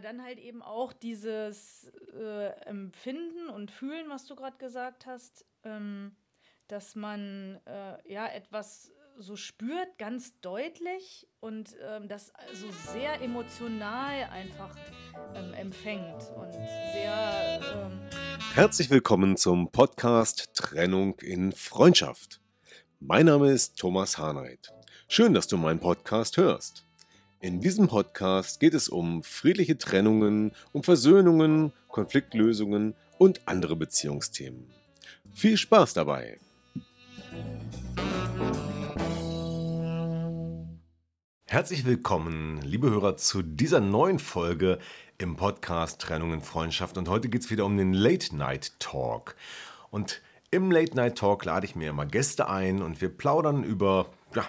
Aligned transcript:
Aber 0.00 0.08
dann 0.08 0.22
halt 0.22 0.38
eben 0.38 0.62
auch 0.62 0.94
dieses 0.94 1.92
äh, 2.14 2.46
Empfinden 2.64 3.50
und 3.50 3.70
Fühlen, 3.70 4.08
was 4.08 4.24
du 4.24 4.34
gerade 4.34 4.56
gesagt 4.56 5.04
hast, 5.04 5.44
ähm, 5.62 6.16
dass 6.68 6.94
man 6.94 7.60
äh, 7.66 8.10
ja 8.10 8.26
etwas 8.26 8.92
so 9.18 9.36
spürt, 9.36 9.98
ganz 9.98 10.40
deutlich 10.40 11.28
und 11.40 11.76
ähm, 11.86 12.08
das 12.08 12.32
so 12.54 12.70
sehr 12.70 13.20
emotional 13.20 14.24
einfach 14.30 14.74
ähm, 15.34 15.52
empfängt 15.52 16.32
und 16.34 16.52
sehr. 16.54 17.60
Ähm 17.74 18.00
Herzlich 18.54 18.88
willkommen 18.88 19.36
zum 19.36 19.70
Podcast 19.70 20.54
Trennung 20.54 21.18
in 21.20 21.52
Freundschaft. 21.52 22.40
Mein 23.00 23.26
Name 23.26 23.50
ist 23.50 23.76
Thomas 23.78 24.16
Harnight. 24.16 24.72
Schön, 25.08 25.34
dass 25.34 25.46
du 25.46 25.58
meinen 25.58 25.80
Podcast 25.80 26.38
hörst. 26.38 26.86
In 27.42 27.62
diesem 27.62 27.88
Podcast 27.88 28.60
geht 28.60 28.74
es 28.74 28.90
um 28.90 29.22
friedliche 29.22 29.78
Trennungen, 29.78 30.52
um 30.72 30.82
Versöhnungen, 30.82 31.72
Konfliktlösungen 31.88 32.94
und 33.16 33.40
andere 33.48 33.76
Beziehungsthemen. 33.76 34.70
Viel 35.32 35.56
Spaß 35.56 35.94
dabei! 35.94 36.38
Herzlich 41.46 41.86
willkommen, 41.86 42.60
liebe 42.60 42.90
Hörer, 42.90 43.16
zu 43.16 43.40
dieser 43.40 43.80
neuen 43.80 44.18
Folge 44.18 44.78
im 45.16 45.36
Podcast 45.36 45.98
Trennung 45.98 46.34
in 46.34 46.42
Freundschaft. 46.42 46.98
Und 46.98 47.08
heute 47.08 47.30
geht 47.30 47.40
es 47.40 47.50
wieder 47.50 47.64
um 47.64 47.78
den 47.78 47.94
Late 47.94 48.36
Night 48.36 48.78
Talk. 48.80 49.34
Und 49.90 50.20
im 50.50 50.70
Late 50.70 50.94
Night 50.94 51.16
Talk 51.16 51.46
lade 51.46 51.64
ich 51.64 51.74
mir 51.74 51.88
immer 51.88 52.04
Gäste 52.04 52.50
ein 52.50 52.82
und 52.82 53.00
wir 53.00 53.08
plaudern 53.08 53.64
über 53.64 54.10
ja, 54.34 54.46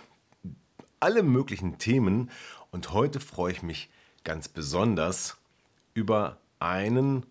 alle 0.99 1.23
möglichen 1.23 1.77
Themen. 1.77 2.29
Und 2.72 2.94
heute 2.94 3.19
freue 3.19 3.52
ich 3.52 3.64
mich 3.64 3.89
ganz 4.23 4.47
besonders 4.47 5.36
über 5.94 6.38
einen 6.59 7.25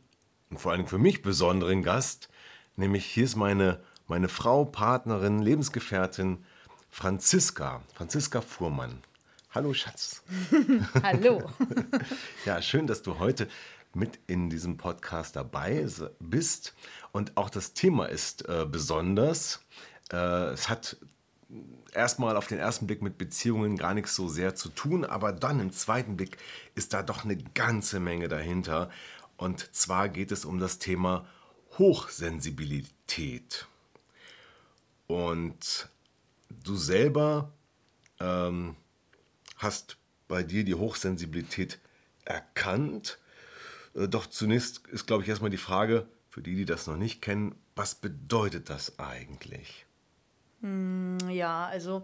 und 0.51 0.59
vor 0.61 0.73
allem 0.73 0.87
für 0.87 0.99
mich 0.99 1.23
besonderen 1.23 1.83
Gast, 1.83 2.29
nämlich 2.77 3.07
hier 3.07 3.25
ist 3.25 3.37
meine 3.37 3.81
meine 4.07 4.29
Frau, 4.29 4.65
Partnerin, 4.65 5.41
Lebensgefährtin 5.41 6.45
Franziska, 6.91 7.81
Franziska 7.95 8.41
Fuhrmann. 8.41 8.99
Hallo 9.53 9.73
Schatz. 9.73 10.23
Hallo. 11.03 11.49
ja, 12.45 12.61
schön, 12.61 12.89
dass 12.89 13.03
du 13.03 13.21
heute 13.21 13.49
mit 13.95 14.19
in 14.27 14.51
diesem 14.51 14.77
Podcast 14.77 15.37
dabei 15.37 15.87
bist. 16.19 16.75
Und 17.13 17.37
auch 17.37 17.49
das 17.51 17.73
Thema 17.73 18.07
ist 18.07 18.47
äh, 18.49 18.67
besonders. 18.69 19.65
Äh, 20.13 20.51
es 20.51 20.69
hat 20.69 20.97
erstmal 21.93 22.37
auf 22.37 22.47
den 22.47 22.59
ersten 22.59 22.87
Blick 22.87 23.03
mit 23.03 23.19
Beziehungen 23.19 23.77
gar 23.77 23.95
nichts 23.95 24.15
so 24.15 24.29
sehr 24.29 24.55
zu 24.55 24.69
tun, 24.69 25.05
aber 25.05 25.33
dann 25.33 25.61
im 25.61 25.73
zweiten 25.73 26.17
Blick 26.17 26.37
ist 26.75 26.93
da 26.93 27.03
doch 27.03 27.25
eine 27.25 27.37
ganze 27.37 28.01
Menge 28.01 28.29
dahinter. 28.29 28.91
Und 29.37 29.75
zwar 29.75 30.09
geht 30.09 30.33
es 30.33 30.45
um 30.45 30.59
das 30.59 30.79
Thema 30.79 31.27
Hochsensibilität. 31.79 33.67
Und 35.07 35.89
du 36.51 36.77
selber 36.77 37.53
ähm, 38.21 38.77
hast 39.57 39.97
bei 40.29 40.43
dir 40.43 40.65
die 40.65 40.75
Hochsensibilität 40.75 41.81
erkannt. 42.25 43.19
Äh, 43.95 44.09
doch 44.09 44.27
zunächst 44.27 44.87
ist, 44.89 45.07
glaube 45.07 45.23
ich, 45.23 45.29
erstmal 45.29 45.51
die 45.51 45.57
Frage, 45.57 46.07
für 46.29 46.43
die, 46.43 46.55
die 46.55 46.65
das 46.65 46.87
noch 46.87 46.97
nicht 46.97 47.23
kennen, 47.23 47.57
was 47.75 47.97
bedeutet 47.97 48.71
das 48.71 48.99
eigentlich? 49.01 49.87
Hm, 50.61 51.19
ja, 51.31 51.67
also 51.67 52.03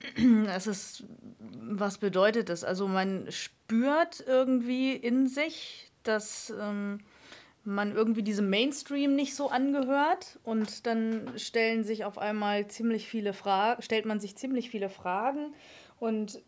es 0.54 0.66
ist, 0.66 1.04
was 1.38 1.98
bedeutet 1.98 2.48
das? 2.48 2.64
Also 2.64 2.88
man 2.88 3.30
spürt 3.30 4.24
irgendwie 4.26 4.92
in 4.92 5.26
sich, 5.26 5.90
dass 6.02 6.52
ähm, 6.60 7.00
man 7.64 7.94
irgendwie 7.94 8.22
diesem 8.22 8.48
Mainstream 8.48 9.14
nicht 9.14 9.34
so 9.34 9.50
angehört 9.50 10.38
und 10.42 10.86
dann 10.86 11.32
stellen 11.36 11.84
sich 11.84 12.04
auf 12.04 12.18
einmal 12.18 12.66
ziemlich 12.68 13.08
viele 13.08 13.32
Fragen, 13.32 13.82
stellt 13.82 14.06
man 14.06 14.20
sich 14.20 14.36
ziemlich 14.36 14.70
viele 14.70 14.88
Fragen 14.88 15.54
und 15.98 16.40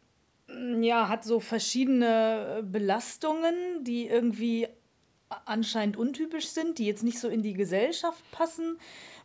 mm, 0.49 0.83
ja, 0.83 1.09
hat 1.09 1.25
so 1.25 1.41
verschiedene 1.41 2.63
Belastungen, 2.65 3.85
die 3.85 4.07
irgendwie 4.07 4.69
anscheinend 5.45 5.97
untypisch 5.97 6.49
sind, 6.49 6.79
die 6.79 6.87
jetzt 6.87 7.05
nicht 7.05 7.21
so 7.21 7.29
in 7.29 7.43
die 7.43 7.55
Gesellschaft 7.55 8.25
passen. 8.33 8.79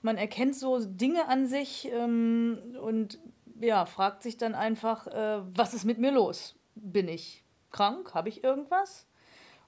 Man 0.05 0.17
erkennt 0.17 0.55
so 0.55 0.85
Dinge 0.85 1.27
an 1.29 1.47
sich 1.47 1.89
ähm, 1.91 2.59
und 2.79 3.17
ja, 3.59 3.87
fragt 3.87 4.21
sich 4.21 4.37
dann 4.37 4.53
einfach, 4.53 5.07
äh, 5.07 5.41
was 5.55 5.73
ist 5.73 5.83
mit 5.83 5.97
mir 5.97 6.11
los? 6.11 6.53
Bin 6.75 7.07
ich 7.07 7.43
krank? 7.71 8.13
Habe 8.13 8.29
ich 8.29 8.43
irgendwas? 8.43 9.07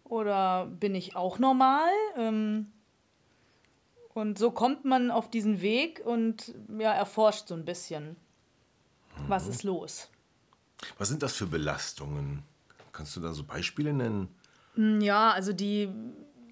Oder 0.04 0.68
bin 0.68 0.94
ich 0.94 1.16
auch 1.16 1.40
normal? 1.40 1.90
Ähm, 2.16 2.72
und 4.14 4.38
so 4.38 4.52
kommt 4.52 4.86
man 4.86 5.10
auf 5.10 5.28
diesen 5.28 5.60
Weg 5.62 6.04
und 6.06 6.54
ja, 6.78 6.94
erforscht 6.94 7.48
so 7.48 7.56
ein 7.56 7.66
bisschen, 7.66 8.16
was 9.28 9.46
mhm. 9.46 9.50
ist 9.50 9.64
los. 9.64 10.08
Was 11.00 11.08
sind 11.10 11.24
das 11.24 11.34
für 11.34 11.48
Belastungen? 11.48 12.44
Kannst 12.92 13.16
du 13.16 13.22
da 13.22 13.34
so 13.34 13.44
Beispiele 13.44 13.92
nennen? 13.92 14.28
Hm, 14.76 15.02
ja, 15.02 15.32
also 15.32 15.52
die, 15.52 15.90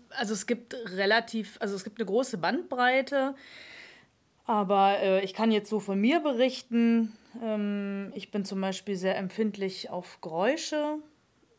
also 0.10 0.34
es 0.34 0.48
gibt 0.48 0.74
relativ, 0.74 1.58
also 1.62 1.76
es 1.76 1.84
gibt 1.84 2.00
eine 2.00 2.08
große 2.08 2.40
Bandbreite, 2.40 3.36
aber 4.46 5.00
äh, 5.00 5.24
ich 5.24 5.34
kann 5.34 5.52
jetzt 5.52 5.70
so 5.70 5.80
von 5.80 6.00
mir 6.00 6.20
berichten. 6.20 7.16
Ähm, 7.44 8.12
ich 8.16 8.32
bin 8.32 8.46
zum 8.46 8.62
Beispiel 8.62 8.96
sehr 8.96 9.18
empfindlich 9.18 9.90
auf 9.90 10.20
Geräusche, 10.22 11.00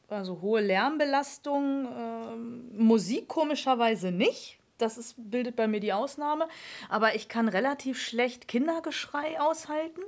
also 0.08 0.40
hohe 0.40 0.60
Lärmbelastung, 0.60 1.86
äh, 1.86 2.36
Musik 2.76 3.28
komischerweise 3.28 4.12
nicht. 4.12 4.58
Das 4.78 4.98
ist, 4.98 5.14
bildet 5.16 5.56
bei 5.56 5.66
mir 5.66 5.80
die 5.80 5.92
Ausnahme. 5.92 6.48
Aber 6.88 7.14
ich 7.14 7.28
kann 7.28 7.48
relativ 7.48 8.00
schlecht 8.00 8.46
Kindergeschrei 8.46 9.40
aushalten. 9.40 10.02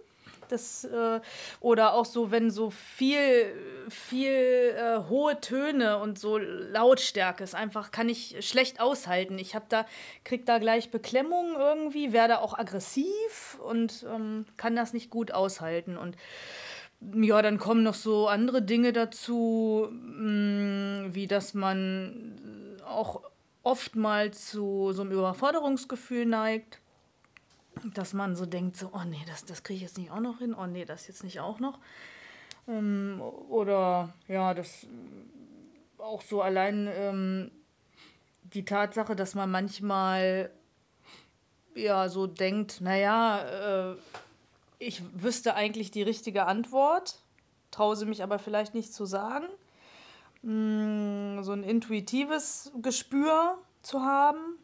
Das, 0.48 0.84
äh, 0.84 1.20
oder 1.60 1.94
auch 1.94 2.04
so, 2.04 2.30
wenn 2.30 2.50
so 2.50 2.70
viel, 2.70 3.52
viel 3.88 4.74
äh, 4.76 5.08
hohe 5.08 5.40
Töne 5.40 5.98
und 5.98 6.18
so 6.18 6.38
Lautstärke 6.38 7.44
ist, 7.44 7.54
einfach 7.54 7.90
kann 7.90 8.08
ich 8.08 8.36
schlecht 8.46 8.80
aushalten. 8.80 9.38
Ich 9.38 9.54
habe 9.54 9.66
da, 9.68 9.86
krieg 10.24 10.46
da 10.46 10.58
gleich 10.58 10.90
Beklemmung 10.90 11.54
irgendwie, 11.56 12.12
werde 12.12 12.40
auch 12.40 12.58
aggressiv 12.58 13.58
und 13.64 14.06
ähm, 14.12 14.46
kann 14.56 14.76
das 14.76 14.92
nicht 14.92 15.10
gut 15.10 15.32
aushalten. 15.32 15.96
Und 15.96 16.16
ja, 17.00 17.42
dann 17.42 17.58
kommen 17.58 17.82
noch 17.82 17.94
so 17.94 18.28
andere 18.28 18.62
Dinge 18.62 18.92
dazu, 18.92 19.88
mm, 19.90 21.14
wie 21.14 21.26
dass 21.28 21.54
man 21.54 22.78
auch 22.84 23.22
oftmals 23.62 24.46
zu 24.46 24.92
so 24.92 25.02
einem 25.02 25.12
Überforderungsgefühl 25.12 26.26
neigt. 26.26 26.80
Dass 27.94 28.12
man 28.12 28.34
so 28.36 28.46
denkt, 28.46 28.76
so, 28.76 28.90
oh 28.92 29.04
nee, 29.06 29.22
das, 29.26 29.44
das 29.44 29.62
kriege 29.62 29.76
ich 29.76 29.82
jetzt 29.82 29.98
nicht 29.98 30.10
auch 30.10 30.20
noch 30.20 30.38
hin, 30.38 30.54
oh 30.54 30.66
nee, 30.66 30.84
das 30.84 31.06
jetzt 31.06 31.24
nicht 31.24 31.40
auch 31.40 31.60
noch. 31.60 31.78
Ähm, 32.66 33.20
oder 33.48 34.12
ja, 34.26 34.54
das 34.54 34.86
auch 35.98 36.22
so 36.22 36.42
allein 36.42 36.88
ähm, 36.92 37.50
die 38.42 38.64
Tatsache, 38.64 39.16
dass 39.16 39.34
man 39.34 39.50
manchmal 39.50 40.50
ja 41.74 42.08
so 42.08 42.26
denkt, 42.26 42.80
naja, 42.80 43.92
äh, 43.92 43.96
ich 44.78 45.02
wüsste 45.14 45.54
eigentlich 45.54 45.90
die 45.90 46.02
richtige 46.02 46.46
Antwort, 46.46 47.18
traue 47.70 47.96
sie 47.96 48.06
mich 48.06 48.22
aber 48.22 48.38
vielleicht 48.38 48.74
nicht 48.74 48.92
zu 48.92 49.06
sagen. 49.06 49.46
Mm, 50.42 51.42
so 51.42 51.52
ein 51.52 51.64
intuitives 51.64 52.70
Gespür 52.80 53.58
zu 53.82 54.02
haben 54.02 54.58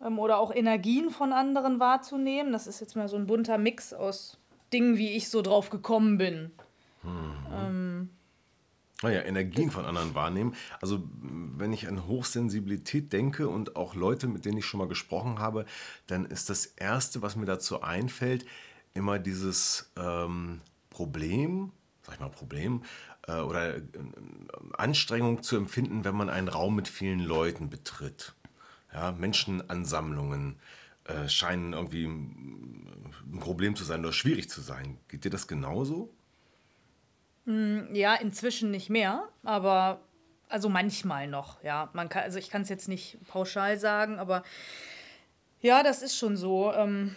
oder 0.00 0.38
auch 0.38 0.54
Energien 0.54 1.10
von 1.10 1.32
anderen 1.32 1.80
wahrzunehmen. 1.80 2.52
Das 2.52 2.66
ist 2.66 2.80
jetzt 2.80 2.96
mal 2.96 3.08
so 3.08 3.16
ein 3.16 3.26
bunter 3.26 3.58
Mix 3.58 3.92
aus 3.92 4.38
Dingen, 4.72 4.96
wie 4.96 5.12
ich 5.16 5.28
so 5.28 5.42
drauf 5.42 5.70
gekommen 5.70 6.18
bin. 6.18 6.50
Mhm. 7.02 7.46
Ähm, 7.52 8.10
naja, 9.02 9.20
ah 9.20 9.24
Energien 9.24 9.70
von 9.70 9.84
anderen 9.84 10.14
wahrnehmen. 10.14 10.54
Also 10.80 11.02
wenn 11.12 11.72
ich 11.72 11.86
an 11.86 12.06
Hochsensibilität 12.06 13.12
denke 13.12 13.48
und 13.48 13.76
auch 13.76 13.94
Leute, 13.94 14.26
mit 14.26 14.44
denen 14.44 14.58
ich 14.58 14.66
schon 14.66 14.78
mal 14.78 14.88
gesprochen 14.88 15.38
habe, 15.38 15.66
dann 16.06 16.24
ist 16.24 16.48
das 16.48 16.66
Erste, 16.66 17.20
was 17.20 17.36
mir 17.36 17.44
dazu 17.44 17.82
einfällt, 17.82 18.46
immer 18.94 19.18
dieses 19.18 19.92
ähm, 19.96 20.60
Problem, 20.88 21.72
sag 22.02 22.14
ich 22.14 22.20
mal 22.20 22.30
Problem, 22.30 22.82
äh, 23.28 23.40
oder 23.40 23.76
äh, 23.76 23.82
Anstrengung 24.78 25.42
zu 25.42 25.56
empfinden, 25.56 26.04
wenn 26.04 26.14
man 26.14 26.30
einen 26.30 26.48
Raum 26.48 26.74
mit 26.74 26.88
vielen 26.88 27.20
Leuten 27.20 27.68
betritt. 27.68 28.34
Ja, 28.92 29.12
Menschenansammlungen 29.12 30.58
äh, 31.04 31.28
scheinen 31.28 31.72
irgendwie 31.72 32.06
ein 32.06 33.38
Problem 33.40 33.76
zu 33.76 33.84
sein 33.84 34.00
oder 34.00 34.12
schwierig 34.12 34.48
zu 34.48 34.60
sein. 34.60 34.98
Geht 35.08 35.24
dir 35.24 35.30
das 35.30 35.46
genauso? 35.46 36.12
Hm, 37.44 37.94
ja, 37.94 38.14
inzwischen 38.14 38.70
nicht 38.70 38.90
mehr, 38.90 39.28
aber 39.44 40.00
also 40.48 40.68
manchmal 40.68 41.28
noch, 41.28 41.62
ja. 41.62 41.90
Man 41.92 42.08
kann, 42.08 42.22
also 42.22 42.38
ich 42.38 42.50
kann 42.50 42.62
es 42.62 42.68
jetzt 42.68 42.88
nicht 42.88 43.18
pauschal 43.28 43.78
sagen, 43.78 44.18
aber 44.18 44.42
ja, 45.60 45.82
das 45.82 46.02
ist 46.02 46.16
schon 46.16 46.36
so. 46.36 46.72
Ähm, 46.72 47.14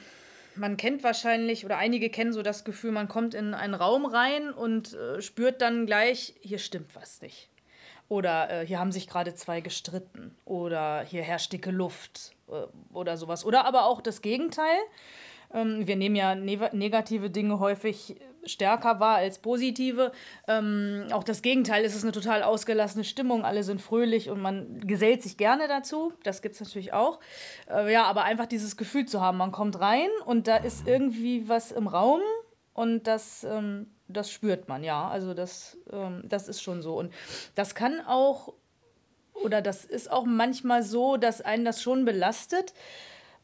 man 0.56 0.77
kennt 0.77 1.04
wahrscheinlich, 1.04 1.66
oder 1.66 1.77
einige 1.77 2.10
kennen 2.10 2.33
so 2.33 2.42
das 2.42 2.63
Gefühl, 2.63 2.92
man 2.92 3.07
kommt 3.07 3.33
in 3.33 3.54
einen 3.54 3.74
Raum 3.74 4.06
rein 4.06 4.51
und 4.51 4.94
äh, 4.94 5.21
spürt 5.21 5.62
dann 5.62 5.86
gleich, 5.86 6.36
hier 6.42 6.60
stimmt 6.60 6.95
was 6.95 7.21
nicht. 7.21 7.50
Oder 8.09 8.50
äh, 8.50 8.65
hier 8.65 8.79
haben 8.79 8.91
sich 8.91 9.07
gerade 9.07 9.33
zwei 9.35 9.61
gestritten. 9.61 10.35
Oder 10.44 11.01
hier 11.01 11.23
herrscht 11.23 11.53
dicke 11.53 11.71
Luft. 11.71 12.35
Äh, 12.50 12.65
oder 12.94 13.15
sowas. 13.15 13.45
Oder 13.45 13.65
aber 13.65 13.85
auch 13.85 14.01
das 14.01 14.21
Gegenteil. 14.21 14.77
Ähm, 15.53 15.88
wir 15.88 15.95
nehmen 15.95 16.15
ja 16.15 16.35
ne 16.35 16.69
negative 16.73 17.29
Dinge 17.29 17.59
häufig 17.59 18.17
stärker 18.45 19.00
wahr 19.00 19.17
als 19.17 19.39
positive. 19.39 20.11
Ähm, 20.47 21.07
auch 21.11 21.23
das 21.23 21.41
Gegenteil 21.41 21.83
ist 21.83 21.95
es 21.95 22.03
eine 22.03 22.11
total 22.11 22.44
ausgelassene 22.44 23.03
Stimmung. 23.03 23.45
Alle 23.45 23.63
sind 23.63 23.81
fröhlich 23.81 24.29
und 24.29 24.41
man 24.41 24.79
gesellt 24.85 25.23
sich 25.23 25.38
gerne 25.38 25.67
dazu. 25.67 26.13
Das 26.23 26.41
gibt 26.41 26.56
es 26.56 26.61
natürlich 26.61 26.94
auch. 26.94 27.19
Äh, 27.69 27.91
ja, 27.91 28.03
aber 28.06 28.23
einfach 28.23 28.45
dieses 28.45 28.77
Gefühl 28.77 29.06
zu 29.06 29.21
haben, 29.21 29.38
man 29.38 29.51
kommt 29.51 29.79
rein 29.79 30.09
und 30.25 30.47
da 30.47 30.57
ist 30.57 30.88
irgendwie 30.88 31.47
was 31.47 31.71
im 31.71 31.88
Raum 31.88 32.21
und 32.73 33.07
das, 33.07 33.44
ähm, 33.44 33.88
das 34.09 34.31
spürt 34.31 34.67
man, 34.67 34.83
ja. 34.83 35.07
Also 35.07 35.33
das, 35.33 35.77
ähm, 35.91 36.23
das 36.25 36.47
ist 36.47 36.61
schon 36.61 36.81
so. 36.81 36.97
Und 36.97 37.13
das 37.56 37.75
kann 37.75 38.01
auch, 38.06 38.53
oder 39.33 39.61
das 39.61 39.85
ist 39.85 40.11
auch 40.11 40.25
manchmal 40.25 40.83
so, 40.83 41.17
dass 41.17 41.41
einen 41.41 41.65
das 41.65 41.81
schon 41.81 42.06
belastet 42.06 42.73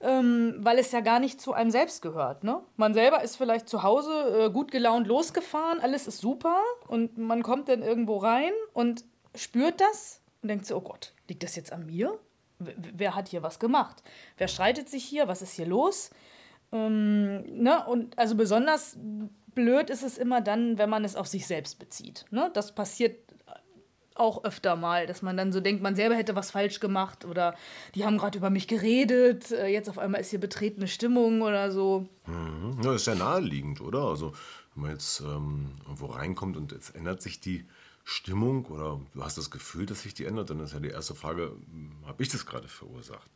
ähm, 0.01 0.55
weil 0.59 0.77
es 0.77 0.91
ja 0.91 0.99
gar 0.99 1.19
nicht 1.19 1.39
zu 1.41 1.53
einem 1.53 1.71
selbst 1.71 2.01
gehört. 2.01 2.43
Ne? 2.43 2.61
Man 2.77 2.93
selber 2.93 3.23
ist 3.23 3.37
vielleicht 3.37 3.69
zu 3.69 3.83
Hause 3.83 4.45
äh, 4.45 4.49
gut 4.51 4.71
gelaunt 4.71 5.07
losgefahren, 5.07 5.79
alles 5.79 6.07
ist 6.07 6.19
super 6.19 6.59
und 6.87 7.17
man 7.17 7.43
kommt 7.43 7.69
dann 7.69 7.81
irgendwo 7.81 8.17
rein 8.17 8.51
und 8.73 9.05
spürt 9.33 9.81
das 9.81 10.21
und 10.41 10.49
denkt 10.49 10.65
so, 10.65 10.77
oh 10.77 10.81
Gott, 10.81 11.13
liegt 11.27 11.43
das 11.43 11.55
jetzt 11.55 11.71
an 11.71 11.85
mir? 11.85 12.19
W 12.59 12.73
wer 12.77 13.15
hat 13.15 13.27
hier 13.29 13.43
was 13.43 13.59
gemacht? 13.59 14.03
Wer 14.37 14.47
streitet 14.47 14.89
sich 14.89 15.03
hier? 15.03 15.27
Was 15.27 15.41
ist 15.41 15.53
hier 15.53 15.65
los? 15.65 16.09
Ähm, 16.71 17.41
ne? 17.63 17.85
Und 17.85 18.17
also 18.17 18.35
besonders 18.35 18.97
blöd 19.55 19.89
ist 19.89 20.03
es 20.03 20.17
immer 20.17 20.41
dann, 20.41 20.77
wenn 20.77 20.89
man 20.89 21.03
es 21.05 21.15
auf 21.15 21.27
sich 21.27 21.47
selbst 21.47 21.79
bezieht. 21.79 22.25
Ne? 22.29 22.51
Das 22.53 22.75
passiert 22.75 23.17
auch 24.15 24.45
öfter 24.45 24.75
mal, 24.75 25.07
dass 25.07 25.21
man 25.21 25.35
dann 25.35 25.51
so 25.51 25.59
denkt, 25.59 25.83
man 25.83 25.95
selber 25.95 26.15
hätte 26.15 26.35
was 26.35 26.51
falsch 26.51 26.79
gemacht 26.79 27.25
oder 27.25 27.53
die 27.93 28.05
haben 28.05 28.17
gerade 28.17 28.37
über 28.37 28.49
mich 28.49 28.67
geredet, 28.67 29.51
äh, 29.51 29.67
jetzt 29.67 29.89
auf 29.89 29.99
einmal 29.99 30.21
ist 30.21 30.29
hier 30.29 30.39
betretene 30.39 30.87
Stimmung 30.87 31.41
oder 31.41 31.69
so. 31.71 32.07
Mhm. 32.25 32.79
Ja, 32.81 32.93
ist 32.95 33.07
ja 33.07 33.15
naheliegend, 33.15 33.81
oder? 33.81 33.99
Also, 34.05 34.31
wenn 34.73 34.83
man 34.83 34.91
jetzt 34.91 35.19
ähm, 35.19 35.71
irgendwo 35.83 36.07
reinkommt 36.07 36.55
und 36.55 36.71
jetzt 36.71 36.95
ändert 36.95 37.21
sich 37.21 37.41
die 37.41 37.65
Stimmung 38.05 38.65
oder 38.65 39.01
du 39.13 39.23
hast 39.23 39.37
das 39.37 39.51
Gefühl, 39.51 39.85
dass 39.85 40.03
sich 40.03 40.13
die 40.13 40.25
ändert, 40.25 40.49
dann 40.49 40.61
ist 40.61 40.73
ja 40.73 40.79
die 40.79 40.89
erste 40.89 41.13
Frage, 41.13 41.51
hm, 41.71 41.91
habe 42.05 42.23
ich 42.23 42.29
das 42.29 42.45
gerade 42.45 42.67
verursacht? 42.67 43.29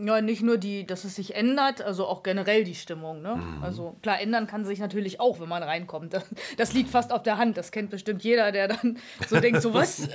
Ja, 0.00 0.20
nicht 0.20 0.42
nur 0.42 0.58
die, 0.58 0.86
dass 0.86 1.02
es 1.02 1.16
sich 1.16 1.34
ändert, 1.34 1.82
also 1.82 2.06
auch 2.06 2.22
generell 2.22 2.62
die 2.62 2.76
Stimmung. 2.76 3.20
Ne? 3.20 3.34
Mhm. 3.34 3.64
Also 3.64 3.96
klar, 4.00 4.20
ändern 4.20 4.46
kann 4.46 4.64
sich 4.64 4.78
natürlich 4.78 5.18
auch, 5.18 5.40
wenn 5.40 5.48
man 5.48 5.62
reinkommt. 5.64 6.14
Das, 6.14 6.24
das, 6.56 6.72
liegt 6.72 6.88
fast 6.90 7.12
auf 7.12 7.24
der 7.24 7.36
Hand. 7.36 7.56
Das 7.56 7.72
kennt 7.72 7.90
bestimmt 7.90 8.22
jeder, 8.22 8.52
der 8.52 8.68
dann 8.68 8.98
so 9.28 9.40
denkt, 9.40 9.60
so 9.60 9.74
was, 9.74 10.06
äh, 10.06 10.10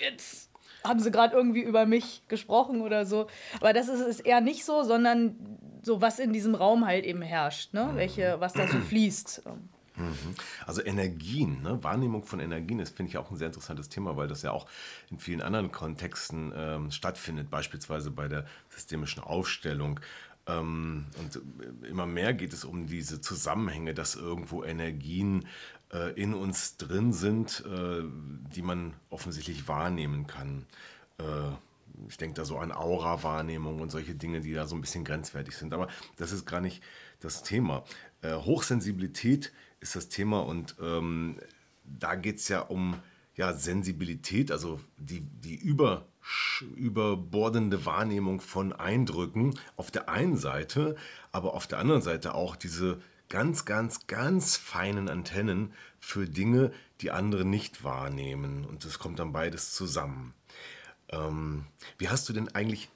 jetzt 0.00 0.50
haben 0.84 1.00
sie 1.00 1.10
gerade 1.10 1.34
irgendwie 1.34 1.62
über 1.62 1.86
mich 1.86 2.22
gesprochen 2.28 2.82
oder 2.82 3.06
so. 3.06 3.26
Aber 3.58 3.72
das 3.72 3.88
ist 3.88 4.00
es 4.00 4.20
eher 4.20 4.42
nicht 4.42 4.66
so, 4.66 4.82
sondern 4.82 5.36
so, 5.82 6.00
was 6.02 6.18
in 6.18 6.32
diesem 6.32 6.54
Raum 6.54 6.86
halt 6.86 7.04
eben 7.04 7.22
herrscht, 7.22 7.72
ne? 7.72 7.90
Welche, 7.94 8.36
was 8.38 8.52
da 8.52 8.66
so 8.68 8.78
fließt. 8.78 9.44
Mhm. 9.96 10.34
Also 10.66 10.82
Energien, 10.82 11.62
ne? 11.62 11.82
Wahrnehmung 11.82 12.24
von 12.24 12.40
Energien, 12.40 12.78
das 12.78 12.90
finde 12.90 13.10
ich 13.10 13.18
auch 13.18 13.30
ein 13.30 13.36
sehr 13.36 13.48
interessantes 13.48 13.88
Thema, 13.88 14.16
weil 14.16 14.28
das 14.28 14.42
ja 14.42 14.52
auch 14.52 14.66
in 15.10 15.18
vielen 15.18 15.42
anderen 15.42 15.70
Kontexten 15.70 16.52
ähm, 16.56 16.90
stattfindet, 16.90 17.50
beispielsweise 17.50 18.10
bei 18.10 18.28
der 18.28 18.46
systemischen 18.70 19.22
Aufstellung. 19.22 20.00
Ähm, 20.46 21.06
und 21.18 21.36
äh, 21.36 21.88
immer 21.88 22.06
mehr 22.06 22.32
geht 22.32 22.52
es 22.52 22.64
um 22.64 22.86
diese 22.86 23.20
Zusammenhänge, 23.20 23.94
dass 23.94 24.14
irgendwo 24.14 24.64
Energien 24.64 25.46
äh, 25.92 26.12
in 26.20 26.34
uns 26.34 26.78
drin 26.78 27.12
sind, 27.12 27.64
äh, 27.66 28.02
die 28.54 28.62
man 28.62 28.94
offensichtlich 29.10 29.68
wahrnehmen 29.68 30.26
kann. 30.26 30.66
Äh, 31.18 31.52
ich 32.08 32.16
denke 32.16 32.34
da 32.34 32.44
so 32.44 32.58
an 32.58 32.72
Aura-Wahrnehmung 32.72 33.80
und 33.80 33.90
solche 33.90 34.14
Dinge, 34.14 34.40
die 34.40 34.54
da 34.54 34.66
so 34.66 34.74
ein 34.74 34.80
bisschen 34.80 35.04
grenzwertig 35.04 35.56
sind. 35.56 35.74
Aber 35.74 35.88
das 36.16 36.32
ist 36.32 36.46
gar 36.46 36.60
nicht 36.60 36.82
das 37.20 37.42
Thema. 37.42 37.84
Äh, 38.22 38.34
Hochsensibilität 38.34 39.52
ist 39.82 39.96
das 39.96 40.08
Thema 40.08 40.40
und 40.40 40.76
ähm, 40.80 41.36
da 41.84 42.14
geht 42.14 42.38
es 42.38 42.48
ja 42.48 42.60
um 42.60 43.00
ja, 43.34 43.52
Sensibilität, 43.52 44.50
also 44.50 44.80
die, 44.98 45.20
die 45.20 45.54
über, 45.54 46.06
überbordende 46.76 47.84
Wahrnehmung 47.86 48.40
von 48.40 48.72
Eindrücken 48.72 49.58
auf 49.76 49.90
der 49.90 50.08
einen 50.08 50.36
Seite, 50.36 50.96
aber 51.32 51.54
auf 51.54 51.66
der 51.66 51.78
anderen 51.78 52.02
Seite 52.02 52.34
auch 52.34 52.56
diese 52.56 53.00
ganz, 53.28 53.64
ganz, 53.64 54.06
ganz 54.06 54.56
feinen 54.56 55.08
Antennen 55.08 55.72
für 55.98 56.26
Dinge, 56.26 56.72
die 57.00 57.10
andere 57.10 57.44
nicht 57.46 57.82
wahrnehmen. 57.82 58.66
Und 58.66 58.84
das 58.84 58.98
kommt 58.98 59.18
dann 59.18 59.32
beides 59.32 59.72
zusammen. 59.72 60.34
Ähm, 61.08 61.64
wie 61.96 62.10
hast 62.10 62.28
du 62.28 62.34
denn 62.34 62.54
eigentlich 62.54 62.90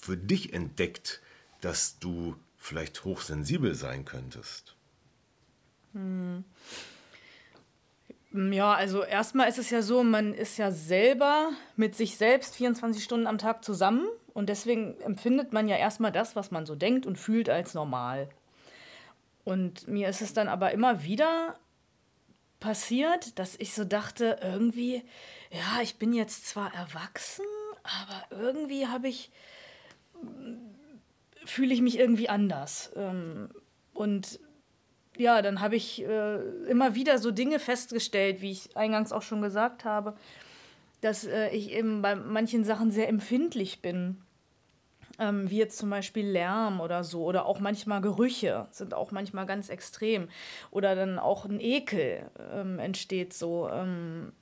für 0.00 0.16
dich 0.16 0.52
entdeckt, 0.52 1.20
dass 1.60 1.98
du 1.98 2.36
vielleicht 2.56 3.04
hochsensibel 3.04 3.74
sein 3.74 4.04
könntest? 4.04 4.75
Hm. 5.96 6.44
Ja, 8.52 8.74
also 8.74 9.02
erstmal 9.02 9.48
ist 9.48 9.58
es 9.58 9.70
ja 9.70 9.80
so, 9.80 10.02
man 10.04 10.34
ist 10.34 10.58
ja 10.58 10.70
selber 10.70 11.50
mit 11.74 11.96
sich 11.96 12.18
selbst 12.18 12.54
24 12.54 13.02
Stunden 13.02 13.26
am 13.26 13.38
Tag 13.38 13.64
zusammen 13.64 14.06
und 14.34 14.50
deswegen 14.50 15.00
empfindet 15.00 15.54
man 15.54 15.68
ja 15.68 15.76
erstmal 15.76 16.12
das, 16.12 16.36
was 16.36 16.50
man 16.50 16.66
so 16.66 16.74
denkt 16.74 17.06
und 17.06 17.16
fühlt 17.16 17.48
als 17.48 17.72
normal. 17.72 18.28
Und 19.44 19.88
mir 19.88 20.10
ist 20.10 20.20
es 20.20 20.34
dann 20.34 20.48
aber 20.48 20.72
immer 20.72 21.02
wieder 21.02 21.56
passiert, 22.60 23.38
dass 23.38 23.56
ich 23.58 23.72
so 23.72 23.84
dachte, 23.84 24.38
irgendwie, 24.42 25.02
ja, 25.50 25.80
ich 25.82 25.96
bin 25.96 26.12
jetzt 26.12 26.46
zwar 26.46 26.74
erwachsen, 26.74 27.46
aber 27.82 28.42
irgendwie 28.42 28.86
habe 28.86 29.08
ich, 29.08 29.30
fühle 31.46 31.72
ich 31.72 31.80
mich 31.80 31.98
irgendwie 31.98 32.28
anders. 32.28 32.90
Ähm, 32.96 33.48
und 33.94 34.40
ja, 35.18 35.42
dann 35.42 35.60
habe 35.60 35.76
ich 35.76 36.02
äh, 36.02 36.36
immer 36.68 36.94
wieder 36.94 37.18
so 37.18 37.30
Dinge 37.30 37.58
festgestellt, 37.58 38.40
wie 38.40 38.52
ich 38.52 38.76
eingangs 38.76 39.12
auch 39.12 39.22
schon 39.22 39.42
gesagt 39.42 39.84
habe, 39.84 40.14
dass 41.00 41.24
äh, 41.24 41.48
ich 41.50 41.72
eben 41.72 42.02
bei 42.02 42.14
manchen 42.14 42.64
Sachen 42.64 42.90
sehr 42.90 43.08
empfindlich 43.08 43.82
bin. 43.82 44.22
Ähm, 45.18 45.48
wie 45.48 45.56
jetzt 45.56 45.78
zum 45.78 45.88
Beispiel 45.88 46.26
Lärm 46.26 46.78
oder 46.80 47.02
so, 47.02 47.24
oder 47.24 47.46
auch 47.46 47.58
manchmal 47.58 48.02
Gerüche 48.02 48.66
sind 48.70 48.92
auch 48.92 49.12
manchmal 49.12 49.46
ganz 49.46 49.70
extrem. 49.70 50.28
Oder 50.70 50.94
dann 50.94 51.18
auch 51.18 51.46
ein 51.46 51.58
Ekel 51.58 52.30
ähm, 52.52 52.78
entsteht 52.78 53.32
so. 53.32 53.68
Ähm, 53.70 54.32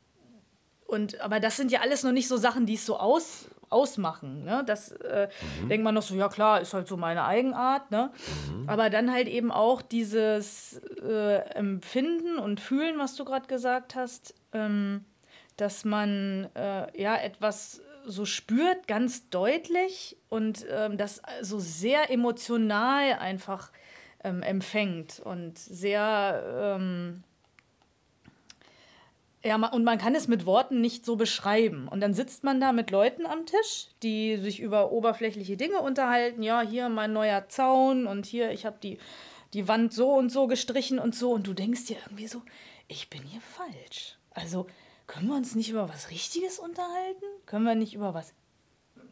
und, 0.87 1.21
aber 1.21 1.38
das 1.38 1.57
sind 1.57 1.71
ja 1.71 1.81
alles 1.81 2.02
noch 2.02 2.12
nicht 2.12 2.28
so 2.28 2.37
Sachen, 2.37 2.66
die 2.66 2.75
es 2.75 2.87
so 2.87 2.99
aus, 2.99 3.49
ausmachen. 3.75 4.45
Ne? 4.45 4.62
Das 4.64 4.93
äh, 4.93 5.28
mhm. 5.62 5.69
denkt 5.69 5.85
man 5.85 5.95
noch 5.95 6.02
so, 6.02 6.14
ja 6.14 6.28
klar, 6.28 6.61
ist 6.61 6.73
halt 6.73 6.88
so 6.88 6.97
meine 6.97 7.25
Eigenart. 7.25 7.90
Ne? 7.90 8.11
Mhm. 8.50 8.69
Aber 8.69 8.88
dann 8.88 9.12
halt 9.12 9.28
eben 9.28 9.50
auch 9.50 9.83
dieses 9.83 10.81
äh, 11.02 11.38
Empfinden 11.54 12.38
und 12.38 12.61
Fühlen, 12.61 12.99
was 12.99 13.16
du 13.16 13.25
gerade 13.25 13.47
gesagt 13.47 13.97
hast, 13.97 14.35
ähm, 14.52 15.04
dass 15.57 15.85
man 15.85 16.49
äh, 16.54 17.00
ja 17.00 17.16
etwas 17.16 17.83
so 18.07 18.25
spürt, 18.25 18.87
ganz 18.87 19.28
deutlich 19.31 20.16
und 20.28 20.64
ähm, 20.71 20.97
das 20.97 21.23
so 21.40 21.59
sehr 21.59 22.11
emotional 22.11 23.14
einfach 23.14 23.73
ähm, 24.23 24.43
empfängt 24.43 25.21
und 25.21 25.59
sehr 25.59 26.76
ähm, 26.78 27.25
ja, 29.45 29.57
und 29.57 29.85
man 29.85 29.99
kann 29.99 30.15
es 30.15 30.27
mit 30.27 30.47
Worten 30.47 30.81
nicht 30.81 31.05
so 31.05 31.17
beschreiben. 31.17 31.87
Und 31.89 32.01
dann 32.01 32.15
sitzt 32.15 32.45
man 32.45 32.61
da 32.61 32.73
mit 32.73 32.91
Leuten 32.91 33.27
am 33.27 33.45
Tisch, 33.45 33.89
die 34.03 34.39
sich 34.39 34.61
über 34.61 34.91
oberflächliche 34.91 35.57
Dinge 35.57 35.81
unterhalten. 35.81 36.43
Ja, 36.43 36.63
hier 36.63 36.89
mein 36.89 37.13
neuer 37.13 37.47
Zaun 37.49 38.07
und 38.07 38.25
hier, 38.25 38.51
ich 38.53 38.65
habe 38.65 38.79
die, 38.83 38.99
die 39.53 39.69
Wand 39.69 39.93
so 39.93 40.15
und 40.15 40.31
so 40.31 40.47
gestrichen 40.47 40.99
und 40.99 41.15
so. 41.15 41.33
Und 41.33 41.47
du 41.47 41.53
denkst 41.53 41.87
dir 41.87 41.99
irgendwie 42.07 42.27
so, 42.27 42.43
ich 42.89 43.11
bin 43.11 43.23
hier 43.23 43.41
falsch. 43.41 44.17
Also 44.31 44.67
können 45.07 45.29
wir 45.29 45.37
uns 45.37 45.55
nicht 45.55 45.71
über 45.71 45.89
was 45.89 46.11
Richtiges 46.11 46.59
unterhalten? 46.59 47.27
Können 47.45 47.67
wir 47.67 47.75
nicht 47.75 47.95
über 47.95 48.15
was 48.15 48.33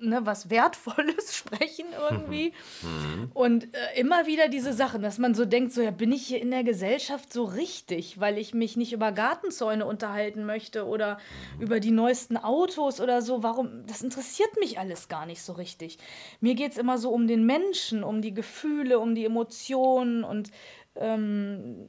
ne, 0.02 0.24
was 0.24 0.50
Wertvolles 0.50 1.36
sprechen 1.36 1.86
irgendwie. 2.10 2.52
Mhm. 2.82 3.30
Und 3.34 3.74
äh, 3.74 4.00
immer 4.00 4.26
wieder 4.26 4.48
diese 4.48 4.72
Sachen, 4.72 5.02
dass 5.02 5.18
man 5.18 5.34
so 5.34 5.44
denkt, 5.44 5.72
so 5.72 5.82
ja, 5.82 5.90
bin 5.90 6.12
ich 6.12 6.26
hier 6.26 6.40
in 6.40 6.50
der 6.50 6.64
Gesellschaft 6.64 7.32
so 7.32 7.44
richtig, 7.44 8.20
weil 8.20 8.38
ich 8.38 8.54
mich 8.54 8.76
nicht 8.76 8.92
über 8.92 9.12
Gartenzäune 9.12 9.86
unterhalten 9.86 10.44
möchte 10.44 10.86
oder 10.86 11.18
mhm. 11.56 11.62
über 11.62 11.80
die 11.80 11.90
neuesten 11.90 12.36
Autos 12.36 13.00
oder 13.00 13.22
so. 13.22 13.42
Warum? 13.42 13.86
Das 13.86 14.02
interessiert 14.02 14.58
mich 14.58 14.78
alles 14.78 15.08
gar 15.08 15.26
nicht 15.26 15.42
so 15.42 15.52
richtig. 15.52 15.98
Mir 16.40 16.54
geht 16.54 16.72
es 16.72 16.78
immer 16.78 16.98
so 16.98 17.10
um 17.10 17.26
den 17.26 17.46
Menschen, 17.46 18.04
um 18.04 18.22
die 18.22 18.34
Gefühle, 18.34 18.98
um 18.98 19.14
die 19.14 19.24
Emotionen 19.24 20.24
und 20.24 20.50
ähm, 20.96 21.88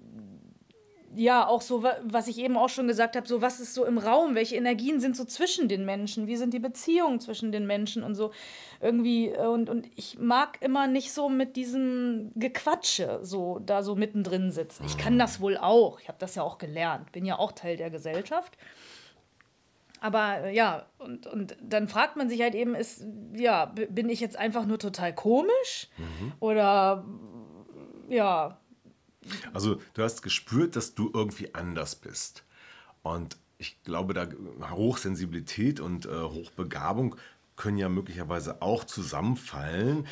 ja, 1.16 1.48
auch 1.48 1.62
so, 1.62 1.84
was 1.84 2.28
ich 2.28 2.38
eben 2.40 2.58
auch 2.58 2.70
schon 2.70 2.88
gesagt 2.88 3.16
habe, 3.16 3.28
so 3.28 3.42
was 3.42 3.60
ist 3.60 3.74
so 3.74 3.86
im 3.86 3.98
Raum, 3.98 4.36
welche 4.36 4.56
Energien 4.56 5.00
sind 5.00 5.16
so 5.16 5.26
zwischen 5.26 5.68
den 5.68 5.86
Menschen, 5.86 6.28
wie 6.28 6.36
sind 6.36 6.54
die 6.54 6.60
Beziehungen 6.60 7.20
zwischen 7.20 7.52
den 7.52 7.68
Menschen 7.68 8.04
und 8.04 8.16
so 8.16 8.32
irgendwie. 8.82 9.30
Äh, 9.30 9.48
und, 9.48 9.70
und 9.70 9.88
ich 9.96 10.18
mag 10.20 10.58
immer 10.62 10.88
nicht 10.88 11.12
so 11.14 11.30
mit 11.30 11.56
diesem 11.56 12.32
Gequatsche 12.36 13.20
so 13.22 13.60
da 13.60 13.84
so 13.84 13.96
mittendrin 13.96 14.52
sitzen. 14.52 14.86
Ich 14.86 14.98
kann 14.98 15.20
das 15.20 15.42
wohl 15.42 15.58
auch, 15.58 16.00
ich 16.00 16.08
habe 16.08 16.18
das 16.20 16.36
ja 16.36 16.44
auch 16.44 16.58
gelernt, 16.58 17.12
bin 17.12 17.26
ja 17.26 17.38
auch 17.38 17.52
Teil 17.52 17.78
der 17.78 17.90
Gesellschaft. 17.90 18.58
Aber 20.02 20.44
äh, 20.44 20.56
ja, 20.56 20.86
und, 21.00 21.28
und 21.28 21.56
dann 21.62 21.88
fragt 21.88 22.18
man 22.18 22.28
sich 22.28 22.42
halt 22.42 22.56
eben, 22.56 22.76
ist, 22.76 23.06
ja, 23.36 23.66
bin 23.66 24.10
ich 24.10 24.20
jetzt 24.20 24.38
einfach 24.38 24.66
nur 24.66 24.78
total 24.78 25.16
komisch? 25.16 25.88
Mhm. 25.98 26.34
Oder 26.40 27.06
ja, 28.10 28.58
also 29.54 29.82
du 29.94 30.04
hast 30.04 30.22
gespürt, 30.22 30.76
dass 30.76 30.96
du 30.96 31.12
irgendwie 31.14 31.54
anders 31.54 31.96
bist. 31.96 32.44
Und 33.02 33.38
ich 33.58 33.82
glaube, 33.84 34.14
da 34.14 34.28
Hochsensibilität 34.72 35.80
und 35.80 36.06
äh, 36.06 36.22
Hochbegabung 36.22 37.16
können 37.56 37.78
ja 37.78 37.90
möglicherweise 37.90 38.62
auch 38.62 38.84
zusammenfallen. 38.84 40.08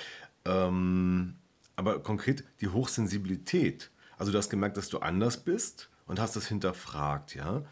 Ähm, 0.46 1.36
aber 1.76 2.00
konkret 2.00 2.44
die 2.62 2.68
Hochsensibilität. 2.68 3.92
Also 4.18 4.32
du 4.32 4.38
hast 4.38 4.50
gemerkt, 4.50 4.78
dass 4.78 4.90
du 4.90 5.00
anders 5.00 5.44
bist 5.44 5.90
und 6.06 6.20
hast 6.20 6.36
das 6.36 6.48
hinterfragt, 6.48 7.36
ja. 7.36 7.64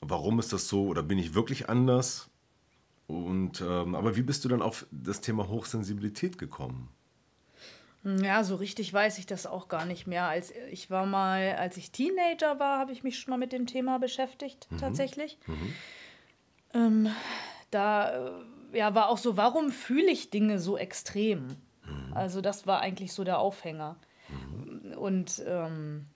Warum 0.00 0.38
ist 0.38 0.52
das 0.52 0.68
so 0.68 0.86
oder 0.86 1.02
bin 1.02 1.18
ich 1.18 1.34
wirklich 1.34 1.68
anders? 1.68 2.28
Und 3.06 3.62
ähm, 3.62 3.94
aber 3.94 4.16
wie 4.16 4.22
bist 4.22 4.44
du 4.44 4.48
dann 4.48 4.62
auf 4.62 4.86
das 4.90 5.20
Thema 5.20 5.48
Hochsensibilität 5.48 6.38
gekommen? 6.38 6.90
Ja, 8.22 8.44
so 8.44 8.56
richtig 8.56 8.92
weiß 8.92 9.18
ich 9.18 9.26
das 9.26 9.46
auch 9.46 9.68
gar 9.68 9.84
nicht 9.84 10.06
mehr. 10.06 10.24
Als 10.24 10.52
ich 10.70 10.90
war 10.90 11.06
mal, 11.06 11.56
als 11.56 11.76
ich 11.76 11.90
Teenager 11.90 12.58
war, 12.58 12.78
habe 12.78 12.92
ich 12.92 13.02
mich 13.02 13.18
schon 13.18 13.30
mal 13.30 13.38
mit 13.38 13.52
dem 13.52 13.66
Thema 13.66 13.98
beschäftigt, 13.98 14.66
mhm. 14.70 14.78
tatsächlich. 14.78 15.38
Mhm. 15.46 15.74
Ähm, 16.74 17.10
da 17.70 18.28
äh, 18.72 18.78
ja, 18.78 18.94
war 18.94 19.08
auch 19.08 19.18
so, 19.18 19.36
warum 19.36 19.70
fühle 19.70 20.10
ich 20.10 20.30
Dinge 20.30 20.58
so 20.58 20.76
extrem? 20.76 21.46
Mhm. 21.84 22.12
Also 22.14 22.40
das 22.40 22.66
war 22.66 22.80
eigentlich 22.80 23.12
so 23.12 23.24
der 23.24 23.38
Aufhänger. 23.38 23.96
Mhm. 24.28 24.92
Und 24.98 25.42
ähm, 25.46 26.06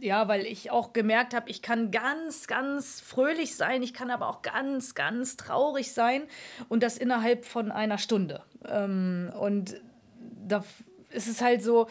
ja, 0.00 0.28
weil 0.28 0.44
ich 0.44 0.70
auch 0.70 0.92
gemerkt 0.92 1.32
habe, 1.32 1.48
ich 1.48 1.62
kann 1.62 1.90
ganz, 1.90 2.46
ganz 2.46 3.00
fröhlich 3.00 3.56
sein, 3.56 3.82
ich 3.82 3.94
kann 3.94 4.10
aber 4.10 4.28
auch 4.28 4.42
ganz, 4.42 4.94
ganz 4.94 5.38
traurig 5.38 5.92
sein 5.92 6.24
und 6.68 6.82
das 6.82 6.98
innerhalb 6.98 7.46
von 7.46 7.72
einer 7.72 7.96
Stunde. 7.96 8.42
Ähm, 8.68 9.32
und 9.38 9.80
da 10.46 10.64
ist 11.10 11.28
es 11.28 11.40
halt 11.40 11.62
so, 11.62 11.86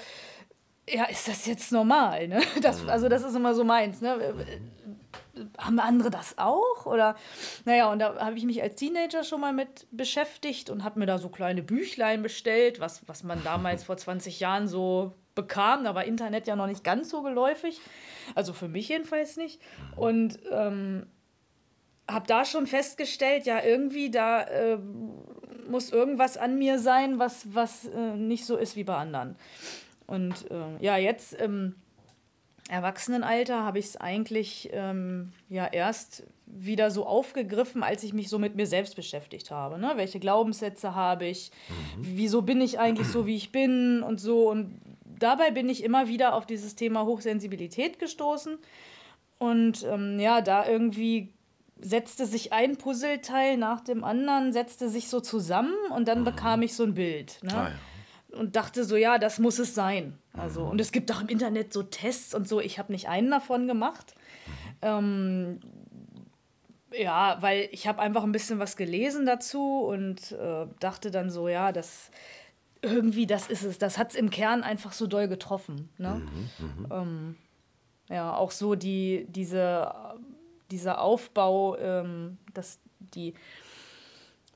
ja, 0.90 1.06
ist 1.06 1.28
das 1.28 1.46
jetzt 1.46 1.72
normal? 1.72 2.28
Ne? 2.28 2.42
Das, 2.62 2.88
also 2.88 3.10
das 3.10 3.24
ist 3.24 3.36
immer 3.36 3.54
so 3.56 3.64
meins. 3.64 4.02
Ne? 4.02 4.36
Haben 5.58 5.80
andere 5.80 6.10
das 6.10 6.38
auch? 6.38 6.86
Oder 6.86 7.16
naja, 7.66 7.92
und 7.92 8.00
da 8.00 8.20
habe 8.20 8.38
ich 8.38 8.46
mich 8.46 8.62
als 8.62 8.76
Teenager 8.76 9.24
schon 9.24 9.42
mal 9.42 9.54
mit 9.54 9.88
beschäftigt 9.92 10.70
und 10.70 10.84
habe 10.84 11.00
mir 11.00 11.06
da 11.06 11.18
so 11.18 11.30
kleine 11.30 11.64
Büchlein 11.64 12.22
bestellt, 12.22 12.80
was, 12.80 13.08
was 13.08 13.24
man 13.24 13.44
damals 13.46 13.84
vor 13.84 13.98
20 13.98 14.40
Jahren 14.40 14.68
so 14.68 15.14
bekam. 15.36 15.84
Da 15.84 15.96
war 15.96 16.04
Internet 16.04 16.48
ja 16.48 16.56
noch 16.56 16.68
nicht 16.68 16.84
ganz 16.84 17.10
so 17.10 17.22
geläufig. 17.22 17.80
Also 18.36 18.54
für 18.54 18.68
mich 18.68 18.90
jedenfalls 18.90 19.38
nicht. 19.38 19.62
Und 19.96 20.40
ähm, 20.52 21.08
habe 22.10 22.28
da 22.28 22.46
schon 22.46 22.68
festgestellt, 22.68 23.46
ja, 23.46 23.64
irgendwie 23.64 24.12
da 24.12 24.44
äh, 24.44 24.78
muss 25.70 25.92
irgendwas 25.92 26.38
an 26.38 26.58
mir 26.58 26.80
sein, 26.80 27.20
was, 27.20 27.54
was 27.54 27.86
äh, 27.86 28.16
nicht 28.16 28.46
so 28.46 28.58
ist 28.58 28.76
wie 28.76 28.84
bei 28.84 28.96
anderen. 28.96 29.36
Und 30.08 30.50
äh, 30.52 30.84
ja, 30.84 30.98
jetzt 30.98 31.34
im 31.34 31.76
Erwachsenenalter 32.70 33.64
habe 33.64 33.80
ich 33.80 33.86
es 33.86 33.98
eigentlich 33.98 34.70
ähm, 34.72 35.34
ja 35.50 35.68
erst 35.68 36.24
wieder 36.46 36.92
so 36.92 37.06
aufgegriffen, 37.06 37.84
als 37.84 38.04
ich 38.04 38.14
mich 38.14 38.30
so 38.30 38.40
mit 38.40 38.56
mir 38.56 38.68
selbst 38.68 38.96
beschäftigt 38.96 39.52
habe. 39.52 39.78
Ne? 39.78 39.94
Welche 39.96 40.20
Glaubenssätze 40.20 40.96
habe 40.96 41.26
ich? 41.26 41.52
Mhm. 41.98 42.04
Wieso 42.18 42.42
bin 42.42 42.62
ich 42.62 42.80
eigentlich 42.80 43.08
so, 43.08 43.26
wie 43.26 43.36
ich 43.36 43.52
bin 43.52 44.02
und 44.02 44.20
so? 44.20 44.50
Und 44.50 44.80
dabei 45.20 45.52
bin 45.52 45.68
ich 45.68 45.84
immer 45.84 46.08
wieder 46.08 46.36
auf 46.36 46.46
dieses 46.46 46.76
Thema 46.76 47.06
Hochsensibilität 47.06 48.00
gestoßen. 48.00 48.58
Und 49.40 49.84
ähm, 49.84 50.20
ja, 50.20 50.42
da 50.42 50.66
irgendwie 50.66 51.34
setzte 51.84 52.26
sich 52.26 52.54
ein 52.54 52.78
Puzzleteil 52.78 53.58
nach 53.58 53.82
dem 53.82 54.04
anderen, 54.04 54.54
setzte 54.54 54.90
sich 54.90 55.10
so 55.10 55.20
zusammen 55.20 55.74
und 55.96 56.08
dann 56.08 56.22
mhm. 56.22 56.26
bekam 56.26 56.62
ich 56.62 56.76
so 56.76 56.84
ein 56.84 56.94
Bild. 56.94 57.40
Ne? 57.44 57.54
Ah, 57.54 57.70
ja. 57.70 58.40
Und 58.40 58.56
dachte 58.56 58.84
so, 58.84 58.96
ja, 58.96 59.20
das 59.20 59.38
muss 59.38 59.60
es 59.60 59.76
sein. 59.76 60.18
Also, 60.34 60.66
mhm. 60.66 60.72
und 60.72 60.82
es 60.82 60.92
gibt 60.92 61.12
auch 61.12 61.22
im 61.22 61.28
Internet 61.28 61.72
so 61.72 61.84
Tests 61.84 62.34
und 62.34 62.48
so. 62.48 62.60
Ich 62.60 62.80
habe 62.80 62.92
nicht 62.92 63.08
einen 63.10 63.30
davon 63.30 63.68
gemacht. 63.68 64.16
Mhm. 64.48 64.80
Ähm, 64.82 65.60
ja, 66.96 67.38
weil 67.42 67.70
ich 67.72 67.88
habe 67.88 68.02
einfach 68.02 68.24
ein 68.24 68.32
bisschen 68.32 68.60
was 68.60 68.78
gelesen 68.78 69.26
dazu 69.26 69.82
und 69.82 70.32
äh, 70.32 70.68
dachte 70.80 71.12
dann 71.12 71.30
so, 71.30 71.48
ja, 71.48 71.72
das 71.72 72.12
irgendwie, 72.82 73.26
das 73.26 73.48
ist 73.48 73.64
es. 73.64 73.78
Das 73.78 73.98
hat 73.98 74.12
es 74.12 74.16
im 74.16 74.30
Kern 74.30 74.64
einfach 74.64 74.94
so 74.94 75.08
doll 75.08 75.28
getroffen. 75.28 75.90
Ne? 75.98 76.22
Mhm, 76.60 76.66
mhm. 76.66 76.88
ähm, 76.92 77.36
ja, 78.10 78.36
auch 78.36 78.52
so 78.52 78.76
die, 78.76 79.26
diese 79.30 79.92
dieser 80.72 81.02
Aufbau, 81.02 81.78
ähm, 81.78 82.38
dass 82.54 82.80
die 83.00 83.34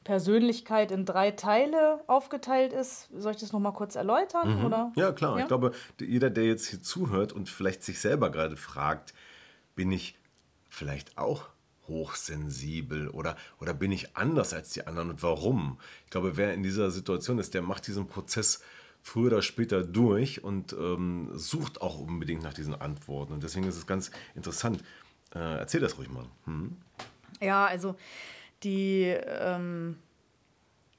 Persönlichkeit 0.04 0.92
in 0.92 1.04
drei 1.06 1.32
Teile 1.32 2.00
aufgeteilt 2.08 2.72
ist. 2.72 3.10
Soll 3.14 3.34
ich 3.34 3.40
das 3.40 3.52
nochmal 3.52 3.74
kurz 3.74 3.96
erläutern? 3.96 4.60
Mhm. 4.60 4.66
Oder? 4.66 4.92
Ja, 4.96 5.12
klar. 5.12 5.36
Ja? 5.36 5.42
Ich 5.42 5.48
glaube, 5.48 5.74
jeder, 6.00 6.30
der 6.30 6.46
jetzt 6.46 6.68
hier 6.68 6.82
zuhört 6.82 7.34
und 7.34 7.50
vielleicht 7.50 7.84
sich 7.84 8.00
selber 8.00 8.30
gerade 8.30 8.56
fragt, 8.56 9.14
bin 9.76 9.92
ich 9.92 10.18
vielleicht 10.70 11.18
auch 11.18 11.50
hochsensibel 11.90 13.10
oder, 13.10 13.36
oder 13.60 13.74
bin 13.74 13.92
ich 13.92 14.16
anders 14.16 14.54
als 14.54 14.70
die 14.70 14.88
anderen 14.88 15.10
und 15.10 15.24
warum? 15.24 15.78
Ich 16.06 16.12
glaube, 16.12 16.38
wer 16.38 16.54
in 16.54 16.64
dieser 16.64 16.90
Situation 16.92 17.40
ist, 17.40 17.54
der 17.54 17.62
macht 17.62 17.88
diesen 17.88 18.08
Prozess 18.08 18.62
früher 19.02 19.28
oder 19.28 19.42
später 19.42 19.84
durch 19.84 20.44
und 20.44 20.74
ähm, 20.74 21.32
sucht 21.34 21.82
auch 21.82 22.00
unbedingt 22.00 22.44
nach 22.44 22.54
diesen 22.54 22.76
Antworten. 22.76 23.34
Und 23.34 23.44
deswegen 23.44 23.68
ist 23.68 23.78
es 23.78 23.88
ganz 23.88 24.12
interessant, 24.36 24.84
äh, 25.36 25.60
erzähl 25.60 25.82
das 25.82 25.98
ruhig 25.98 26.10
mal. 26.10 26.26
Hm? 26.46 26.78
Ja, 27.42 27.66
also 27.66 27.96
die 28.64 29.04
ähm, 29.06 29.98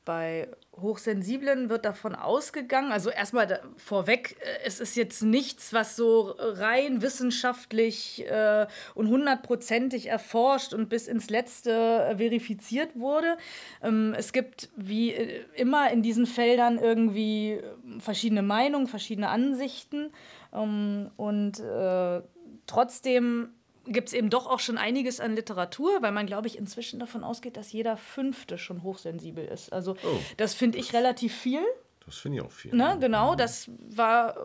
bei 0.05 0.49
Hochsensiblen 0.81 1.69
wird 1.69 1.85
davon 1.85 2.15
ausgegangen, 2.15 2.93
also 2.93 3.11
erstmal 3.11 3.47
da, 3.47 3.59
vorweg, 3.77 4.37
äh, 4.41 4.65
es 4.65 4.81
ist 4.81 4.97
jetzt 4.97 5.23
nichts, 5.23 5.75
was 5.75 5.97
so 5.97 6.35
rein 6.39 7.03
wissenschaftlich 7.03 8.25
äh, 8.27 8.67
und 8.95 9.09
hundertprozentig 9.09 10.07
erforscht 10.07 10.73
und 10.73 10.89
bis 10.89 11.09
ins 11.09 11.29
Letzte 11.29 11.73
äh, 11.73 12.17
verifiziert 12.17 12.99
wurde. 12.99 13.37
Ähm, 13.83 14.15
es 14.17 14.33
gibt 14.33 14.71
wie 14.77 15.13
äh, 15.13 15.45
immer 15.57 15.91
in 15.91 16.01
diesen 16.01 16.25
Feldern 16.25 16.79
irgendwie 16.79 17.61
verschiedene 17.99 18.43
Meinungen, 18.43 18.87
verschiedene 18.87 19.29
Ansichten 19.29 20.11
ähm, 20.55 21.11
und 21.17 21.61
äh, 21.61 22.23
trotzdem 22.67 23.51
gibt 23.93 24.09
es 24.09 24.15
eben 24.15 24.31
doch 24.31 24.47
auch 24.47 24.61
schon 24.61 24.79
einiges 24.79 25.21
an 25.21 25.35
Literatur, 25.35 26.03
weil 26.03 26.13
man, 26.13 26.27
glaube 26.27 26.47
ich, 26.47 26.59
inzwischen 26.59 26.99
davon 26.99 27.25
ausgeht, 27.25 27.57
dass 27.57 27.73
jeder 27.73 27.97
Fünfte 27.97 28.59
schon 28.59 28.83
hochsensibel 28.83 29.45
ist. 29.45 29.73
Also 29.73 29.93
oh, 29.93 30.19
das 30.37 30.55
finde 30.55 30.79
ich 30.79 30.93
relativ 30.93 31.35
viel. 31.35 31.63
Das 32.07 32.17
finde 32.17 32.39
ich 32.39 32.45
auch 32.45 32.53
viel. 32.53 32.75
Ne? 32.75 32.97
Genau, 33.01 33.33
mhm. 33.33 33.37
das 33.37 33.71
war. 33.91 34.37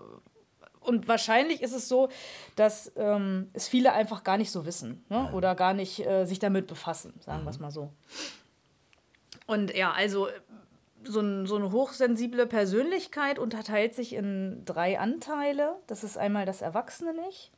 Und 0.80 1.08
wahrscheinlich 1.08 1.62
ist 1.62 1.72
es 1.72 1.88
so, 1.88 2.10
dass 2.58 2.92
ähm, 2.98 3.50
es 3.54 3.70
viele 3.70 3.94
einfach 3.94 4.26
gar 4.26 4.38
nicht 4.38 4.52
so 4.52 4.66
wissen 4.66 5.06
ne? 5.08 5.32
Oder 5.32 5.56
gar 5.56 5.74
nicht 5.74 6.06
äh, 6.06 6.26
sich 6.26 6.40
damit 6.40 6.68
befassen, 6.68 7.14
sagen 7.22 7.42
mhm. 7.42 7.46
wir 7.46 7.52
es 7.52 7.60
mal 7.60 7.72
so. 7.72 7.94
Und 9.46 9.74
ja, 9.74 9.92
also 9.92 10.28
so, 11.06 11.20
ein, 11.22 11.46
so 11.46 11.56
eine 11.56 11.72
hochsensible 11.72 12.48
Persönlichkeit 12.48 13.40
unterteilt 13.40 13.94
sich 13.94 14.14
in 14.14 14.64
drei 14.66 15.00
Anteile. 15.00 15.76
Das 15.88 16.04
ist 16.04 16.18
einmal 16.18 16.46
das 16.46 16.62
Erwachsene-Ich, 16.62 17.52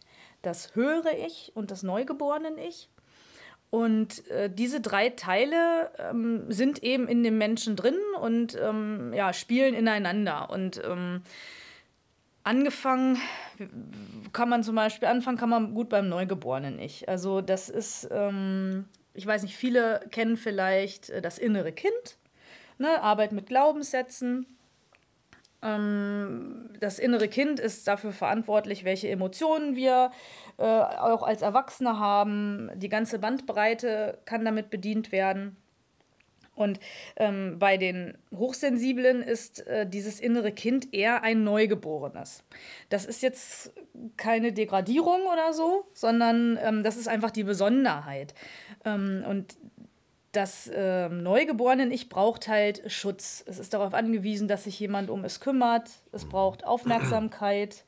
das 0.46 0.75
höhere 0.75 1.16
Ich 1.16 1.52
und 1.56 1.72
das 1.72 1.84
neugeborene 1.84 2.64
Ich. 2.68 2.90
Und 3.70 4.28
äh, 4.30 4.50
diese 4.50 4.80
drei 4.80 5.10
Teile 5.10 5.92
ähm, 5.98 6.50
sind 6.50 6.84
eben 6.84 7.08
in 7.08 7.24
dem 7.24 7.38
Menschen 7.38 7.75
drin 7.75 7.98
und 8.22 8.58
ähm, 8.62 9.12
ja, 9.14 9.34
spielen 9.34 9.74
ineinander. 9.74 10.50
Und 10.50 10.82
ähm, 10.86 11.24
angefangen 12.44 13.18
kann 14.32 14.48
man 14.48 14.64
zum 14.64 14.75
Beispiel, 14.75 15.10
anfangen 15.10 15.38
kann 15.38 15.50
man 15.50 15.74
gut 15.74 15.90
beim 15.90 16.08
Neugeborenen 16.08 16.80
Ich. 16.80 17.10
Also 17.10 17.42
das 17.42 17.70
ist, 17.70 18.08
ähm, 18.12 18.86
ich 19.14 19.25
weiß 19.25 19.44
nicht, 19.44 19.58
viele 19.58 20.06
kennen 20.12 20.38
vielleicht 20.38 21.10
äh, 21.10 21.22
das 21.22 21.38
innere 21.38 21.74
Kind, 21.74 22.18
ne? 22.78 23.02
Arbeit 23.02 23.34
mit 23.34 23.48
Glaubenssätzen. 23.48 24.46
Ähm, 25.66 26.70
das 26.80 27.00
innere 27.00 27.28
Kind 27.28 27.60
ist 27.60 27.88
dafür 27.88 28.12
verantwortlich, 28.12 28.84
welche 28.84 29.10
Emotionen 29.10 29.76
wir 29.76 30.12
äh, 30.58 30.64
auch 30.64 31.24
als 31.24 31.42
Erwachsene 31.42 32.00
haben. 32.00 32.70
Die 32.76 32.90
ganze 32.90 33.20
Bandbreite 33.20 34.20
kann 34.26 34.46
damit 34.46 34.70
bedient 34.70 35.12
werden. 35.12 35.58
Und 36.54 36.80
ähm, 37.18 37.60
bei 37.60 37.76
den 37.76 38.18
Hochsensiblen 38.34 39.22
ist 39.22 39.68
äh, 39.68 39.86
dieses 39.86 40.22
innere 40.22 40.54
Kind 40.54 40.94
eher 40.94 41.22
ein 41.22 41.44
Neugeborenes. 41.44 42.44
Das 42.88 43.06
ist 43.06 43.22
jetzt 43.22 43.74
keine 44.16 44.54
Degradierung 44.54 45.24
oder 45.32 45.52
so, 45.52 45.86
sondern 45.94 46.58
ähm, 46.62 46.84
das 46.84 46.96
ist 46.96 47.10
einfach 47.10 47.32
die 47.32 47.44
Besonderheit. 47.44 48.34
Ähm, 48.86 49.26
und 49.28 49.58
das 50.36 50.68
äh, 50.68 51.10
neugeborene 51.10 51.88
Ich 51.94 52.10
braucht 52.10 52.48
halt 52.48 52.92
Schutz. 52.92 53.44
Es 53.48 53.60
ist 53.60 53.74
darauf 53.74 53.94
angewiesen, 53.94 54.48
dass 54.48 54.65
sich 54.65 54.80
jemand 54.80 55.10
um 55.10 55.24
es 55.24 55.39
kümmert. 55.39 55.89
Es 56.12 56.25
braucht 56.25 56.65
Aufmerksamkeit. 56.65 57.84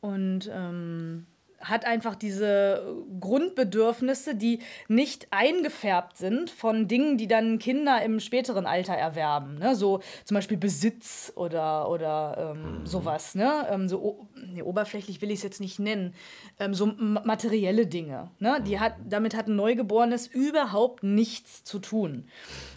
Und 0.00 0.50
ähm, 0.52 1.26
hat 1.60 1.84
einfach 1.84 2.14
diese 2.14 2.96
Grundbedürfnisse, 3.20 4.34
die 4.34 4.60
nicht 4.86 5.26
eingefärbt 5.30 6.16
sind 6.16 6.50
von 6.50 6.86
Dingen, 6.86 7.18
die 7.18 7.26
dann 7.26 7.58
Kinder 7.58 8.00
im 8.02 8.20
späteren 8.20 8.66
Alter 8.66 8.94
erwerben. 8.94 9.58
Ne? 9.58 9.74
So 9.74 10.00
zum 10.24 10.36
Beispiel 10.36 10.56
Besitz 10.56 11.32
oder, 11.34 11.90
oder 11.90 12.54
ähm, 12.54 12.80
mhm. 12.80 12.86
sowas. 12.86 13.34
Ne? 13.34 13.66
Ähm, 13.70 13.88
so, 13.88 14.28
nee, 14.52 14.62
oberflächlich 14.62 15.20
will 15.20 15.30
ich 15.30 15.38
es 15.38 15.42
jetzt 15.42 15.60
nicht 15.60 15.78
nennen. 15.78 16.14
Ähm, 16.60 16.74
so 16.74 16.86
materielle 16.86 17.86
Dinge. 17.86 18.30
Ne? 18.38 18.62
Die 18.66 18.78
hat, 18.78 18.94
damit 19.08 19.36
hat 19.36 19.48
ein 19.48 19.56
Neugeborenes 19.56 20.28
überhaupt 20.28 21.02
nichts 21.02 21.64
zu 21.64 21.80
tun. 21.80 22.28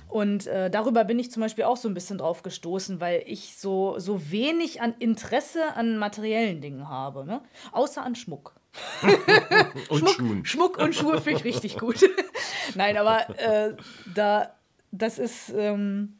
Und 0.07 0.47
äh, 0.47 0.69
darüber 0.69 1.05
bin 1.05 1.19
ich 1.19 1.31
zum 1.31 1.41
Beispiel 1.41 1.63
auch 1.63 1.77
so 1.77 1.87
ein 1.87 1.93
bisschen 1.93 2.17
drauf 2.17 2.43
gestoßen, 2.43 2.99
weil 2.99 3.23
ich 3.27 3.57
so, 3.57 3.97
so 3.97 4.29
wenig 4.29 4.81
an 4.81 4.93
Interesse 4.99 5.75
an 5.75 5.97
materiellen 5.97 6.59
Dingen 6.59 6.89
habe, 6.89 7.25
ne? 7.25 7.41
außer 7.71 8.03
an 8.03 8.15
Schmuck. 8.15 8.60
und 9.89 9.99
Schmuck, 9.99 10.15
Schuhen. 10.15 10.45
Schmuck 10.45 10.77
und 10.77 10.95
Schuhe 10.95 11.21
finde 11.21 11.39
ich 11.39 11.45
richtig 11.45 11.77
gut. 11.77 12.03
Nein, 12.75 12.97
aber 12.97 13.29
äh, 13.39 13.75
da, 14.13 14.55
das 14.91 15.19
ist. 15.19 15.49
Ähm, 15.49 16.17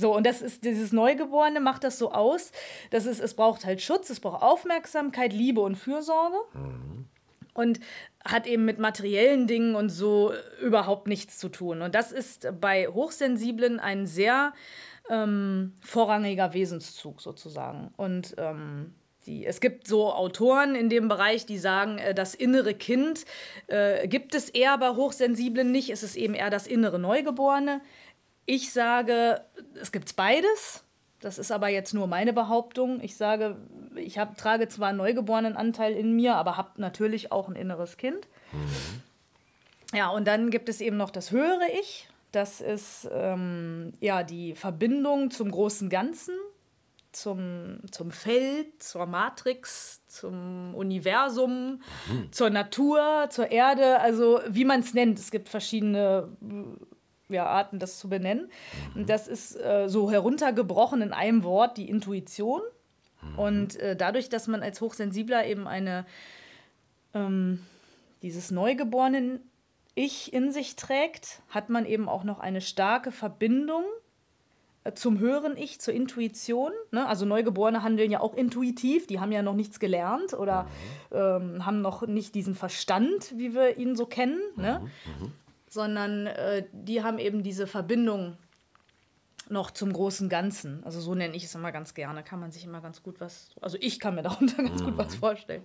so, 0.00 0.14
und 0.14 0.24
das 0.24 0.42
ist 0.42 0.64
dieses 0.64 0.92
Neugeborene 0.92 1.58
macht 1.58 1.82
das 1.82 1.98
so 1.98 2.12
aus, 2.12 2.52
dass 2.90 3.04
es, 3.04 3.18
es 3.18 3.34
braucht 3.34 3.64
halt 3.64 3.82
Schutz, 3.82 4.10
es 4.10 4.20
braucht 4.20 4.42
Aufmerksamkeit, 4.42 5.32
Liebe 5.32 5.60
und 5.60 5.74
Fürsorge. 5.74 6.36
Mhm. 6.54 7.06
Und 7.52 7.80
hat 8.24 8.46
eben 8.46 8.64
mit 8.64 8.78
materiellen 8.78 9.48
Dingen 9.48 9.74
und 9.74 9.88
so 9.88 10.32
überhaupt 10.62 11.08
nichts 11.08 11.38
zu 11.38 11.48
tun. 11.48 11.82
Und 11.82 11.96
das 11.96 12.12
ist 12.12 12.48
bei 12.60 12.86
Hochsensiblen 12.86 13.80
ein 13.80 14.06
sehr 14.06 14.52
ähm, 15.10 15.74
vorrangiger 15.80 16.54
Wesenszug 16.54 17.20
sozusagen. 17.20 17.92
Und 17.96 18.36
ähm, 18.38 18.94
die, 19.28 19.46
es 19.46 19.60
gibt 19.60 19.86
so 19.86 20.12
Autoren 20.12 20.74
in 20.74 20.88
dem 20.88 21.08
Bereich, 21.08 21.46
die 21.46 21.58
sagen, 21.58 21.98
äh, 21.98 22.14
das 22.14 22.34
innere 22.34 22.74
Kind 22.74 23.24
äh, 23.68 24.08
gibt 24.08 24.34
es 24.34 24.48
eher 24.48 24.76
bei 24.78 24.90
Hochsensiblen 24.90 25.70
nicht, 25.70 25.90
es 25.90 26.02
ist 26.02 26.16
eben 26.16 26.34
eher 26.34 26.50
das 26.50 26.66
innere 26.66 26.98
Neugeborene. 26.98 27.80
Ich 28.46 28.72
sage, 28.72 29.42
es 29.80 29.92
gibt 29.92 30.16
beides. 30.16 30.82
Das 31.20 31.38
ist 31.38 31.50
aber 31.50 31.68
jetzt 31.68 31.92
nur 31.94 32.06
meine 32.06 32.32
Behauptung. 32.32 33.00
Ich 33.02 33.16
sage, 33.16 33.56
ich 33.96 34.18
hab, 34.18 34.38
trage 34.38 34.68
zwar 34.68 34.88
einen 34.88 34.98
neugeborenen 34.98 35.56
Anteil 35.56 35.94
in 35.94 36.14
mir, 36.14 36.36
aber 36.36 36.56
habe 36.56 36.80
natürlich 36.80 37.30
auch 37.32 37.48
ein 37.48 37.56
inneres 37.56 37.96
Kind. 37.96 38.26
Mhm. 38.52 39.02
Ja, 39.94 40.10
und 40.10 40.26
dann 40.26 40.50
gibt 40.50 40.68
es 40.68 40.80
eben 40.80 40.96
noch 40.96 41.10
das 41.10 41.30
höhere 41.30 41.68
Ich. 41.80 42.08
Das 42.30 42.60
ist 42.60 43.08
ähm, 43.12 43.92
ja 44.00 44.22
die 44.22 44.54
Verbindung 44.54 45.30
zum 45.30 45.50
großen 45.50 45.88
Ganzen, 45.88 46.34
zum, 47.12 47.80
zum 47.90 48.10
Feld, 48.10 48.82
zur 48.82 49.06
Matrix, 49.06 50.04
zum 50.06 50.74
Universum, 50.74 51.82
mhm. 52.10 52.32
zur 52.32 52.50
Natur, 52.50 53.28
zur 53.30 53.50
Erde, 53.50 54.00
also 54.00 54.40
wie 54.48 54.64
man 54.64 54.80
es 54.80 54.94
nennt. 54.94 55.18
Es 55.18 55.30
gibt 55.30 55.48
verschiedene 55.48 56.28
ja, 57.28 57.46
Arten, 57.46 57.78
das 57.78 57.98
zu 57.98 58.08
benennen. 58.08 58.50
Mhm. 58.94 59.06
Das 59.06 59.28
ist 59.28 59.56
äh, 59.56 59.88
so 59.88 60.10
heruntergebrochen 60.10 61.02
in 61.02 61.12
einem 61.12 61.42
Wort 61.44 61.76
die 61.76 61.88
Intuition. 61.88 62.62
Mhm. 63.22 63.38
Und 63.38 63.76
äh, 63.76 63.96
dadurch, 63.96 64.28
dass 64.28 64.46
man 64.46 64.62
als 64.62 64.80
Hochsensibler 64.80 65.46
eben 65.46 65.66
eine 65.66 66.06
ähm, 67.14 67.60
dieses 68.22 68.50
neugeborene 68.50 69.40
Ich 69.94 70.32
in 70.32 70.52
sich 70.52 70.76
trägt, 70.76 71.42
hat 71.48 71.68
man 71.68 71.86
eben 71.86 72.08
auch 72.08 72.24
noch 72.24 72.40
eine 72.40 72.60
starke 72.60 73.12
Verbindung 73.12 73.84
zum 74.94 75.18
höheren 75.18 75.56
Ich, 75.56 75.80
zur 75.80 75.94
Intuition. 75.94 76.72
Ne? 76.90 77.06
Also 77.06 77.24
Neugeborene 77.24 77.82
handeln 77.82 78.10
ja 78.10 78.20
auch 78.20 78.34
intuitiv, 78.34 79.06
die 79.06 79.20
haben 79.20 79.32
ja 79.32 79.42
noch 79.42 79.54
nichts 79.54 79.80
gelernt 79.80 80.34
oder 80.34 80.64
mhm. 81.10 81.16
ähm, 81.16 81.66
haben 81.66 81.80
noch 81.80 82.06
nicht 82.06 82.34
diesen 82.34 82.54
Verstand, 82.54 83.34
wie 83.36 83.54
wir 83.54 83.76
ihn 83.78 83.96
so 83.96 84.06
kennen, 84.06 84.40
ne? 84.56 84.80
mhm. 84.80 85.26
Mhm. 85.26 85.32
sondern 85.68 86.26
äh, 86.26 86.64
die 86.72 87.02
haben 87.02 87.18
eben 87.18 87.42
diese 87.42 87.66
Verbindung 87.66 88.36
noch 89.50 89.70
zum 89.70 89.92
großen 89.92 90.28
Ganzen. 90.28 90.82
Also 90.84 91.00
so 91.00 91.14
nenne 91.14 91.34
ich 91.34 91.44
es 91.44 91.54
immer 91.54 91.72
ganz 91.72 91.94
gerne, 91.94 92.22
kann 92.22 92.40
man 92.40 92.52
sich 92.52 92.64
immer 92.64 92.80
ganz 92.80 93.02
gut 93.02 93.20
was, 93.20 93.50
also 93.60 93.78
ich 93.80 93.98
kann 94.00 94.14
mir 94.14 94.22
darunter 94.22 94.56
ganz 94.62 94.82
gut 94.82 94.96
was 94.96 95.14
mhm. 95.14 95.18
vorstellen. 95.18 95.62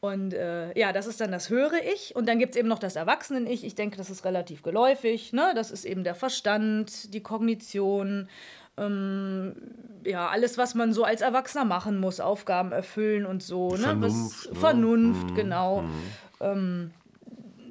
Und 0.00 0.34
äh, 0.34 0.78
ja, 0.78 0.92
das 0.92 1.06
ist 1.06 1.20
dann 1.20 1.32
das 1.32 1.50
höhere 1.50 1.80
Ich. 1.80 2.14
Und 2.14 2.28
dann 2.28 2.38
gibt 2.38 2.54
es 2.54 2.58
eben 2.58 2.68
noch 2.68 2.78
das 2.78 2.96
Erwachsenen-Ich. 2.96 3.64
Ich 3.64 3.74
denke, 3.74 3.96
das 3.96 4.10
ist 4.10 4.24
relativ 4.24 4.62
geläufig. 4.62 5.32
Ne? 5.32 5.52
Das 5.54 5.70
ist 5.70 5.84
eben 5.84 6.04
der 6.04 6.14
Verstand, 6.14 7.14
die 7.14 7.22
Kognition, 7.22 8.28
ähm, 8.76 9.56
ja, 10.04 10.28
alles, 10.28 10.58
was 10.58 10.74
man 10.74 10.92
so 10.92 11.04
als 11.04 11.22
Erwachsener 11.22 11.64
machen 11.64 11.98
muss, 11.98 12.20
Aufgaben 12.20 12.72
erfüllen 12.72 13.26
und 13.26 13.42
so. 13.42 13.70
Ne? 13.70 13.78
Vernunft, 13.78 14.46
was, 14.46 14.52
ne? 14.52 14.60
Vernunft, 14.60 15.30
mhm. 15.30 15.34
genau. 15.34 15.80
Mhm. 15.82 16.02
Ähm, 16.40 16.90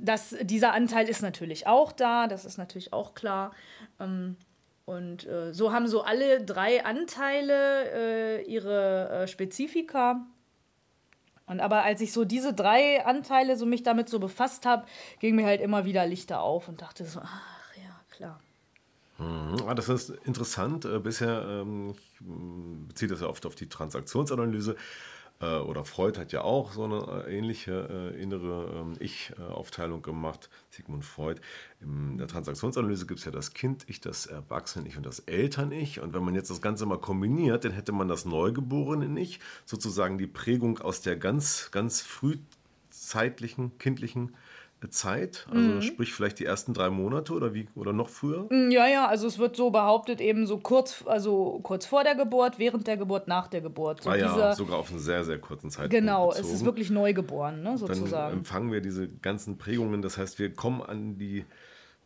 das, 0.01 0.35
dieser 0.41 0.73
Anteil 0.73 1.07
ist 1.07 1.21
natürlich 1.21 1.67
auch 1.67 1.91
da, 1.91 2.27
das 2.27 2.45
ist 2.45 2.57
natürlich 2.57 2.93
auch 2.93 3.13
klar. 3.13 3.51
Ähm, 3.99 4.35
und 4.85 5.25
äh, 5.27 5.53
so 5.53 5.71
haben 5.71 5.88
so 5.88 6.01
alle 6.03 6.43
drei 6.43 6.85
Anteile 6.85 7.91
äh, 7.91 8.43
ihre 8.43 9.09
äh, 9.09 9.27
Spezifika. 9.27 10.25
Und 11.47 11.60
aber 11.60 11.84
als 11.84 12.01
ich 12.01 12.12
so 12.12 12.25
diese 12.25 12.53
drei 12.53 13.05
Anteile 13.05 13.55
so 13.55 13.65
mich 13.65 13.84
damit 13.84 14.10
so 14.10 14.19
befasst 14.19 14.65
habe, 14.65 14.86
ging 15.19 15.36
mir 15.36 15.45
halt 15.45 15.62
immer 15.62 15.86
wieder 15.86 16.05
Lichter 16.05 16.41
auf 16.41 16.67
und 16.67 16.81
dachte 16.81 17.05
so, 17.05 17.19
ach 17.21 17.75
ja, 17.75 18.01
klar. 18.12 18.39
Mhm. 19.17 19.58
Ah, 19.67 19.75
das 19.75 19.89
ist 19.89 20.10
interessant. 20.25 20.86
Äh, 20.86 20.99
bisher 20.99 21.45
ähm, 21.47 21.91
ich 21.91 22.19
beziehe 22.88 23.10
das 23.10 23.21
ja 23.21 23.27
oft 23.27 23.45
auf 23.45 23.55
die 23.55 23.69
Transaktionsanalyse. 23.69 24.75
Äh, 25.45 25.60
oder 25.60 25.86
Freud 25.86 26.19
hat 26.19 26.31
ja 26.31 26.41
auch 26.41 26.73
so 26.73 26.84
eine 26.84 27.25
äh, 27.25 27.38
ähnliche 27.38 28.13
äh, 28.13 28.21
innere 28.21 28.81
ähm, 28.81 28.93
Ich-Aufteilung 28.99 30.01
gemacht, 30.01 30.49
Sigmund 30.69 31.05
Freud. 31.05 31.41
In 31.81 32.17
der 32.17 32.27
Transaktionsanalyse 32.27 33.05
gibt 33.05 33.19
es 33.19 33.25
ja 33.25 33.31
das 33.31 33.53
Kind-Ich, 33.53 34.01
das 34.01 34.25
Erwachsenen-Ich 34.25 34.97
und 34.97 35.05
das 35.05 35.19
Eltern-Ich. 35.19 36.01
Und 36.01 36.13
wenn 36.13 36.23
man 36.23 36.36
jetzt 36.36 36.49
das 36.49 36.62
Ganze 36.62 36.86
mal 36.86 36.99
kombiniert, 36.99 37.65
dann 37.65 37.71
hätte 37.71 37.91
man 37.91 38.08
das 38.08 38.25
Neugeborenen-Ich, 38.25 39.39
sozusagen 39.65 40.17
die 40.17 40.27
Prägung 40.27 40.79
aus 40.79 41.01
der 41.01 41.17
ganz, 41.17 41.69
ganz 41.71 42.01
frühzeitlichen, 42.01 43.77
kindlichen 43.77 44.36
Zeit? 44.89 45.47
Also 45.49 45.59
mhm. 45.59 45.81
sprich 45.81 46.13
vielleicht 46.13 46.39
die 46.39 46.45
ersten 46.45 46.73
drei 46.73 46.89
Monate 46.89 47.33
oder 47.33 47.53
wie 47.53 47.67
oder 47.75 47.93
noch 47.93 48.09
früher? 48.09 48.47
Mm, 48.49 48.71
ja, 48.71 48.88
ja, 48.88 49.07
also 49.07 49.27
es 49.27 49.39
wird 49.39 49.55
so 49.55 49.71
behauptet, 49.71 50.21
eben 50.21 50.45
so 50.45 50.57
kurz, 50.59 51.03
also 51.07 51.59
kurz 51.63 51.85
vor 51.85 52.03
der 52.03 52.15
Geburt, 52.15 52.59
während 52.59 52.85
der 52.88 52.97
Geburt, 52.97 53.27
nach 53.27 53.47
der 53.47 53.61
Geburt. 53.61 54.03
So 54.03 54.09
ah 54.09 54.15
ja, 54.15 54.27
dieser, 54.27 54.53
sogar 54.53 54.77
auf 54.77 54.91
einen 54.91 54.99
sehr, 54.99 55.23
sehr 55.23 55.39
kurzen 55.39 55.71
Zeitpunkt. 55.71 55.91
Genau, 55.91 56.27
bezogen. 56.27 56.45
es 56.45 56.53
ist 56.53 56.65
wirklich 56.65 56.89
neugeboren, 56.89 57.63
ne, 57.63 57.77
sozusagen. 57.77 58.11
Dann 58.11 58.39
empfangen 58.39 58.71
wir 58.71 58.81
diese 58.81 59.07
ganzen 59.07 59.57
Prägungen, 59.57 60.01
das 60.01 60.17
heißt, 60.17 60.39
wir 60.39 60.53
kommen 60.53 60.81
an 60.81 61.17
die, 61.17 61.45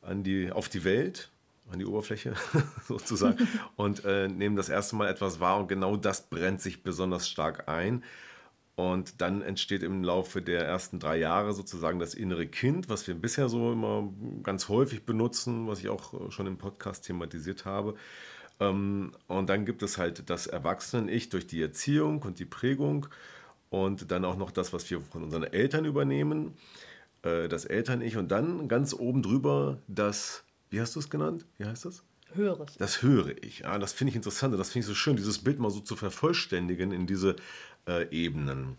an 0.02 0.24
die, 0.24 0.52
auf 0.52 0.70
die 0.70 0.84
Welt 0.84 1.32
an 1.72 1.78
die 1.78 1.86
Oberfläche 1.86 2.34
sozusagen 2.88 3.48
und 3.76 4.04
äh, 4.06 4.28
nehmen 4.28 4.56
das 4.56 4.70
erste 4.70 4.96
Mal 4.96 5.08
etwas 5.08 5.40
wahr 5.40 5.60
und 5.60 5.68
genau 5.68 5.96
das 5.98 6.28
brennt 6.28 6.62
sich 6.62 6.84
besonders 6.84 7.30
stark 7.30 7.70
ein. 7.70 8.04
Und 8.80 9.20
dann 9.20 9.42
entsteht 9.42 9.84
im 9.84 10.06
Laufe 10.06 10.42
der 10.42 10.66
ersten 10.66 11.00
drei 11.02 11.18
Jahre 11.18 11.52
sozusagen 11.52 12.00
das 12.00 12.14
innere 12.14 12.48
Kind, 12.48 12.88
was 12.88 13.06
wir 13.08 13.14
bisher 13.14 13.50
so 13.50 13.74
immer 13.74 14.08
ganz 14.42 14.70
häufig 14.70 15.04
benutzen, 15.04 15.68
was 15.68 15.80
ich 15.80 15.90
auch 15.90 16.32
schon 16.32 16.48
im 16.48 16.58
Podcast 16.58 17.04
thematisiert 17.04 17.66
habe. 17.66 17.96
Ähm, 18.62 19.12
und 19.28 19.50
dann 19.50 19.66
gibt 19.66 19.84
es 19.84 19.98
halt 19.98 20.30
das 20.30 20.48
Erwachsenen-Ich 20.48 21.28
durch 21.28 21.46
die 21.46 21.62
Erziehung 21.62 22.22
und 22.22 22.40
die 22.40 22.46
Prägung 22.46 23.08
und 23.70 24.12
dann 24.12 24.24
auch 24.24 24.38
noch 24.38 24.50
das, 24.50 24.72
was 24.72 24.90
wir 24.90 25.02
von 25.02 25.24
unseren 25.24 25.44
Eltern 25.44 25.84
übernehmen, 25.84 26.54
äh, 27.24 27.50
das 27.50 27.66
Eltern-Ich 27.66 28.16
und 28.16 28.32
dann 28.32 28.70
ganz 28.70 28.94
oben 28.94 29.22
drüber 29.22 29.80
das, 29.90 30.46
wie 30.70 30.80
hast 30.80 30.96
du 30.96 31.02
es 31.02 31.10
genannt? 31.10 31.46
Wie 31.58 31.66
heißt 31.66 31.84
das? 31.84 32.06
Höheres. 32.34 32.76
Das 32.78 33.02
höre 33.02 33.32
ich. 33.44 33.60
Ja, 33.60 33.78
das 33.80 33.94
finde 33.94 34.10
ich 34.12 34.16
interessant 34.16 34.54
und 34.54 34.60
das 34.60 34.70
finde 34.70 34.82
ich 34.82 34.88
so 34.88 34.94
schön, 34.94 35.16
dieses 35.16 35.40
Bild 35.40 35.60
mal 35.60 35.72
so 35.72 35.80
zu 35.80 35.96
vervollständigen 35.96 36.92
in 36.92 37.08
diese 37.08 37.36
äh, 37.88 38.08
Ebenen. 38.12 38.78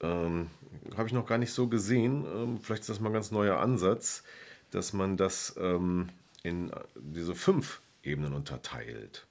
Ähm, 0.00 0.48
Habe 0.96 1.08
ich 1.08 1.14
noch 1.14 1.26
gar 1.26 1.38
nicht 1.38 1.52
so 1.52 1.68
gesehen. 1.68 2.24
Ähm, 2.24 2.60
vielleicht 2.60 2.82
ist 2.82 2.90
das 2.90 3.00
mal 3.00 3.10
ein 3.10 3.14
ganz 3.14 3.30
neuer 3.30 3.58
Ansatz, 3.58 4.22
dass 4.70 4.92
man 4.92 5.16
das 5.16 5.54
ähm, 5.58 6.08
in 6.42 6.70
diese 6.96 7.34
fünf 7.34 7.80
Ebenen 8.02 8.32
unterteilt. 8.32 9.26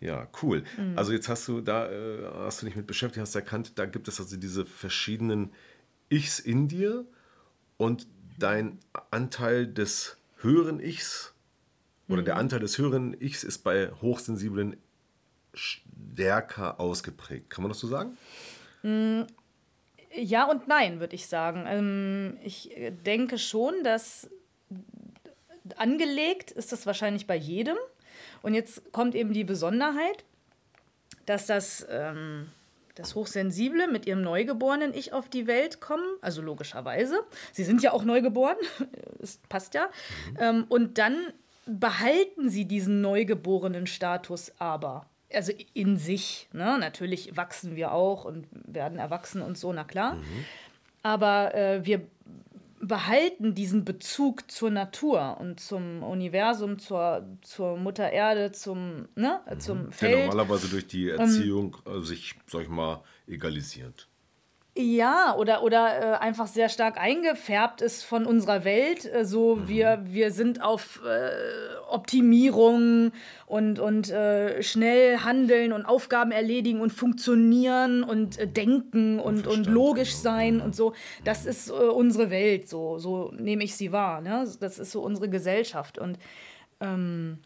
Ja, 0.00 0.28
cool. 0.42 0.62
Mhm. 0.76 0.96
Also 0.96 1.12
jetzt 1.12 1.28
hast 1.28 1.48
du 1.48 1.60
da, 1.60 1.90
äh, 1.90 2.30
hast 2.34 2.62
du 2.62 2.66
dich 2.66 2.76
mit 2.76 2.86
beschäftigt, 2.86 3.22
hast 3.22 3.34
erkannt, 3.34 3.72
da 3.76 3.86
gibt 3.86 4.08
es 4.08 4.20
also 4.20 4.36
diese 4.36 4.66
verschiedenen 4.66 5.52
Ichs 6.08 6.38
in 6.38 6.68
dir 6.68 7.04
und 7.78 8.06
dein 8.38 8.78
Anteil 9.10 9.66
des 9.66 10.18
höheren 10.36 10.80
Ichs 10.80 11.34
oder 12.08 12.20
mhm. 12.20 12.26
der 12.26 12.36
Anteil 12.36 12.60
des 12.60 12.78
höheren 12.78 13.18
Ichs 13.20 13.42
ist 13.42 13.58
bei 13.58 13.90
Hochsensiblen 14.02 14.76
stärker 15.56 16.80
ausgeprägt. 16.80 17.50
Kann 17.50 17.62
man 17.62 17.70
das 17.70 17.80
so 17.80 17.88
sagen? 17.88 18.16
Mm, 18.82 19.22
ja 20.14 20.44
und 20.44 20.68
nein, 20.68 21.00
würde 21.00 21.14
ich 21.14 21.26
sagen. 21.26 21.64
Ähm, 21.66 22.38
ich 22.42 22.70
denke 23.04 23.38
schon, 23.38 23.82
dass 23.82 24.28
angelegt 25.76 26.52
ist 26.52 26.72
das 26.72 26.86
wahrscheinlich 26.86 27.26
bei 27.26 27.36
jedem. 27.36 27.76
Und 28.42 28.54
jetzt 28.54 28.92
kommt 28.92 29.14
eben 29.14 29.32
die 29.32 29.44
Besonderheit, 29.44 30.24
dass 31.26 31.46
das, 31.46 31.86
ähm, 31.90 32.48
das 32.94 33.14
Hochsensible 33.14 33.88
mit 33.88 34.06
ihrem 34.06 34.22
neugeborenen 34.22 34.94
Ich 34.94 35.12
auf 35.12 35.28
die 35.28 35.46
Welt 35.46 35.80
kommen, 35.80 36.06
also 36.20 36.40
logischerweise. 36.42 37.18
Sie 37.52 37.64
sind 37.64 37.82
ja 37.82 37.92
auch 37.92 38.04
neugeboren, 38.04 38.56
das 39.18 39.38
passt 39.48 39.74
ja. 39.74 39.86
Mhm. 40.30 40.36
Ähm, 40.38 40.66
und 40.68 40.98
dann 40.98 41.32
behalten 41.66 42.48
sie 42.48 42.64
diesen 42.64 43.00
neugeborenen 43.00 43.86
Status 43.86 44.52
aber. 44.58 45.06
Also 45.32 45.52
in 45.74 45.96
sich. 45.96 46.48
Ne? 46.52 46.78
Natürlich 46.78 47.36
wachsen 47.36 47.76
wir 47.76 47.92
auch 47.92 48.24
und 48.24 48.46
werden 48.52 48.98
erwachsen 48.98 49.42
und 49.42 49.58
so, 49.58 49.72
na 49.72 49.84
klar. 49.84 50.14
Mhm. 50.14 50.44
Aber 51.02 51.54
äh, 51.54 51.84
wir 51.84 52.02
behalten 52.80 53.54
diesen 53.54 53.84
Bezug 53.84 54.50
zur 54.50 54.70
Natur 54.70 55.38
und 55.40 55.60
zum 55.60 56.02
Universum, 56.02 56.78
zur, 56.78 57.26
zur 57.42 57.76
Mutter 57.76 58.10
Erde, 58.10 58.52
zum, 58.52 59.08
ne, 59.14 59.40
mhm. 59.50 59.60
zum 59.60 59.92
Feld. 59.92 60.12
Der 60.12 60.26
normalerweise 60.26 60.68
durch 60.68 60.86
die 60.86 61.08
ähm, 61.08 61.20
Erziehung 61.20 61.76
ähm, 61.86 62.02
sich, 62.02 62.34
sag 62.46 62.62
ich 62.62 62.68
mal, 62.68 63.02
egalisiert. 63.26 64.08
Ja, 64.78 65.34
oder, 65.38 65.62
oder 65.62 66.16
äh, 66.16 66.16
einfach 66.18 66.46
sehr 66.46 66.68
stark 66.68 66.98
eingefärbt 66.98 67.80
ist 67.80 68.02
von 68.02 68.26
unserer 68.26 68.62
Welt. 68.64 69.10
Äh, 69.10 69.24
so, 69.24 69.56
mhm. 69.56 69.68
wir, 69.68 70.02
wir 70.04 70.30
sind 70.30 70.62
auf 70.62 71.00
äh, 71.02 71.30
Optimierung 71.88 73.12
und, 73.46 73.78
und 73.78 74.10
äh, 74.10 74.62
schnell 74.62 75.20
handeln 75.20 75.72
und 75.72 75.86
Aufgaben 75.86 76.30
erledigen 76.30 76.82
und 76.82 76.92
funktionieren 76.92 78.04
und 78.04 78.38
äh, 78.38 78.46
denken 78.46 79.18
und, 79.18 79.46
und 79.46 79.66
logisch 79.66 80.14
sein 80.14 80.60
und 80.60 80.76
so. 80.76 80.92
Das 81.24 81.46
ist 81.46 81.70
unsere 81.70 82.28
Welt, 82.28 82.68
so, 82.68 82.98
so 82.98 83.32
nehme 83.32 83.64
ich 83.64 83.76
sie 83.76 83.92
wahr. 83.92 84.20
Ne? 84.20 84.46
Das 84.60 84.78
ist 84.78 84.92
so 84.92 85.00
unsere 85.00 85.30
Gesellschaft. 85.30 85.98
Und 85.98 86.18
ähm, 86.80 87.38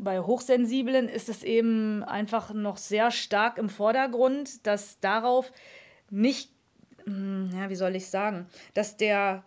bei 0.00 0.20
Hochsensiblen 0.20 1.10
ist 1.10 1.28
es 1.28 1.42
eben 1.42 2.02
einfach 2.02 2.54
noch 2.54 2.78
sehr 2.78 3.10
stark 3.10 3.58
im 3.58 3.68
Vordergrund, 3.68 4.66
dass 4.66 5.00
darauf 5.00 5.52
nicht, 6.12 6.50
hm, 7.04 7.50
ja, 7.56 7.68
wie 7.70 7.74
soll 7.74 7.96
ich 7.96 8.06
sagen, 8.06 8.46
dass 8.74 8.96
der 8.96 9.44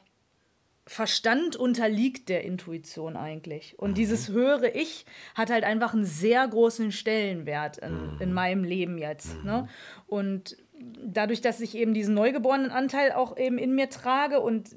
Verstand 0.87 1.55
unterliegt 1.55 2.29
der 2.29 2.43
Intuition 2.43 3.15
eigentlich. 3.17 3.79
Und 3.79 3.91
mhm. 3.91 3.95
dieses 3.95 4.29
höhere 4.29 4.69
Ich 4.69 5.05
hat 5.33 5.49
halt 5.49 5.63
einfach 5.63 5.93
einen 5.93 6.05
sehr 6.05 6.47
großen 6.47 6.91
Stellenwert 6.91 7.77
in, 7.77 7.93
mhm. 7.93 8.21
in 8.21 8.33
meinem 8.33 8.63
Leben 8.63 8.97
jetzt. 8.97 9.37
Mhm. 9.39 9.45
Ne? 9.45 9.69
Und 10.05 10.57
dadurch, 11.03 11.41
dass 11.41 11.61
ich 11.61 11.75
eben 11.75 11.93
diesen 11.93 12.13
neugeborenen 12.13 12.69
Anteil 12.69 13.13
auch 13.13 13.37
eben 13.37 13.57
in 13.57 13.73
mir 13.73 13.89
trage 13.89 14.41
und 14.41 14.69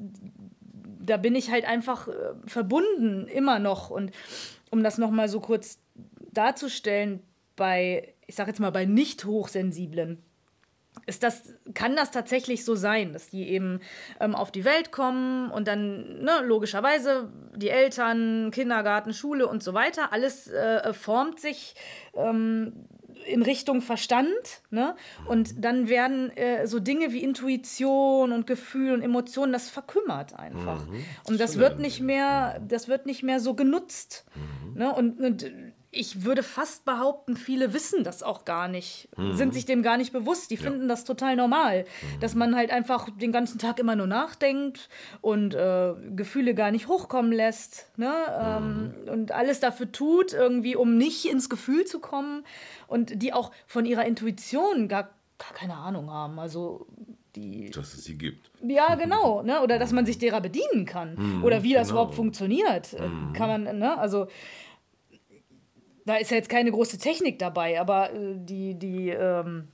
da 1.01 1.17
bin 1.17 1.35
ich 1.35 1.51
halt 1.51 1.65
einfach 1.67 2.09
äh, 2.09 2.13
verbunden 2.47 3.27
immer 3.27 3.59
noch. 3.59 3.91
Und 3.91 4.13
um 4.71 4.83
das 4.83 4.99
nochmal 4.99 5.29
so 5.29 5.41
kurz 5.41 5.79
darzustellen, 6.33 7.21
bei, 7.57 8.15
ich 8.27 8.35
sag 8.35 8.47
jetzt 8.47 8.61
mal, 8.61 8.71
bei 8.71 8.85
nicht 8.87 9.25
hochsensiblen, 9.25 10.23
ist 11.09 11.23
das, 11.23 11.55
kann 11.75 11.97
das 11.97 12.11
tatsächlich 12.11 12.65
so 12.65 12.75
sein, 12.75 13.15
dass 13.15 13.31
die 13.31 13.49
eben 13.49 13.81
ähm, 14.21 14.35
auf 14.35 14.53
die 14.53 14.65
Welt 14.65 14.93
kommen 14.93 15.51
und 15.51 15.67
dann 15.67 16.23
ne, 16.23 16.43
logischerweise 16.45 17.33
die 17.57 17.71
Eltern, 17.71 18.51
Kindergarten, 18.51 19.15
Schule 19.15 19.47
und 19.49 19.63
so 19.63 19.73
weiter, 19.73 20.13
alles 20.13 20.49
äh, 20.49 20.93
formt 20.93 21.41
sich 21.41 21.75
ähm, 22.15 22.85
in 23.27 23.43
Richtung 23.43 23.81
Verstand. 23.81 24.63
Ne? 24.71 24.95
Und 25.27 25.65
dann 25.65 25.89
werden 25.89 26.31
äh, 26.37 26.67
so 26.67 26.79
Dinge 26.79 27.13
wie 27.13 27.23
Intuition 27.23 28.33
und 28.33 28.47
Gefühl 28.47 28.93
und 28.93 29.03
Emotionen, 29.03 29.53
das 29.53 29.71
verkümmert 29.71 30.35
einfach. 30.35 30.87
Mhm. 30.87 31.05
Und 31.25 31.41
das 31.41 31.59
wird 31.59 31.79
nicht 31.79 32.01
mehr, 32.01 32.61
das 32.67 32.89
wird 32.89 33.07
nicht 33.07 33.23
mehr 33.23 33.41
so 33.41 33.55
genutzt. 33.55 34.27
Mhm. 34.35 34.79
Ne? 34.79 34.95
Und, 34.95 35.21
und 35.21 35.51
ich 35.91 36.25
würde 36.25 36.43
fast 36.43 36.85
behaupten, 36.85 37.37
viele 37.37 37.73
wissen 37.73 38.05
das 38.05 38.23
auch 38.23 38.45
gar 38.45 38.69
nicht, 38.69 39.09
mhm. 39.17 39.35
sind 39.35 39.55
sich 39.55 39.65
dem 39.65 39.83
gar 39.83 39.97
nicht 39.97 40.13
bewusst. 40.13 40.51
Die 40.51 40.57
ja. 40.57 40.63
finden 40.63 40.87
das 40.87 41.05
total 41.05 41.35
normal, 41.35 41.85
mhm. 41.85 42.21
dass 42.21 42.35
man 42.35 42.55
halt 42.55 42.71
einfach 42.71 43.09
den 43.11 43.33
ganzen 43.33 43.59
Tag 43.59 43.79
immer 43.79 43.97
nur 43.97 44.07
nachdenkt 44.07 44.91
und 45.23 45.55
äh, 45.55 45.95
Gefühle 46.15 46.55
gar 46.55 46.71
nicht 46.71 46.89
hochkommen 46.89 47.33
lässt 47.33 47.87
ne? 47.97 48.13
Ähm, 48.39 48.95
mhm. 49.05 49.13
und 49.13 49.33
alles 49.33 49.61
dafür 49.61 49.91
tut, 49.91 50.35
irgendwie, 50.35 50.77
um 50.77 50.99
nicht 50.99 51.25
ins 51.25 51.49
Gefühl 51.49 51.87
zu 51.87 52.01
kommen 52.01 52.45
und 52.87 53.23
die 53.23 53.33
auch 53.33 53.51
von 53.67 53.87
ihrer 53.87 54.05
Intuition 54.05 54.89
gar, 54.89 55.05
gar 55.39 55.53
keine 55.55 55.75
Ahnung 55.75 56.11
haben. 56.11 56.39
Also 56.39 56.87
die. 57.35 57.71
Dass 57.71 57.95
es 57.95 58.05
sie 58.05 58.19
gibt. 58.19 58.51
Ja, 58.63 58.95
genau. 58.97 59.43
Ne? 59.43 59.63
Oder 59.63 59.79
dass 59.79 59.93
man 59.93 60.05
sich 60.05 60.19
derer 60.19 60.41
bedienen 60.41 60.85
kann. 60.85 61.15
Mhm, 61.15 61.45
oder 61.45 61.63
wie 61.63 61.73
das 61.73 61.89
genau. 61.89 62.01
überhaupt 62.01 62.17
funktioniert. 62.17 62.93
Mhm. 62.99 63.33
Kann 63.33 63.65
man, 63.65 63.79
ne? 63.79 63.99
Also 63.99 64.29
da 66.09 66.17
ist 66.17 66.31
ja 66.31 66.39
jetzt 66.39 66.49
keine 66.49 66.73
große 66.73 66.97
Technik 66.97 67.39
dabei, 67.39 67.79
aber 67.79 68.11
äh, 68.15 68.35
die, 68.37 68.75
die, 68.75 69.11
ähm, 69.11 69.69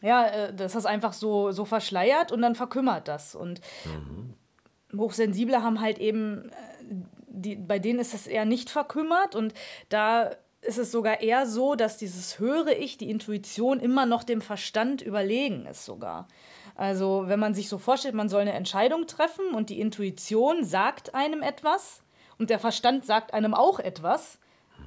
ja, 0.00 0.26
äh, 0.26 0.54
das 0.54 0.74
ist 0.74 0.86
einfach 0.86 1.12
so, 1.12 1.52
so 1.52 1.66
verschleiert 1.66 2.32
und 2.32 2.40
dann 2.40 2.54
verkümmert 2.54 3.06
das. 3.06 3.34
Und 3.34 3.60
mhm. 3.84 4.98
Hochsensible 4.98 5.62
haben 5.62 5.82
halt 5.82 5.98
eben, 5.98 6.48
äh, 6.48 6.94
die, 7.28 7.56
bei 7.56 7.78
denen 7.78 7.98
ist 7.98 8.14
das 8.14 8.26
eher 8.26 8.46
nicht 8.46 8.70
verkümmert 8.70 9.36
und 9.36 9.52
da 9.90 10.30
ist 10.62 10.78
es 10.78 10.90
sogar 10.90 11.20
eher 11.20 11.46
so, 11.46 11.74
dass 11.74 11.98
dieses 11.98 12.38
höre 12.38 12.78
Ich, 12.78 12.96
die 12.96 13.10
Intuition 13.10 13.78
immer 13.78 14.06
noch 14.06 14.24
dem 14.24 14.40
Verstand 14.40 15.02
überlegen 15.02 15.66
ist 15.66 15.84
sogar. 15.84 16.28
Also 16.76 17.24
wenn 17.26 17.40
man 17.40 17.52
sich 17.52 17.68
so 17.68 17.76
vorstellt, 17.76 18.14
man 18.14 18.30
soll 18.30 18.40
eine 18.40 18.54
Entscheidung 18.54 19.06
treffen 19.06 19.54
und 19.54 19.68
die 19.68 19.80
Intuition 19.80 20.64
sagt 20.64 21.14
einem 21.14 21.42
etwas 21.42 22.02
und 22.38 22.48
der 22.48 22.58
Verstand 22.58 23.04
sagt 23.04 23.34
einem 23.34 23.52
auch 23.52 23.80
etwas, 23.80 24.39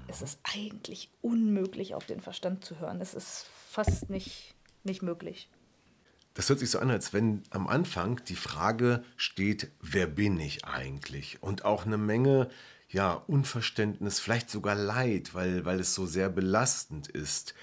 es 0.08 0.22
ist 0.22 0.40
eigentlich 0.44 1.10
unmöglich, 1.22 1.96
auf 1.96 2.06
den 2.06 2.22
Verstand 2.22 2.64
zu 2.64 2.80
hören. 2.80 3.02
Es 3.02 3.14
ist 3.14 3.48
fast 3.70 4.10
nicht, 4.10 4.54
nicht 4.84 5.02
möglich. 5.02 5.50
Das 6.34 6.50
hört 6.50 6.60
sich 6.60 6.72
so 6.72 6.80
an, 6.80 6.90
als 6.90 7.14
wenn 7.14 7.44
am 7.52 7.68
Anfang 7.68 8.22
die 8.26 8.36
Frage 8.36 9.04
steht, 9.18 9.72
wer 9.82 10.08
bin 10.08 10.40
ich 10.40 10.66
eigentlich? 10.66 11.42
Und 11.42 11.64
auch 11.64 11.86
eine 11.86 11.98
Menge 11.98 12.50
ja, 12.90 13.14
Unverständnis, 13.14 14.20
vielleicht 14.20 14.50
sogar 14.50 14.76
Leid, 14.76 15.34
weil, 15.34 15.66
weil 15.66 15.80
es 15.80 15.96
so 15.96 16.06
sehr 16.06 16.30
belastend 16.30 17.08
ist. 17.08 17.56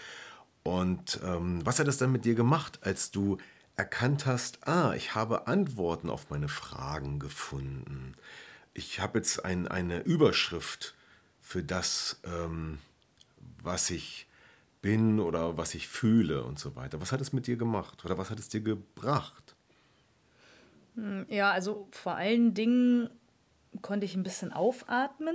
Und 0.62 1.20
ähm, 1.24 1.64
was 1.64 1.78
hat 1.78 1.88
es 1.88 1.98
dann 1.98 2.12
mit 2.12 2.24
dir 2.24 2.34
gemacht, 2.34 2.80
als 2.82 3.10
du 3.10 3.38
erkannt 3.76 4.26
hast, 4.26 4.66
ah, 4.66 4.92
ich 4.94 5.14
habe 5.14 5.46
Antworten 5.46 6.10
auf 6.10 6.30
meine 6.30 6.48
Fragen 6.48 7.18
gefunden. 7.18 8.14
Ich 8.74 9.00
habe 9.00 9.18
jetzt 9.18 9.44
ein, 9.44 9.68
eine 9.68 10.00
Überschrift 10.00 10.94
für 11.50 11.64
das, 11.64 12.20
ähm, 12.22 12.78
was 13.60 13.90
ich 13.90 14.28
bin 14.82 15.18
oder 15.18 15.56
was 15.56 15.74
ich 15.74 15.88
fühle 15.88 16.44
und 16.44 16.60
so 16.60 16.76
weiter. 16.76 17.00
Was 17.00 17.10
hat 17.10 17.20
es 17.20 17.32
mit 17.32 17.48
dir 17.48 17.56
gemacht 17.56 18.04
oder 18.04 18.16
was 18.18 18.30
hat 18.30 18.38
es 18.38 18.48
dir 18.48 18.60
gebracht? 18.60 19.56
Hm, 20.94 21.26
ja, 21.28 21.50
also 21.50 21.88
vor 21.90 22.14
allen 22.14 22.54
Dingen 22.54 23.10
konnte 23.82 24.04
ich 24.04 24.14
ein 24.14 24.22
bisschen 24.22 24.52
aufatmen, 24.52 25.34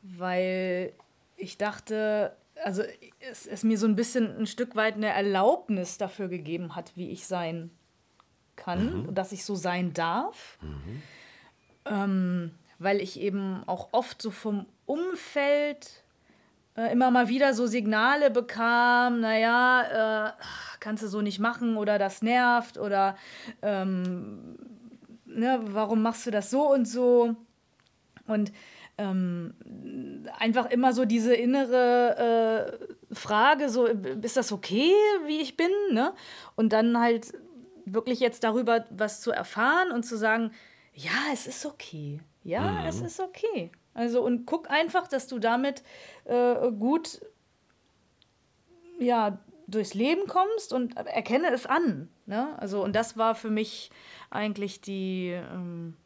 weil 0.00 0.94
ich 1.36 1.58
dachte, 1.58 2.34
also 2.64 2.82
es, 3.20 3.46
es 3.46 3.64
mir 3.64 3.76
so 3.76 3.86
ein 3.86 3.96
bisschen 3.96 4.34
ein 4.34 4.46
Stück 4.46 4.76
weit 4.76 4.94
eine 4.94 5.08
Erlaubnis 5.08 5.98
dafür 5.98 6.28
gegeben 6.28 6.74
hat, 6.74 6.96
wie 6.96 7.10
ich 7.10 7.26
sein 7.26 7.70
kann, 8.56 9.02
mhm. 9.02 9.14
dass 9.14 9.32
ich 9.32 9.44
so 9.44 9.56
sein 9.56 9.92
darf. 9.92 10.56
Mhm. 10.62 11.02
Ähm, 11.84 12.50
weil 12.82 13.00
ich 13.00 13.20
eben 13.20 13.62
auch 13.66 13.88
oft 13.92 14.20
so 14.20 14.30
vom 14.30 14.66
Umfeld 14.86 16.02
äh, 16.76 16.92
immer 16.92 17.10
mal 17.10 17.28
wieder 17.28 17.54
so 17.54 17.66
Signale 17.66 18.30
bekam, 18.30 19.20
naja, 19.20 20.28
äh, 20.28 20.32
kannst 20.80 21.02
du 21.02 21.08
so 21.08 21.20
nicht 21.20 21.38
machen 21.38 21.76
oder 21.76 21.98
das 21.98 22.22
nervt 22.22 22.78
oder 22.78 23.16
ähm, 23.62 24.56
ne, 25.26 25.60
warum 25.62 26.02
machst 26.02 26.26
du 26.26 26.30
das 26.30 26.50
so 26.50 26.72
und 26.72 26.86
so? 26.86 27.36
Und 28.26 28.52
ähm, 28.98 29.54
einfach 30.38 30.70
immer 30.70 30.92
so 30.92 31.04
diese 31.04 31.34
innere 31.34 32.78
äh, 33.10 33.14
Frage, 33.14 33.68
so, 33.68 33.86
ist 33.86 34.36
das 34.36 34.52
okay, 34.52 34.92
wie 35.26 35.40
ich 35.40 35.56
bin? 35.56 35.70
Ne? 35.92 36.12
Und 36.56 36.72
dann 36.72 36.98
halt 36.98 37.32
wirklich 37.84 38.20
jetzt 38.20 38.44
darüber 38.44 38.84
was 38.90 39.20
zu 39.20 39.30
erfahren 39.30 39.90
und 39.92 40.04
zu 40.04 40.16
sagen, 40.16 40.52
ja, 40.94 41.10
es 41.32 41.46
ist 41.46 41.66
okay. 41.66 42.20
Ja, 42.44 42.62
mhm. 42.62 42.86
es 42.86 43.00
ist 43.00 43.20
okay. 43.20 43.70
Also 43.94 44.22
und 44.24 44.46
guck 44.46 44.70
einfach, 44.70 45.06
dass 45.06 45.26
du 45.26 45.38
damit 45.38 45.82
äh, 46.24 46.70
gut 46.72 47.20
ja, 48.98 49.38
durchs 49.66 49.94
Leben 49.94 50.26
kommst 50.26 50.72
und 50.72 50.96
erkenne 50.96 51.50
es 51.52 51.66
an. 51.66 52.08
Ne? 52.26 52.56
Also, 52.58 52.82
und 52.82 52.94
das 52.94 53.16
war 53.16 53.34
für 53.34 53.50
mich 53.50 53.90
eigentlich 54.30 54.80
die, 54.80 55.30
ähm, 55.30 55.96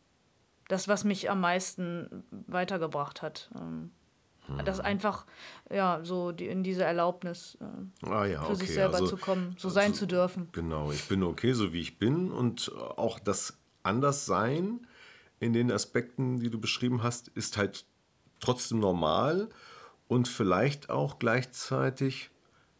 das, 0.68 0.88
was 0.88 1.05
mich 1.05 1.31
am 1.31 1.40
meisten 1.40 2.25
weitergebracht 2.31 3.22
hat. 3.22 3.51
Ähm, 3.55 3.90
hm. 4.46 4.64
Das 4.64 4.81
einfach, 4.81 5.27
ja, 5.70 6.01
so 6.03 6.33
die, 6.33 6.46
in 6.46 6.62
diese 6.62 6.85
Erlaubnis 6.85 7.59
äh, 7.61 8.09
ah, 8.09 8.27
ja, 8.27 8.42
für 8.42 8.53
okay. 8.53 8.57
sich 8.57 8.75
selber 8.75 8.94
also, 8.94 9.09
zu 9.09 9.16
kommen, 9.16 9.57
so 9.59 9.68
sein 9.68 9.90
also, 9.90 10.01
zu 10.01 10.07
dürfen. 10.07 10.49
Genau, 10.53 10.90
ich 10.92 11.09
bin 11.09 11.22
okay, 11.22 11.53
so 11.53 11.72
wie 11.72 11.81
ich 11.81 11.99
bin 11.99 12.31
und 12.31 12.72
auch 12.96 13.18
das 13.18 13.59
Anderssein 13.83 14.87
in 15.40 15.53
den 15.53 15.70
Aspekten, 15.70 16.38
die 16.40 16.51
du 16.51 16.59
beschrieben 16.59 17.03
hast, 17.03 17.29
ist 17.29 17.57
halt 17.57 17.85
trotzdem 18.40 18.81
normal 18.81 19.49
und 20.09 20.29
vielleicht 20.29 20.90
auch 20.90 21.18
gleichzeitig 21.18 22.31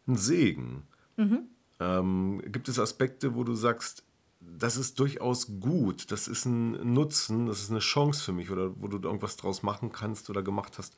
ein 0.07 0.15
Segen. 0.15 0.83
Mhm. 1.17 1.47
Ähm, 1.79 2.41
gibt 2.45 2.69
es 2.69 2.79
Aspekte, 2.79 3.35
wo 3.35 3.43
du 3.43 3.53
sagst, 3.53 4.03
das 4.39 4.77
ist 4.77 4.99
durchaus 4.99 5.59
gut, 5.59 6.11
das 6.11 6.27
ist 6.27 6.45
ein 6.45 6.93
Nutzen, 6.93 7.47
das 7.47 7.61
ist 7.61 7.71
eine 7.71 7.79
Chance 7.79 8.23
für 8.23 8.33
mich 8.33 8.49
oder 8.49 8.79
wo 8.79 8.87
du 8.87 8.97
irgendwas 8.99 9.35
draus 9.35 9.63
machen 9.63 9.91
kannst 9.91 10.29
oder 10.29 10.41
gemacht 10.41 10.77
hast, 10.77 10.95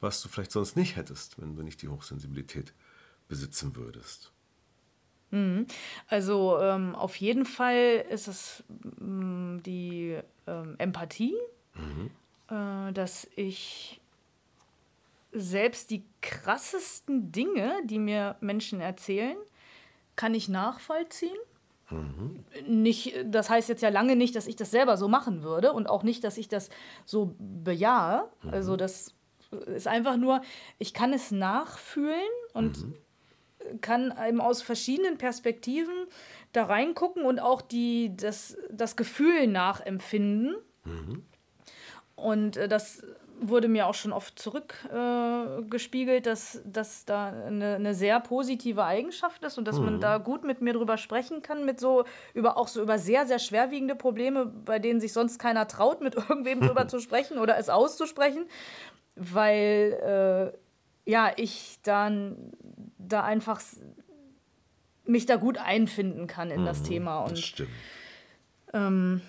was 0.00 0.22
du 0.22 0.28
vielleicht 0.28 0.52
sonst 0.52 0.76
nicht 0.76 0.96
hättest, 0.96 1.40
wenn 1.40 1.56
du 1.56 1.62
nicht 1.62 1.82
die 1.82 1.88
Hochsensibilität 1.88 2.74
besitzen 3.28 3.76
würdest? 3.76 4.32
Mhm. 5.30 5.66
Also 6.08 6.58
ähm, 6.60 6.94
auf 6.94 7.16
jeden 7.16 7.44
Fall 7.44 8.04
ist 8.10 8.28
es 8.28 8.64
ähm, 9.00 9.60
die 9.64 10.18
ähm, 10.46 10.74
Empathie, 10.78 11.34
mhm. 11.74 12.10
äh, 12.50 12.92
dass 12.92 13.28
ich 13.36 14.00
selbst 15.32 15.90
die 15.90 16.04
krassesten 16.22 17.30
Dinge, 17.32 17.74
die 17.84 17.98
mir 17.98 18.36
Menschen 18.40 18.80
erzählen, 18.80 19.36
kann 20.14 20.34
ich 20.34 20.48
nachvollziehen. 20.48 21.36
Mhm. 21.90 22.44
Nicht, 22.66 23.14
das 23.26 23.50
heißt 23.50 23.68
jetzt 23.68 23.82
ja 23.82 23.90
lange 23.90 24.16
nicht, 24.16 24.34
dass 24.34 24.46
ich 24.46 24.56
das 24.56 24.70
selber 24.70 24.96
so 24.96 25.08
machen 25.08 25.42
würde 25.42 25.72
und 25.72 25.88
auch 25.88 26.02
nicht, 26.02 26.24
dass 26.24 26.38
ich 26.38 26.48
das 26.48 26.70
so 27.04 27.34
bejahe. 27.38 28.28
Mhm. 28.42 28.50
Also 28.50 28.76
das 28.76 29.14
ist 29.66 29.86
einfach 29.86 30.16
nur, 30.16 30.40
ich 30.78 30.94
kann 30.94 31.12
es 31.12 31.30
nachfühlen 31.30 32.16
und 32.52 32.82
mhm. 32.82 32.94
Kann 33.80 34.14
eben 34.26 34.40
aus 34.40 34.62
verschiedenen 34.62 35.18
Perspektiven 35.18 35.94
da 36.52 36.64
reingucken 36.64 37.24
und 37.24 37.38
auch 37.38 37.60
die, 37.62 38.16
das, 38.16 38.56
das 38.70 38.96
Gefühl 38.96 39.46
nachempfinden. 39.46 40.56
Mhm. 40.84 41.22
Und 42.14 42.56
äh, 42.56 42.68
das 42.68 43.02
wurde 43.40 43.68
mir 43.68 43.86
auch 43.86 43.94
schon 43.94 44.12
oft 44.12 44.38
zurückgespiegelt, 44.38 46.26
äh, 46.26 46.30
dass 46.30 46.62
das 46.64 47.04
da 47.04 47.28
eine, 47.28 47.74
eine, 47.74 47.94
sehr 47.94 48.20
positive 48.20 48.84
Eigenschaft 48.84 49.44
ist 49.44 49.58
und 49.58 49.66
dass 49.68 49.78
mhm. 49.78 49.84
man 49.84 50.00
da 50.00 50.18
gut 50.18 50.44
mit 50.44 50.62
mir 50.62 50.72
drüber 50.72 50.96
sprechen 50.96 51.42
kann, 51.42 51.64
mit 51.64 51.78
so 51.78 52.04
über 52.34 52.56
auch 52.56 52.68
so 52.68 52.82
über 52.82 52.98
sehr, 52.98 53.26
sehr 53.26 53.38
schwerwiegende 53.38 53.94
Probleme, 53.94 54.46
bei 54.46 54.78
denen 54.78 55.00
sich 55.00 55.12
sonst 55.12 55.38
keiner 55.38 55.68
traut, 55.68 56.00
mit 56.00 56.14
irgendwem 56.28 56.60
drüber 56.60 56.88
zu 56.88 56.98
sprechen 57.00 57.38
oder 57.38 57.58
es 57.58 57.68
auszusprechen, 57.68 58.46
weil 59.14 60.52
äh, 60.54 60.65
ja, 61.06 61.32
ich 61.36 61.78
dann 61.82 62.52
da 62.98 63.22
einfach 63.22 63.62
mich 65.04 65.24
da 65.24 65.36
gut 65.36 65.56
einfinden 65.56 66.26
kann 66.26 66.50
in 66.50 66.62
mhm, 66.62 66.66
das 66.66 66.82
Thema. 66.82 67.20
Und, 67.20 67.32
das 67.32 67.40
stimmt. 67.40 67.70
Ähm, 68.74 69.22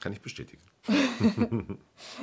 kann 0.00 0.12
ich 0.12 0.22
bestätigen. 0.22 0.62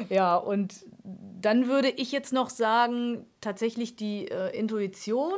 ja, 0.09 0.35
und 0.35 0.85
dann 1.03 1.67
würde 1.67 1.89
ich 1.89 2.11
jetzt 2.11 2.33
noch 2.33 2.49
sagen, 2.49 3.25
tatsächlich 3.39 3.95
die 3.95 4.27
äh, 4.27 4.55
Intuition, 4.57 5.37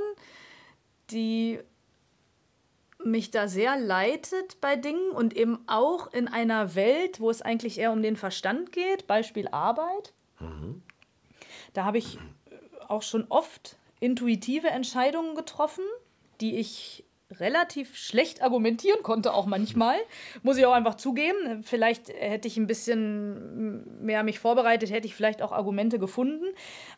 die 1.12 1.60
mich 3.04 3.32
da 3.32 3.50
sehr 3.50 3.78
leitet 3.78 4.62
bei 4.62 4.78
Dingen 4.78 5.12
und 5.12 5.36
eben 5.36 5.60
auch 5.68 6.12
in 6.14 6.30
einer 6.30 6.76
Welt, 6.76 7.20
wo 7.20 7.30
es 7.30 7.42
eigentlich 7.42 7.78
eher 7.78 7.92
um 7.92 8.02
den 8.02 8.16
Verstand 8.16 8.72
geht, 8.72 9.08
Beispiel 9.08 9.50
Arbeit. 9.50 10.14
Mhm. 10.40 10.82
Da 11.74 11.84
habe 11.86 11.98
ich 11.98 12.18
auch 12.90 13.02
schon 13.02 13.26
oft 13.30 13.78
intuitive 14.00 14.68
Entscheidungen 14.68 15.36
getroffen, 15.36 15.84
die 16.42 16.58
ich 16.58 17.06
relativ 17.40 17.96
schlecht 17.96 18.42
argumentieren 18.42 19.02
konnte, 19.02 19.34
auch 19.34 19.46
manchmal. 19.46 19.98
Muss 20.44 20.58
ich 20.58 20.66
auch 20.66 20.74
einfach 20.74 20.96
zugeben. 20.96 21.64
Vielleicht 21.64 22.10
hätte 22.10 22.48
ich 22.48 22.58
ein 22.58 22.68
bisschen 22.68 24.06
mehr 24.06 24.24
mich 24.24 24.40
vorbereitet, 24.40 24.92
hätte 24.92 25.08
ich 25.08 25.16
vielleicht 25.16 25.42
auch 25.42 25.52
Argumente 25.52 26.00
gefunden. 26.00 26.46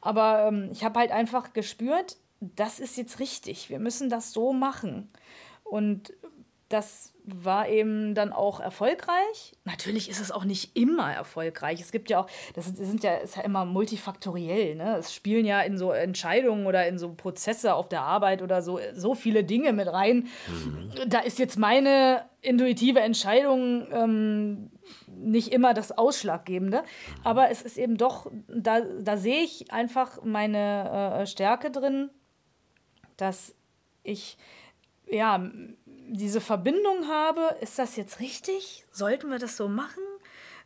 Aber 0.02 0.48
ähm, 0.48 0.70
ich 0.72 0.84
habe 0.84 1.00
halt 1.00 1.12
einfach 1.12 1.54
gespürt, 1.54 2.18
das 2.40 2.80
ist 2.80 2.98
jetzt 2.98 3.20
richtig. 3.20 3.70
Wir 3.70 3.80
müssen 3.80 4.10
das 4.10 4.34
so 4.34 4.54
machen. 4.54 5.10
Und 5.64 6.14
das 6.70 7.14
war 7.24 7.68
eben 7.70 8.14
dann 8.16 8.34
auch 8.34 8.60
erfolgreich. 8.60 9.54
Natürlich 9.64 10.10
ist 10.10 10.20
es 10.20 10.32
auch 10.32 10.46
nicht 10.46 10.76
immer 10.76 11.12
erfolgreich. 11.12 11.82
Es 11.82 11.92
gibt 11.92 12.10
ja 12.10 12.20
auch, 12.20 12.28
das 12.54 12.66
sind 12.66 13.04
ja, 13.04 13.16
ist 13.16 13.36
ja 13.36 13.44
immer 13.44 13.66
multifaktoriell. 13.66 14.76
Ne? 14.76 14.98
Es 14.98 15.14
spielen 15.14 15.46
ja 15.46 15.62
in 15.62 15.78
so 15.78 15.92
Entscheidungen 15.92 16.66
oder 16.66 16.88
in 16.88 16.98
so 16.98 17.14
Prozesse 17.14 17.74
auf 17.74 17.90
der 17.90 18.02
Arbeit 18.02 18.42
oder 18.42 18.62
so 18.62 18.80
so 18.94 19.16
viele 19.16 19.44
Dinge 19.44 19.74
mit 19.74 19.88
rein. 19.88 20.28
Mhm. 20.48 20.92
Da 21.08 21.20
ist 21.20 21.40
jetzt 21.40 21.58
meine 21.58 22.26
intuitive 22.42 23.00
Entscheidung 23.00 23.88
ähm, 23.92 24.72
nicht 25.08 25.52
immer 25.52 25.74
das 25.74 25.98
Ausschlaggebende. 25.98 26.84
Aber 27.24 27.50
es 27.50 27.62
ist 27.62 27.78
eben 27.78 27.98
doch, 27.98 28.32
da, 28.48 28.82
da 28.82 29.18
sehe 29.18 29.44
ich 29.44 29.72
einfach 29.72 30.24
meine 30.24 31.22
äh, 31.22 31.26
Stärke 31.26 31.72
drin, 31.72 32.10
dass 33.18 33.56
ich 34.04 34.38
ja 35.08 35.40
diese 36.08 36.42
Verbindung 36.42 37.08
habe, 37.08 37.56
ist 37.62 37.80
das 37.80 37.96
jetzt 37.96 38.20
richtig? 38.20 38.86
Sollten 38.92 39.30
wir 39.30 39.40
das 39.40 39.58
so 39.58 39.68
machen? 39.68 40.04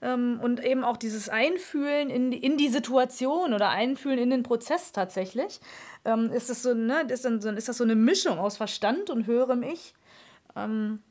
Ähm, 0.02 0.39
und 0.41 0.63
eben 0.63 0.84
auch 0.84 0.97
dieses 0.97 1.30
Einfühlen 1.30 2.10
in, 2.10 2.32
in 2.32 2.58
die 2.58 2.69
Situation 2.69 3.54
oder 3.54 3.69
Einfühlen 3.69 4.19
in 4.19 4.30
den 4.30 4.43
Prozess 4.43 4.91
tatsächlich. 4.91 5.60
Ähm, 6.06 6.32
ist, 6.32 6.49
das 6.49 6.63
so, 6.63 6.73
ne, 6.73 7.02
ist, 7.10 7.25
dann, 7.25 7.39
ist 7.58 7.67
das 7.67 7.78
so 7.78 7.84
eine 7.84 7.95
Mischung 7.95 8.39
aus 8.39 8.58
Verstand 8.58 9.10
und 9.10 9.28
höherem 9.28 9.63
Ich, 9.63 9.93
ähm, 10.56 11.02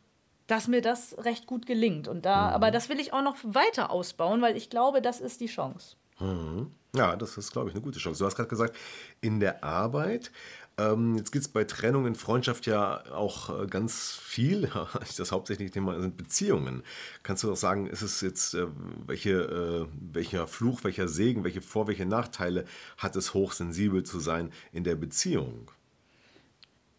dass 0.47 0.69
mir 0.69 0.81
das 0.81 1.17
recht 1.19 1.47
gut 1.47 1.67
gelingt. 1.67 2.09
Und 2.09 2.25
da, 2.25 2.49
mhm. 2.49 2.55
Aber 2.55 2.71
das 2.71 2.89
will 2.89 2.99
ich 2.99 3.13
auch 3.13 3.23
noch 3.23 3.37
weiter 3.43 3.91
ausbauen, 3.91 4.41
weil 4.41 4.57
ich 4.57 4.71
glaube, 4.71 5.03
das 5.03 5.21
ist 5.21 5.41
die 5.41 5.47
Chance. 5.47 5.97
Mhm. 6.19 6.73
Ja, 6.97 7.17
das 7.17 7.37
ist, 7.37 7.53
glaube 7.53 7.69
ich, 7.69 7.75
eine 7.75 7.85
gute 7.85 7.99
Chance. 7.99 8.19
Du 8.21 8.27
hast 8.27 8.37
gerade 8.37 8.49
gesagt, 8.49 8.75
in 9.21 9.41
der 9.41 9.63
Arbeit. 9.63 10.33
Ähm, 10.79 11.17
jetzt 11.17 11.33
geht 11.33 11.43
es 11.43 11.49
bei 11.49 11.65
Trennung 11.65 12.07
in 12.07 12.15
Freundschaft 12.15 12.67
ja 12.67 13.03
auch 13.13 13.63
äh, 13.63 13.67
ganz 13.67 14.15
viel. 14.15 14.71
das 15.17 15.33
hauptsächliche 15.33 15.73
Thema 15.73 16.01
sind 16.01 16.17
Beziehungen. 16.17 16.85
Kannst 17.23 17.43
du 17.43 17.53
auch 17.53 17.57
sagen, 17.57 17.89
ist 17.89 18.03
es 18.03 18.21
jetzt, 18.21 18.55
äh, 18.55 18.69
welche, 19.07 19.31
äh, 19.31 19.87
welcher 20.13 20.47
Fluch, 20.47 20.85
welcher 20.85 21.09
Segen, 21.09 21.43
welche 21.43 21.61
Vor-, 21.61 21.89
welche 21.89 22.07
Nachteile 22.07 22.65
hat 22.97 23.17
es, 23.17 23.35
hochsensibel 23.35 24.05
zu 24.05 24.21
sein 24.21 24.53
in 24.73 24.85
der 24.85 24.95
Beziehung? 24.95 25.71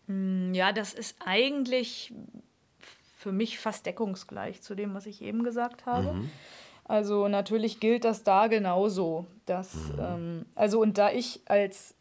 Hm, 0.08 0.54
ja, 0.54 0.74
das 0.74 0.94
ist 0.94 1.15
eigentlich 1.26 2.13
für 3.18 3.32
mich 3.32 3.60
fast 3.60 3.86
deckungsgleich 3.86 4.62
zu 4.62 4.76
dem, 4.76 4.94
was 4.94 5.06
ich 5.06 5.22
eben 5.22 5.44
gesagt 5.44 5.86
habe. 5.86 6.13
Mhm. 6.13 6.30
Also 6.84 7.28
natürlich 7.28 7.80
gilt 7.80 8.04
das 8.04 8.24
da 8.24 8.48
genauso. 8.48 9.28
Dass, 9.46 9.74
mhm. 9.76 10.00
ähm, 10.00 10.46
also 10.56 10.82
und 10.82 10.98
da 10.98 11.12
ich 11.12 11.42
als 11.46 11.96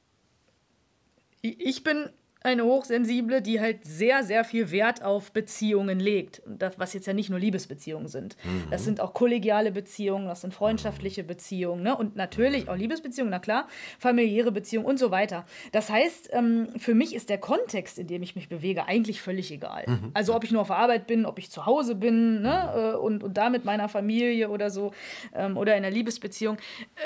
ich 1.42 1.82
bin 1.84 2.10
eine 2.40 2.64
Hochsensible, 2.64 3.42
die 3.42 3.60
halt 3.60 3.84
sehr, 3.84 4.22
sehr 4.22 4.44
viel 4.44 4.70
Wert 4.70 5.02
auf 5.02 5.32
Beziehungen 5.32 5.98
legt. 5.98 6.40
Das, 6.46 6.78
was 6.78 6.92
jetzt 6.94 7.06
ja 7.06 7.12
nicht 7.12 7.30
nur 7.30 7.40
Liebesbeziehungen 7.40 8.06
sind. 8.06 8.36
Mhm. 8.44 8.70
Das 8.70 8.84
sind 8.84 9.00
auch 9.00 9.12
kollegiale 9.12 9.72
Beziehungen, 9.72 10.26
das 10.26 10.42
sind 10.42 10.54
freundschaftliche 10.54 11.24
Beziehungen 11.24 11.82
ne? 11.82 11.96
und 11.96 12.14
natürlich 12.14 12.68
auch 12.68 12.76
Liebesbeziehungen, 12.76 13.30
na 13.30 13.40
klar, 13.40 13.66
familiäre 13.98 14.52
Beziehungen 14.52 14.86
und 14.86 14.98
so 14.98 15.10
weiter. 15.10 15.46
Das 15.72 15.90
heißt, 15.90 16.30
ähm, 16.32 16.68
für 16.76 16.94
mich 16.94 17.14
ist 17.14 17.28
der 17.28 17.38
Kontext, 17.38 17.98
in 17.98 18.06
dem 18.06 18.22
ich 18.22 18.36
mich 18.36 18.48
bewege, 18.48 18.86
eigentlich 18.86 19.20
völlig 19.20 19.50
egal. 19.50 19.84
Mhm. 19.86 20.10
Also 20.14 20.34
ob 20.34 20.44
ich 20.44 20.52
nur 20.52 20.62
auf 20.62 20.70
Arbeit 20.70 21.08
bin, 21.08 21.26
ob 21.26 21.40
ich 21.40 21.50
zu 21.50 21.66
Hause 21.66 21.96
bin 21.96 22.42
ne? 22.42 22.92
Äh, 22.94 22.96
und, 22.96 23.24
und 23.24 23.36
da 23.36 23.50
mit 23.50 23.64
meiner 23.64 23.88
Familie 23.88 24.48
oder 24.48 24.70
so 24.70 24.92
ähm, 25.34 25.56
oder 25.56 25.76
in 25.76 25.84
einer 25.84 25.94
Liebesbeziehung, 25.94 26.56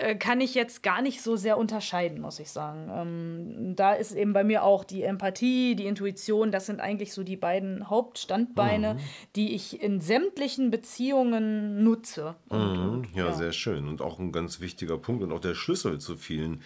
äh, 0.02 0.14
kann 0.14 0.42
ich 0.42 0.54
jetzt 0.54 0.82
gar 0.82 1.00
nicht 1.00 1.22
so 1.22 1.36
sehr 1.36 1.56
unterscheiden, 1.56 2.20
muss 2.20 2.38
ich 2.38 2.50
sagen. 2.50 2.90
Ähm, 2.94 3.76
da 3.76 3.94
ist 3.94 4.12
eben 4.12 4.34
bei 4.34 4.44
mir 4.44 4.64
auch 4.64 4.84
die 4.84 5.02
Empathie 5.02 5.21
Empathie, 5.22 5.76
die 5.76 5.86
Intuition, 5.86 6.50
das 6.50 6.66
sind 6.66 6.80
eigentlich 6.80 7.12
so 7.12 7.22
die 7.22 7.36
beiden 7.36 7.88
Hauptstandbeine, 7.88 8.94
mhm. 8.94 8.98
die 9.36 9.54
ich 9.54 9.80
in 9.80 10.00
sämtlichen 10.00 10.70
Beziehungen 10.72 11.84
nutze. 11.84 12.34
Und, 12.48 12.76
mhm. 12.76 12.88
und, 12.88 13.14
ja, 13.14 13.26
ja, 13.26 13.32
sehr 13.32 13.52
schön. 13.52 13.86
Und 13.86 14.02
auch 14.02 14.18
ein 14.18 14.32
ganz 14.32 14.60
wichtiger 14.60 14.98
Punkt 14.98 15.22
und 15.22 15.30
auch 15.32 15.40
der 15.40 15.54
Schlüssel 15.54 16.00
zu 16.00 16.16
vielen 16.16 16.62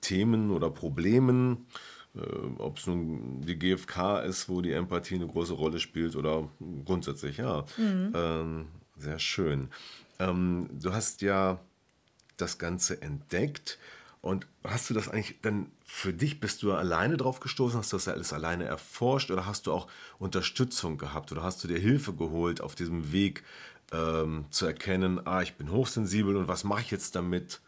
Themen 0.00 0.50
oder 0.50 0.70
Problemen. 0.70 1.66
Äh, 2.16 2.20
Ob 2.58 2.78
es 2.78 2.88
nun 2.88 3.42
die 3.42 3.58
GfK 3.58 4.20
ist, 4.20 4.48
wo 4.48 4.60
die 4.60 4.72
Empathie 4.72 5.14
eine 5.14 5.28
große 5.28 5.52
Rolle 5.54 5.78
spielt 5.78 6.16
oder 6.16 6.48
grundsätzlich, 6.84 7.36
ja. 7.36 7.64
Mhm. 7.76 8.12
Ähm, 8.14 8.66
sehr 8.96 9.20
schön. 9.20 9.68
ähm, 10.18 10.68
du 10.72 10.92
hast 10.92 11.22
ja 11.22 11.60
das 12.36 12.58
Ganze 12.58 13.00
entdeckt 13.02 13.78
und 14.24 14.46
hast 14.66 14.88
du 14.88 14.94
das 14.94 15.10
eigentlich 15.10 15.38
dann 15.42 15.70
für 15.84 16.14
dich, 16.14 16.40
bist 16.40 16.62
du 16.62 16.72
alleine 16.72 17.18
drauf 17.18 17.40
gestoßen, 17.40 17.78
hast 17.78 17.92
du 17.92 17.98
das 17.98 18.08
alles 18.08 18.32
alleine 18.32 18.64
erforscht 18.64 19.30
oder 19.30 19.44
hast 19.44 19.66
du 19.66 19.72
auch 19.72 19.86
Unterstützung 20.18 20.96
gehabt 20.96 21.30
oder 21.30 21.42
hast 21.42 21.62
du 21.62 21.68
dir 21.68 21.78
Hilfe 21.78 22.14
geholt 22.14 22.62
auf 22.62 22.74
diesem 22.74 23.12
Weg 23.12 23.44
ähm, 23.92 24.46
zu 24.48 24.64
erkennen, 24.64 25.20
ah, 25.26 25.42
ich 25.42 25.56
bin 25.56 25.70
hochsensibel 25.70 26.36
und 26.36 26.48
was 26.48 26.64
mache 26.64 26.80
ich 26.80 26.90
jetzt 26.90 27.14
damit? 27.14 27.60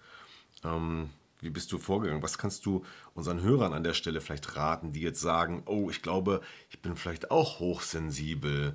Ähm, 0.64 1.10
wie 1.42 1.50
bist 1.50 1.70
du 1.72 1.78
vorgegangen? 1.78 2.22
Was 2.22 2.38
kannst 2.38 2.64
du 2.64 2.86
unseren 3.12 3.42
Hörern 3.42 3.74
an 3.74 3.84
der 3.84 3.92
Stelle 3.92 4.22
vielleicht 4.22 4.56
raten, 4.56 4.94
die 4.94 5.02
jetzt 5.02 5.20
sagen, 5.20 5.62
oh, 5.66 5.90
ich 5.90 6.00
glaube, 6.00 6.40
ich 6.70 6.80
bin 6.80 6.96
vielleicht 6.96 7.30
auch 7.30 7.60
hochsensibel? 7.60 8.72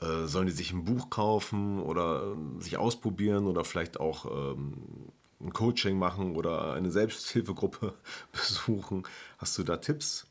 Äh, 0.00 0.26
sollen 0.26 0.46
die 0.46 0.52
sich 0.52 0.72
ein 0.72 0.84
Buch 0.84 1.10
kaufen 1.10 1.80
oder 1.80 2.36
äh, 2.36 2.62
sich 2.62 2.76
ausprobieren 2.76 3.48
oder 3.48 3.64
vielleicht 3.64 3.98
auch 3.98 4.26
ähm, 4.26 5.10
ein 5.40 5.52
Coaching 5.52 5.98
machen 5.98 6.36
oder 6.36 6.74
eine 6.74 6.90
Selbsthilfegruppe 6.90 7.94
besuchen? 8.32 9.04
Hast 9.38 9.56
du 9.58 9.62
da 9.62 9.76
Tipps? 9.76 10.26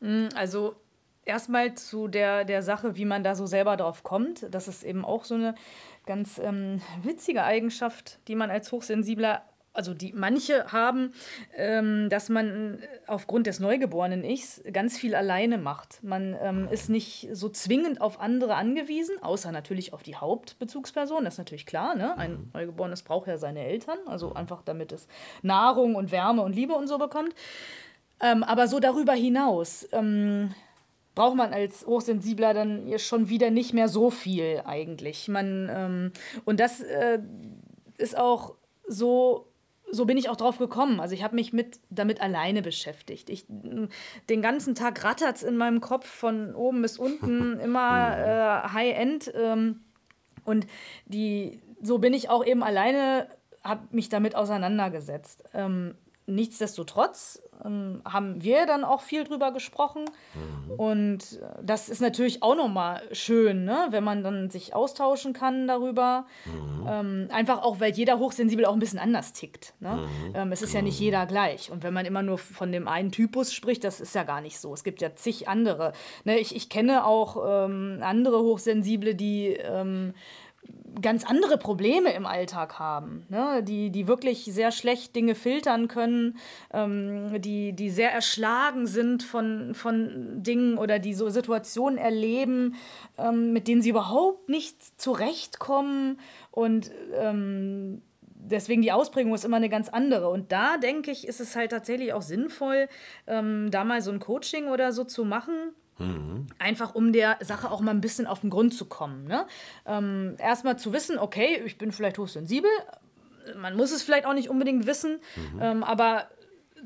Mm, 0.00 0.28
also 0.34 0.76
erstmal 1.24 1.74
zu 1.74 2.08
der, 2.08 2.44
der 2.44 2.62
Sache, 2.62 2.96
wie 2.96 3.04
man 3.04 3.22
da 3.22 3.34
so 3.34 3.46
selber 3.46 3.76
drauf 3.76 4.02
kommt. 4.02 4.46
Das 4.50 4.68
ist 4.68 4.82
eben 4.82 5.04
auch 5.04 5.24
so 5.24 5.34
eine 5.34 5.54
ganz 6.06 6.38
ähm, 6.38 6.80
witzige 7.02 7.44
Eigenschaft, 7.44 8.18
die 8.28 8.34
man 8.34 8.50
als 8.50 8.72
Hochsensibler 8.72 9.42
also 9.78 9.94
die 9.94 10.12
manche 10.12 10.72
haben, 10.72 11.12
ähm, 11.56 12.08
dass 12.10 12.28
man 12.28 12.80
aufgrund 13.06 13.46
des 13.46 13.60
neugeborenen 13.60 14.24
Ichs 14.24 14.60
ganz 14.72 14.98
viel 14.98 15.14
alleine 15.14 15.56
macht. 15.56 16.02
Man 16.02 16.36
ähm, 16.42 16.68
ist 16.68 16.90
nicht 16.90 17.28
so 17.32 17.48
zwingend 17.48 18.00
auf 18.00 18.20
andere 18.20 18.56
angewiesen, 18.56 19.22
außer 19.22 19.52
natürlich 19.52 19.92
auf 19.92 20.02
die 20.02 20.16
Hauptbezugsperson, 20.16 21.24
das 21.24 21.34
ist 21.34 21.38
natürlich 21.38 21.64
klar. 21.64 21.94
Ne? 21.94 22.18
Ein 22.18 22.32
mhm. 22.32 22.50
Neugeborenes 22.54 23.02
braucht 23.02 23.28
ja 23.28 23.38
seine 23.38 23.64
Eltern, 23.64 23.98
also 24.06 24.34
einfach 24.34 24.62
damit 24.64 24.90
es 24.90 25.06
Nahrung 25.42 25.94
und 25.94 26.10
Wärme 26.10 26.42
und 26.42 26.56
Liebe 26.56 26.74
und 26.74 26.88
so 26.88 26.98
bekommt. 26.98 27.32
Ähm, 28.20 28.42
aber 28.42 28.66
so 28.66 28.80
darüber 28.80 29.12
hinaus 29.12 29.88
ähm, 29.92 30.52
braucht 31.14 31.36
man 31.36 31.52
als 31.52 31.86
Hochsensibler 31.86 32.52
dann 32.52 32.98
schon 32.98 33.28
wieder 33.28 33.50
nicht 33.50 33.74
mehr 33.74 33.88
so 33.88 34.10
viel 34.10 34.60
eigentlich. 34.64 35.28
Man, 35.28 35.70
ähm, 35.72 36.12
und 36.44 36.58
das 36.58 36.80
äh, 36.80 37.20
ist 37.96 38.18
auch 38.18 38.56
so 38.88 39.47
so 39.90 40.04
bin 40.04 40.16
ich 40.16 40.28
auch 40.28 40.36
drauf 40.36 40.58
gekommen. 40.58 41.00
Also 41.00 41.14
ich 41.14 41.22
habe 41.22 41.34
mich 41.34 41.52
mit, 41.52 41.80
damit 41.90 42.20
alleine 42.20 42.62
beschäftigt. 42.62 43.30
Ich, 43.30 43.46
den 43.48 44.42
ganzen 44.42 44.74
Tag 44.74 45.04
rattert 45.04 45.36
es 45.36 45.42
in 45.42 45.56
meinem 45.56 45.80
Kopf 45.80 46.06
von 46.06 46.54
oben 46.54 46.82
bis 46.82 46.98
unten, 46.98 47.58
immer 47.60 48.16
äh, 48.16 48.68
High-End. 48.72 49.32
Ähm, 49.34 49.80
und 50.44 50.66
die, 51.06 51.60
so 51.82 51.98
bin 51.98 52.12
ich 52.12 52.30
auch 52.30 52.44
eben 52.44 52.62
alleine, 52.62 53.28
habe 53.62 53.88
mich 53.90 54.08
damit 54.08 54.34
auseinandergesetzt. 54.34 55.44
Ähm, 55.54 55.94
nichtsdestotrotz 56.26 57.42
ähm, 57.64 58.02
haben 58.04 58.42
wir 58.42 58.66
dann 58.66 58.84
auch 58.84 59.00
viel 59.00 59.24
drüber 59.24 59.52
gesprochen. 59.52 60.04
Mhm. 60.34 60.72
Und 60.72 61.40
das 61.62 61.88
ist 61.88 62.00
natürlich 62.00 62.42
auch 62.42 62.54
nochmal 62.54 63.02
schön, 63.12 63.64
ne? 63.64 63.88
wenn 63.90 64.04
man 64.04 64.22
dann 64.22 64.50
sich 64.50 64.74
austauschen 64.74 65.32
kann 65.32 65.66
darüber. 65.66 66.26
Mhm. 66.44 66.86
Ähm, 66.88 67.28
einfach 67.30 67.62
auch, 67.62 67.80
weil 67.80 67.92
jeder 67.92 68.18
hochsensibel 68.18 68.64
auch 68.64 68.72
ein 68.72 68.78
bisschen 68.78 68.98
anders 68.98 69.32
tickt. 69.32 69.74
Ne? 69.80 69.94
Mhm. 69.94 70.34
Ähm, 70.34 70.52
es 70.52 70.62
ist 70.62 70.72
ja 70.72 70.82
nicht 70.82 70.98
jeder 70.98 71.26
gleich. 71.26 71.70
Und 71.70 71.82
wenn 71.82 71.94
man 71.94 72.06
immer 72.06 72.22
nur 72.22 72.38
von 72.38 72.72
dem 72.72 72.88
einen 72.88 73.12
Typus 73.12 73.52
spricht, 73.52 73.84
das 73.84 74.00
ist 74.00 74.14
ja 74.14 74.24
gar 74.24 74.40
nicht 74.40 74.58
so. 74.58 74.72
Es 74.72 74.84
gibt 74.84 75.00
ja 75.00 75.14
zig 75.14 75.48
andere. 75.48 75.92
Ne? 76.24 76.38
Ich, 76.38 76.54
ich 76.54 76.68
kenne 76.68 77.04
auch 77.04 77.66
ähm, 77.66 78.00
andere 78.02 78.40
Hochsensible, 78.40 79.14
die 79.14 79.48
ähm, 79.48 80.14
ganz 81.00 81.24
andere 81.24 81.58
Probleme 81.58 82.12
im 82.12 82.26
Alltag 82.26 82.78
haben, 82.78 83.24
ne? 83.28 83.62
die, 83.62 83.90
die 83.90 84.08
wirklich 84.08 84.44
sehr 84.44 84.72
schlecht 84.72 85.14
Dinge 85.14 85.34
filtern 85.34 85.88
können, 85.88 86.38
ähm, 86.72 87.40
die, 87.40 87.72
die 87.72 87.90
sehr 87.90 88.12
erschlagen 88.12 88.86
sind 88.86 89.22
von, 89.22 89.74
von 89.74 90.42
Dingen 90.42 90.78
oder 90.78 90.98
die 90.98 91.14
so 91.14 91.28
Situationen 91.28 91.98
erleben, 91.98 92.74
ähm, 93.16 93.52
mit 93.52 93.68
denen 93.68 93.82
sie 93.82 93.90
überhaupt 93.90 94.48
nicht 94.48 95.00
zurechtkommen 95.00 96.18
und 96.50 96.90
ähm, 97.14 98.02
deswegen 98.22 98.82
die 98.82 98.92
Ausprägung 98.92 99.34
ist 99.34 99.44
immer 99.44 99.56
eine 99.56 99.68
ganz 99.68 99.88
andere. 99.88 100.28
Und 100.28 100.52
da 100.52 100.78
denke 100.78 101.10
ich, 101.10 101.26
ist 101.26 101.40
es 101.40 101.56
halt 101.56 101.70
tatsächlich 101.70 102.12
auch 102.12 102.22
sinnvoll, 102.22 102.88
ähm, 103.26 103.70
da 103.70 103.84
mal 103.84 104.00
so 104.00 104.10
ein 104.10 104.20
Coaching 104.20 104.68
oder 104.68 104.92
so 104.92 105.04
zu 105.04 105.24
machen 105.24 105.74
Mhm. 105.98 106.46
Einfach 106.58 106.94
um 106.94 107.12
der 107.12 107.38
Sache 107.40 107.70
auch 107.70 107.80
mal 107.80 107.90
ein 107.90 108.00
bisschen 108.00 108.26
auf 108.26 108.40
den 108.40 108.50
Grund 108.50 108.74
zu 108.74 108.86
kommen. 108.86 109.24
Ne? 109.26 109.46
Ähm, 109.86 110.36
Erstmal 110.38 110.78
zu 110.78 110.92
wissen, 110.92 111.18
okay, 111.18 111.62
ich 111.64 111.78
bin 111.78 111.92
vielleicht 111.92 112.18
hochsensibel. 112.18 112.70
Man 113.56 113.76
muss 113.76 113.92
es 113.92 114.02
vielleicht 114.02 114.26
auch 114.26 114.34
nicht 114.34 114.50
unbedingt 114.50 114.86
wissen, 114.86 115.20
mhm. 115.54 115.62
ähm, 115.62 115.84
aber 115.84 116.28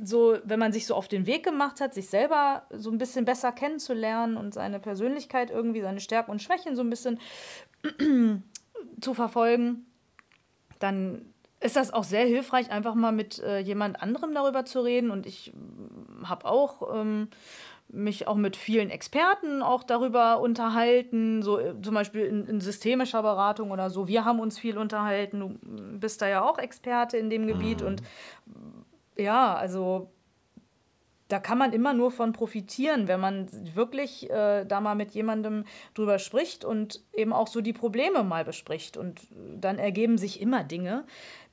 so, 0.02 0.38
wenn 0.44 0.58
man 0.58 0.72
sich 0.72 0.86
so 0.86 0.94
auf 0.94 1.08
den 1.08 1.26
Weg 1.26 1.44
gemacht 1.44 1.80
hat, 1.80 1.92
sich 1.92 2.08
selber 2.08 2.66
so 2.70 2.90
ein 2.90 2.98
bisschen 2.98 3.24
besser 3.24 3.52
kennenzulernen 3.52 4.36
und 4.36 4.54
seine 4.54 4.80
Persönlichkeit 4.80 5.50
irgendwie, 5.50 5.82
seine 5.82 6.00
Stärken 6.00 6.30
und 6.30 6.40
Schwächen 6.40 6.76
so 6.76 6.82
ein 6.82 6.90
bisschen 6.90 7.20
zu 9.00 9.14
verfolgen, 9.14 9.86
dann 10.78 11.32
ist 11.60 11.76
das 11.76 11.92
auch 11.92 12.04
sehr 12.04 12.26
hilfreich, 12.26 12.70
einfach 12.70 12.94
mal 12.94 13.12
mit 13.12 13.38
äh, 13.38 13.58
jemand 13.58 14.02
anderem 14.02 14.34
darüber 14.34 14.64
zu 14.64 14.80
reden. 14.80 15.10
Und 15.10 15.26
ich 15.26 15.52
habe 16.24 16.46
auch 16.46 16.94
ähm, 16.94 17.28
mich 17.92 18.26
auch 18.26 18.36
mit 18.36 18.56
vielen 18.56 18.90
Experten 18.90 19.62
auch 19.62 19.84
darüber 19.84 20.40
unterhalten, 20.40 21.42
so 21.42 21.58
äh, 21.58 21.74
zum 21.80 21.94
Beispiel 21.94 22.24
in, 22.24 22.46
in, 22.46 22.60
systemischer 22.60 23.22
Beratung 23.22 23.70
oder 23.70 23.90
so. 23.90 24.08
Wir 24.08 24.24
haben 24.24 24.40
uns 24.40 24.58
viel 24.58 24.78
unterhalten. 24.78 25.40
Du 25.40 25.98
bist 25.98 26.22
da 26.22 26.28
ja 26.28 26.42
auch 26.42 26.58
Experte 26.58 27.18
in 27.18 27.28
dem 27.28 27.46
Gebiet 27.46 27.82
mhm. 27.82 27.86
und 27.86 28.02
ja, 29.16 29.54
also 29.54 30.10
da 31.28 31.38
kann 31.38 31.56
man 31.56 31.72
immer 31.72 31.94
nur 31.94 32.10
von 32.10 32.32
profitieren, 32.32 33.08
wenn 33.08 33.20
man 33.20 33.48
wirklich 33.74 34.28
äh, 34.30 34.64
da 34.66 34.80
mal 34.80 34.94
mit 34.94 35.12
jemandem 35.12 35.64
drüber 35.94 36.18
spricht 36.18 36.62
und 36.64 37.02
eben 37.14 37.32
auch 37.32 37.46
so 37.46 37.62
die 37.62 37.72
Probleme 37.72 38.22
mal 38.22 38.44
bespricht. 38.44 38.98
Und 38.98 39.22
dann 39.58 39.78
ergeben 39.78 40.18
sich 40.18 40.42
immer 40.42 40.62
Dinge, 40.62 41.04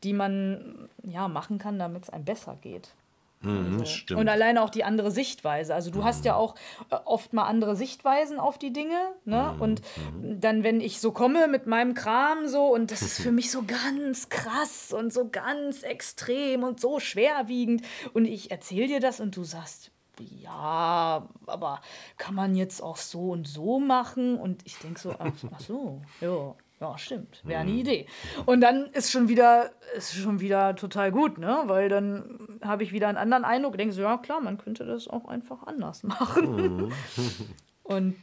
die 0.04 0.12
man 0.12 0.90
ja 1.04 1.30
machen 1.30 1.60
kann, 1.60 1.80
damit 1.80 2.04
es 2.04 2.10
einem 2.10 2.26
besser 2.26 2.58
geht. 2.62 2.94
Mhm, 3.42 3.80
also. 3.80 4.18
Und 4.18 4.28
alleine 4.28 4.62
auch 4.62 4.70
die 4.70 4.84
andere 4.84 5.12
Sichtweise. 5.12 5.74
Also 5.74 5.92
du 5.92 6.00
mhm. 6.00 6.04
hast 6.04 6.26
ja 6.26 6.36
auch 6.36 6.56
äh, 6.90 6.98
oft 7.06 7.32
mal 7.34 7.46
andere 7.46 7.76
Sichtweisen 7.76 8.40
auf 8.40 8.58
die 8.58 8.74
Dinge. 8.74 8.98
Ne? 9.24 9.54
Mhm. 9.56 9.62
Und 9.62 9.82
mhm. 10.14 10.42
dann, 10.42 10.64
wenn 10.64 10.82
ich 10.82 11.00
so 11.00 11.12
komme 11.12 11.48
mit 11.48 11.66
meinem 11.66 11.94
Kram 11.94 12.48
so, 12.48 12.66
und 12.74 12.92
das 12.92 13.02
ist 13.02 13.22
für 13.22 13.32
mich 13.34 13.52
so 13.52 13.64
ganz 13.64 14.30
krass 14.30 14.92
und 14.92 15.14
so 15.14 15.30
ganz 15.30 15.84
extrem 15.84 16.64
und 16.64 16.80
so 16.80 17.00
schwerwiegend. 17.00 17.84
Und 18.14 18.26
ich 18.26 18.52
erzähle 18.52 18.88
dir 18.88 19.00
das 19.00 19.20
und 19.20 19.36
du 19.36 19.44
sagst, 19.44 19.92
ja, 20.20 21.30
aber 21.46 21.82
kann 22.18 22.36
man 22.36 22.56
jetzt 22.56 22.84
auch 22.84 22.98
so 22.98 23.30
und 23.32 23.48
so 23.48 23.80
machen? 23.80 24.38
Und 24.38 24.66
ich 24.66 24.78
denke 24.80 25.00
so, 25.00 25.16
ach, 25.18 25.32
ach 25.54 25.60
so, 25.62 26.02
ja 26.22 26.56
ja, 26.80 26.98
stimmt, 26.98 27.42
wäre 27.44 27.62
eine 27.62 27.72
mhm. 27.72 27.80
Idee. 27.80 28.06
Und 28.46 28.62
dann 28.62 28.86
ist 28.94 29.12
schon 29.12 29.28
wieder, 29.28 29.72
ist 29.98 30.16
schon 30.16 30.40
wieder 30.40 30.76
total 30.76 31.12
gut, 31.12 31.38
ne? 31.38 31.64
Weil 31.66 31.90
dann 31.90 32.60
habe 32.62 32.84
ich 32.84 32.94
wieder 32.94 33.10
einen 33.10 33.18
anderen 33.18 33.44
Eindruck, 33.44 33.78
denke 33.78 33.94
so, 33.94 34.02
ja 34.02 34.18
klar, 34.18 34.40
man 34.40 34.58
könnte 34.58 34.86
das 34.86 35.08
auch 35.08 35.28
einfach 35.28 35.68
anders 35.68 36.04
machen. 36.04 36.78
Mhm. 36.78 36.92
Und 37.84 38.16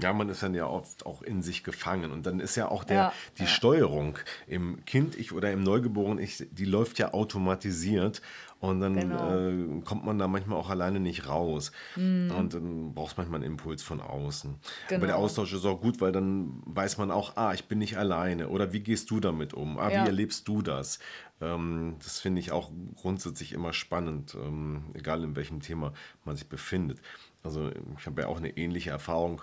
ja, 0.00 0.12
man 0.12 0.28
ist 0.30 0.42
dann 0.42 0.54
ja 0.54 0.66
oft 0.66 1.04
auch 1.04 1.22
in 1.22 1.42
sich 1.42 1.64
gefangen. 1.64 2.12
Und 2.12 2.24
dann 2.24 2.40
ist 2.40 2.56
ja 2.56 2.68
auch 2.68 2.84
der, 2.84 2.96
ja, 2.96 3.12
die 3.38 3.42
ja. 3.42 3.48
Steuerung 3.48 4.18
im 4.46 4.82
Kind-Ich 4.86 5.32
oder 5.32 5.52
im 5.52 5.62
Neugeborenen-Ich, 5.62 6.46
die 6.50 6.64
läuft 6.64 6.98
ja 6.98 7.12
automatisiert. 7.12 8.22
Und 8.62 8.80
dann 8.80 8.94
genau. 8.94 9.48
äh, 9.48 9.80
kommt 9.84 10.04
man 10.04 10.20
da 10.20 10.28
manchmal 10.28 10.56
auch 10.56 10.70
alleine 10.70 11.00
nicht 11.00 11.26
raus. 11.28 11.72
Mhm. 11.96 12.30
Und 12.30 12.54
dann 12.54 12.94
brauchst 12.94 13.18
manchmal 13.18 13.40
einen 13.40 13.54
Impuls 13.54 13.82
von 13.82 14.00
außen. 14.00 14.50
Genau. 14.52 14.98
Aber 14.98 15.06
der 15.06 15.16
genau. 15.16 15.26
Austausch 15.26 15.52
ist 15.52 15.64
auch 15.64 15.80
gut, 15.80 16.00
weil 16.00 16.12
dann 16.12 16.62
weiß 16.66 16.96
man 16.96 17.10
auch, 17.10 17.36
ah, 17.36 17.52
ich 17.54 17.64
bin 17.64 17.80
nicht 17.80 17.98
alleine. 17.98 18.48
Oder 18.48 18.72
wie 18.72 18.78
gehst 18.78 19.10
du 19.10 19.18
damit 19.18 19.52
um? 19.52 19.78
Ah, 19.78 19.90
ja. 19.90 20.04
wie 20.04 20.06
erlebst 20.06 20.46
du 20.46 20.62
das? 20.62 21.00
Ähm, 21.40 21.96
das 21.98 22.20
finde 22.20 22.38
ich 22.38 22.52
auch 22.52 22.70
grundsätzlich 22.94 23.52
immer 23.52 23.72
spannend, 23.72 24.36
ähm, 24.40 24.84
egal 24.94 25.24
in 25.24 25.34
welchem 25.34 25.60
Thema 25.60 25.92
man 26.24 26.36
sich 26.36 26.48
befindet. 26.48 27.00
Also 27.42 27.68
ich 27.98 28.06
habe 28.06 28.22
ja 28.22 28.28
auch 28.28 28.36
eine 28.36 28.56
ähnliche 28.56 28.90
Erfahrung 28.90 29.42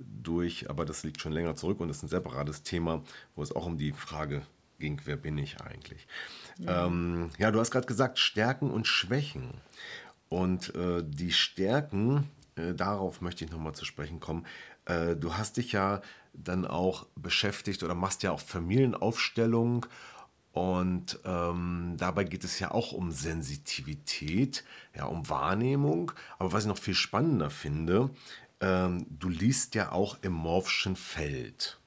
durch, 0.00 0.68
aber 0.68 0.84
das 0.84 1.04
liegt 1.04 1.20
schon 1.20 1.30
länger 1.30 1.54
zurück 1.54 1.78
und 1.78 1.88
ist 1.88 2.02
ein 2.02 2.08
separates 2.08 2.64
Thema, 2.64 3.04
wo 3.36 3.44
es 3.44 3.54
auch 3.54 3.66
um 3.66 3.78
die 3.78 3.92
Frage 3.92 4.42
ging, 4.80 5.00
wer 5.04 5.16
bin 5.16 5.38
ich 5.38 5.60
eigentlich? 5.60 6.06
Ja, 6.58 6.86
ähm, 6.86 7.30
ja 7.38 7.50
du 7.50 7.60
hast 7.60 7.70
gerade 7.70 7.86
gesagt, 7.86 8.18
Stärken 8.18 8.70
und 8.70 8.86
Schwächen. 8.86 9.54
Und 10.28 10.74
äh, 10.74 11.02
die 11.04 11.32
Stärken, 11.32 12.30
äh, 12.56 12.74
darauf 12.74 13.20
möchte 13.20 13.44
ich 13.44 13.50
nochmal 13.50 13.74
zu 13.74 13.84
sprechen 13.84 14.20
kommen. 14.20 14.46
Äh, 14.84 15.16
du 15.16 15.34
hast 15.34 15.56
dich 15.56 15.72
ja 15.72 16.00
dann 16.32 16.66
auch 16.66 17.06
beschäftigt 17.14 17.82
oder 17.82 17.94
machst 17.94 18.22
ja 18.22 18.32
auch 18.32 18.40
Familienaufstellung 18.40 19.86
und 20.56 21.18
ähm, 21.26 21.96
dabei 21.98 22.24
geht 22.24 22.42
es 22.42 22.58
ja 22.60 22.70
auch 22.70 22.92
um 22.92 23.12
Sensitivität, 23.12 24.64
ja, 24.96 25.04
um 25.04 25.28
Wahrnehmung. 25.28 26.12
Aber 26.38 26.50
was 26.52 26.62
ich 26.62 26.68
noch 26.68 26.78
viel 26.78 26.94
spannender 26.94 27.50
finde, 27.50 28.08
ähm, 28.60 29.04
du 29.10 29.28
liest 29.28 29.74
ja 29.74 29.92
auch 29.92 30.16
im 30.22 30.32
Morphschen 30.32 30.96
Feld. 30.96 31.78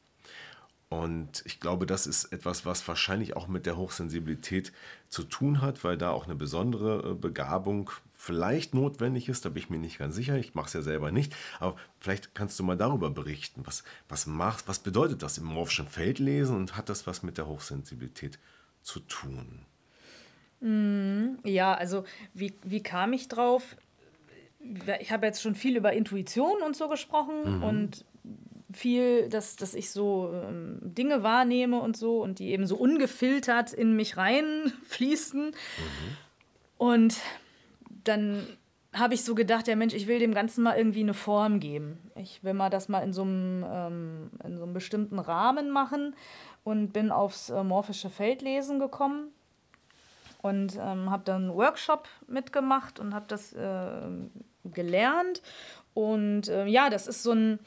Und 0.90 1.44
ich 1.46 1.60
glaube, 1.60 1.86
das 1.86 2.08
ist 2.08 2.26
etwas, 2.34 2.66
was 2.66 2.88
wahrscheinlich 2.88 3.36
auch 3.36 3.48
mit 3.48 3.68
der 3.68 3.78
Hochsensibilität 3.78 4.74
zu 5.08 5.24
tun 5.24 5.62
hat, 5.62 5.84
weil 5.84 6.00
da 6.00 6.10
auch 6.10 6.26
eine 6.26 6.34
besondere 6.34 7.12
äh, 7.12 7.14
Begabung 7.14 7.92
vielleicht 8.16 8.74
notwendig 8.74 9.30
ist. 9.30 9.46
Da 9.46 9.50
bin 9.50 9.62
ich 9.62 9.70
mir 9.70 9.78
nicht 9.78 10.00
ganz 10.00 10.16
sicher. 10.16 10.36
Ich 10.38 10.56
mache 10.56 10.66
es 10.66 10.74
ja 10.74 10.82
selber 10.82 11.12
nicht. 11.12 11.36
Aber 11.60 11.76
vielleicht 12.00 12.34
kannst 12.34 12.58
du 12.60 12.64
mal 12.64 12.76
darüber 12.76 13.12
berichten. 13.12 13.62
Was, 13.66 13.84
was, 14.10 14.26
machst, 14.26 14.68
was 14.68 14.80
bedeutet 14.80 15.22
das 15.22 15.38
im 15.38 15.46
morphischen 15.46 15.88
Feld 15.88 16.18
lesen 16.18 16.56
und 16.56 16.76
hat 16.76 16.90
das 16.90 17.06
was 17.06 17.22
mit 17.22 17.38
der 17.38 17.48
Hochsensibilität 17.48 18.40
zu 18.82 19.00
tun? 19.02 19.66
Mm, 20.60 21.38
ja, 21.44 21.76
also 21.76 22.04
wie, 22.34 22.56
wie 22.64 22.82
kam 22.82 23.14
ich 23.14 23.28
drauf? 23.28 23.78
Ich 25.00 25.12
habe 25.12 25.28
jetzt 25.28 25.42
schon 25.42 25.54
viel 25.54 25.78
über 25.78 25.94
Intuition 25.94 26.64
und 26.66 26.76
so 26.76 26.90
gesprochen 26.90 27.58
mhm. 27.58 27.64
und 27.64 28.06
viel, 28.72 29.30
dass, 29.30 29.56
dass 29.56 29.74
ich 29.74 29.92
so 29.92 30.32
ähm, 30.34 30.80
Dinge 30.82 31.24
wahrnehme 31.24 31.80
und 31.80 31.98
so 31.98 32.22
und 32.22 32.40
die 32.40 32.52
eben 32.52 32.68
so 32.68 32.78
ungefiltert 32.78 33.74
in 33.74 33.96
mich 33.96 34.18
reinfließen. 34.18 35.46
Mhm. 35.46 35.54
Und 36.78 37.18
dann 38.04 38.46
habe 38.94 39.14
ich 39.14 39.24
so 39.24 39.36
gedacht, 39.36 39.68
ja 39.68 39.76
Mensch, 39.76 39.94
ich 39.94 40.08
will 40.08 40.20
dem 40.20 40.34
Ganzen 40.34 40.64
mal 40.64 40.78
irgendwie 40.78 41.02
eine 41.02 41.14
Form 41.14 41.60
geben. 41.60 41.98
Ich 42.16 42.44
will 42.44 42.54
mal 42.54 42.70
das 42.70 42.90
mal 42.90 43.02
in 43.02 43.14
so 43.14 43.22
einem, 43.22 43.66
ähm, 43.68 44.32
in 44.44 44.58
so 44.58 44.64
einem 44.64 44.74
bestimmten 44.74 45.20
Rahmen 45.20 45.70
machen 45.70 46.16
und 46.64 46.92
bin 46.92 47.12
aufs 47.12 47.50
äh, 47.50 47.64
morphische 47.64 48.10
Feldlesen 48.10 48.80
gekommen 48.80 49.32
und 50.42 50.76
ähm, 50.76 51.12
habe 51.12 51.24
dann 51.26 51.44
einen 51.44 51.54
Workshop 51.56 52.08
mitgemacht 52.28 53.00
und 53.00 53.14
habe 53.14 53.26
das 53.28 53.54
äh, 53.54 54.08
gelernt. 54.66 55.42
Und 55.94 56.48
äh, 56.48 56.66
ja, 56.66 56.90
das 56.90 57.08
ist 57.08 57.24
so 57.24 57.32
ein, 57.32 57.60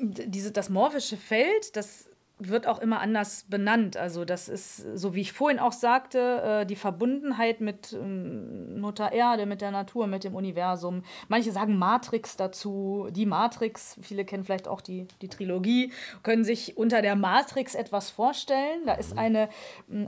diese, 0.00 0.52
das 0.52 0.68
morphische 0.68 1.16
Feld, 1.16 1.76
das 1.76 2.09
wird 2.40 2.66
auch 2.66 2.80
immer 2.80 3.00
anders 3.00 3.44
benannt. 3.48 3.96
Also 3.96 4.24
das 4.24 4.48
ist, 4.48 4.76
so 4.94 5.14
wie 5.14 5.20
ich 5.20 5.32
vorhin 5.32 5.58
auch 5.58 5.72
sagte, 5.72 6.18
äh, 6.62 6.66
die 6.66 6.76
Verbundenheit 6.76 7.60
mit 7.60 7.92
ähm, 7.92 8.80
Mutter 8.80 9.12
Erde, 9.12 9.46
mit 9.46 9.60
der 9.60 9.70
Natur, 9.70 10.06
mit 10.06 10.24
dem 10.24 10.34
Universum. 10.34 11.02
Manche 11.28 11.52
sagen 11.52 11.76
Matrix 11.76 12.36
dazu, 12.36 13.08
die 13.10 13.26
Matrix, 13.26 13.98
viele 14.00 14.24
kennen 14.24 14.44
vielleicht 14.44 14.68
auch 14.68 14.80
die, 14.80 15.06
die 15.20 15.28
Trilogie, 15.28 15.92
können 16.22 16.44
sich 16.44 16.76
unter 16.76 17.02
der 17.02 17.16
Matrix 17.16 17.74
etwas 17.74 18.10
vorstellen. 18.10 18.86
Da 18.86 18.94
ist 18.94 19.16
eine, 19.18 19.48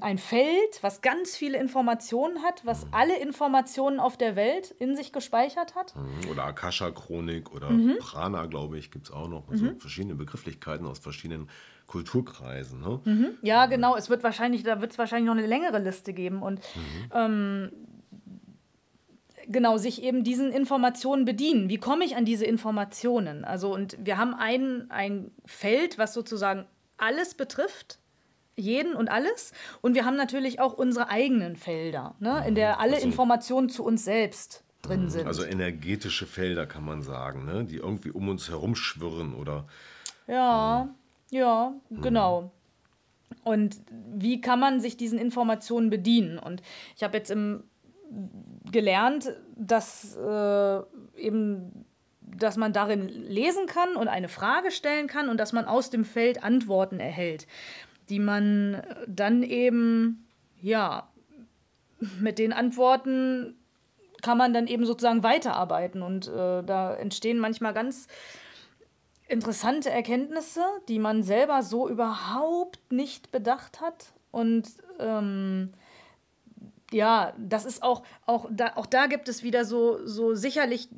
ein 0.01 0.19
Feld, 0.19 0.83
was 0.83 1.03
ganz 1.03 1.37
viele 1.37 1.59
Informationen 1.59 2.43
hat, 2.43 2.65
was 2.65 2.87
alle 2.93 3.19
Informationen 3.19 4.01
auf 4.01 4.17
der 4.17 4.37
Welt 4.37 4.71
in 4.79 4.97
sich 4.97 5.13
gespeichert 5.13 5.75
hat. 5.75 5.95
Mhm. 5.95 6.31
Oder 6.31 6.45
Akasha-Chronik 6.45 7.53
oder 7.53 7.71
mhm. 7.71 7.99
Prana, 7.99 8.47
glaube 8.47 8.79
ich, 8.79 8.91
gibt 8.91 9.07
es 9.07 9.13
auch 9.13 9.29
noch. 9.29 9.49
Also 9.49 9.67
mhm. 9.67 9.81
verschiedene 9.81 10.15
Begrifflichkeiten 10.15 10.87
aus 10.87 10.99
verschiedenen 10.99 11.49
Kulturkreisen. 12.25 12.81
Ne? 12.81 13.01
Mhm. 13.05 13.39
Ja, 13.43 13.67
genau. 13.67 13.97
Es 13.97 14.11
wird 14.11 14.23
wahrscheinlich, 14.23 14.63
da 14.63 14.81
wird 14.81 14.93
es 14.93 14.99
wahrscheinlich 14.99 15.27
noch 15.27 15.37
eine 15.37 15.47
längere 15.47 15.79
Liste 15.79 16.13
geben. 16.13 16.43
Und 16.43 16.61
mhm. 16.75 17.11
ähm, 17.15 17.73
genau, 19.49 19.77
sich 19.77 20.03
eben 20.03 20.25
diesen 20.25 20.53
Informationen 20.53 21.25
bedienen. 21.25 21.69
Wie 21.69 21.79
komme 21.79 22.05
ich 22.05 22.17
an 22.17 22.25
diese 22.25 22.45
Informationen? 22.45 23.45
Also, 23.45 23.73
und 23.73 23.97
wir 24.01 24.19
haben 24.19 24.35
ein, 24.35 24.91
ein 24.91 25.31
Feld, 25.45 25.99
was 25.99 26.15
sozusagen 26.15 26.67
alles 26.97 27.35
betrifft. 27.35 27.99
Jeden 28.55 28.95
und 28.95 29.11
alles. 29.11 29.53
Und 29.81 29.95
wir 29.95 30.05
haben 30.05 30.17
natürlich 30.17 30.61
auch 30.61 30.75
unsere 30.75 31.09
eigenen 31.09 31.57
Felder, 31.57 32.17
ne, 32.21 32.45
in 32.47 32.55
der 32.55 32.81
alle 32.81 32.97
also, 32.97 33.07
Informationen 33.07 33.71
zu 33.71 33.83
uns 33.83 34.05
selbst 34.05 34.63
drin 34.83 35.05
mhm. 35.05 35.09
sind. 35.09 35.27
Also 35.27 35.43
energetische 35.43 36.27
Felder 36.27 36.67
kann 36.67 36.85
man 36.85 37.01
sagen, 37.01 37.47
ne, 37.47 37.65
die 37.65 37.77
irgendwie 37.77 38.11
um 38.11 38.29
uns 38.29 38.51
herum 38.51 38.75
schwirren 38.75 39.33
oder. 39.33 39.67
Ja. 40.27 40.83
Ähm, 40.83 40.95
ja, 41.33 41.75
mhm. 41.89 42.01
genau. 42.03 42.53
Und 43.43 43.81
wie 44.13 44.41
kann 44.41 44.61
man 44.61 44.81
sich 44.81 44.97
diesen 44.97 45.19
Informationen 45.19 45.91
bedienen? 45.91 46.39
Und 46.39 46.63
ich 46.95 47.03
habe 47.03 47.17
jetzt 47.17 47.31
im, 47.31 47.65
gelernt, 48.71 49.33
dass 49.57 50.17
äh, 50.17 50.81
eben 51.17 51.87
dass 52.21 52.57
man 52.57 52.73
darin 52.73 53.09
lesen 53.09 53.67
kann 53.67 53.95
und 53.97 54.09
eine 54.09 54.29
Frage 54.29 54.71
stellen 54.71 55.07
kann 55.07 55.29
und 55.29 55.39
dass 55.39 55.53
man 55.53 55.67
aus 55.67 55.91
dem 55.91 56.05
Feld 56.05 56.43
Antworten 56.43 56.99
erhält, 56.99 57.47
die 58.09 58.21
man 58.21 58.83
dann 59.07 59.43
eben, 59.43 60.27
ja, 60.61 61.09
mit 62.21 62.39
den 62.39 62.55
Antworten 62.55 63.55
kann 64.23 64.39
man 64.39 64.55
dann 64.55 64.67
eben 64.67 64.87
sozusagen 64.87 65.23
weiterarbeiten. 65.23 66.01
Und 66.01 66.29
äh, 66.29 66.63
da 66.63 66.95
entstehen 66.95 67.39
manchmal 67.39 67.75
ganz 67.75 68.09
interessante 69.29 69.91
Erkenntnisse, 69.91 70.63
die 70.89 70.99
man 70.99 71.23
selber 71.23 71.63
so 71.63 71.89
überhaupt 71.89 72.81
nicht 72.91 73.33
bedacht 73.33 73.81
hat. 73.81 74.13
Und 74.31 74.69
ähm, 74.99 75.73
ja, 76.93 77.33
das 77.39 77.65
ist 77.65 77.83
auch, 77.83 78.03
auch 78.27 78.47
da, 78.51 78.73
auch 78.77 78.87
da 78.87 79.07
gibt 79.07 79.29
es 79.29 79.43
wieder 79.43 79.65
so, 79.65 80.07
so 80.07 80.35
sicherlich 80.35 80.89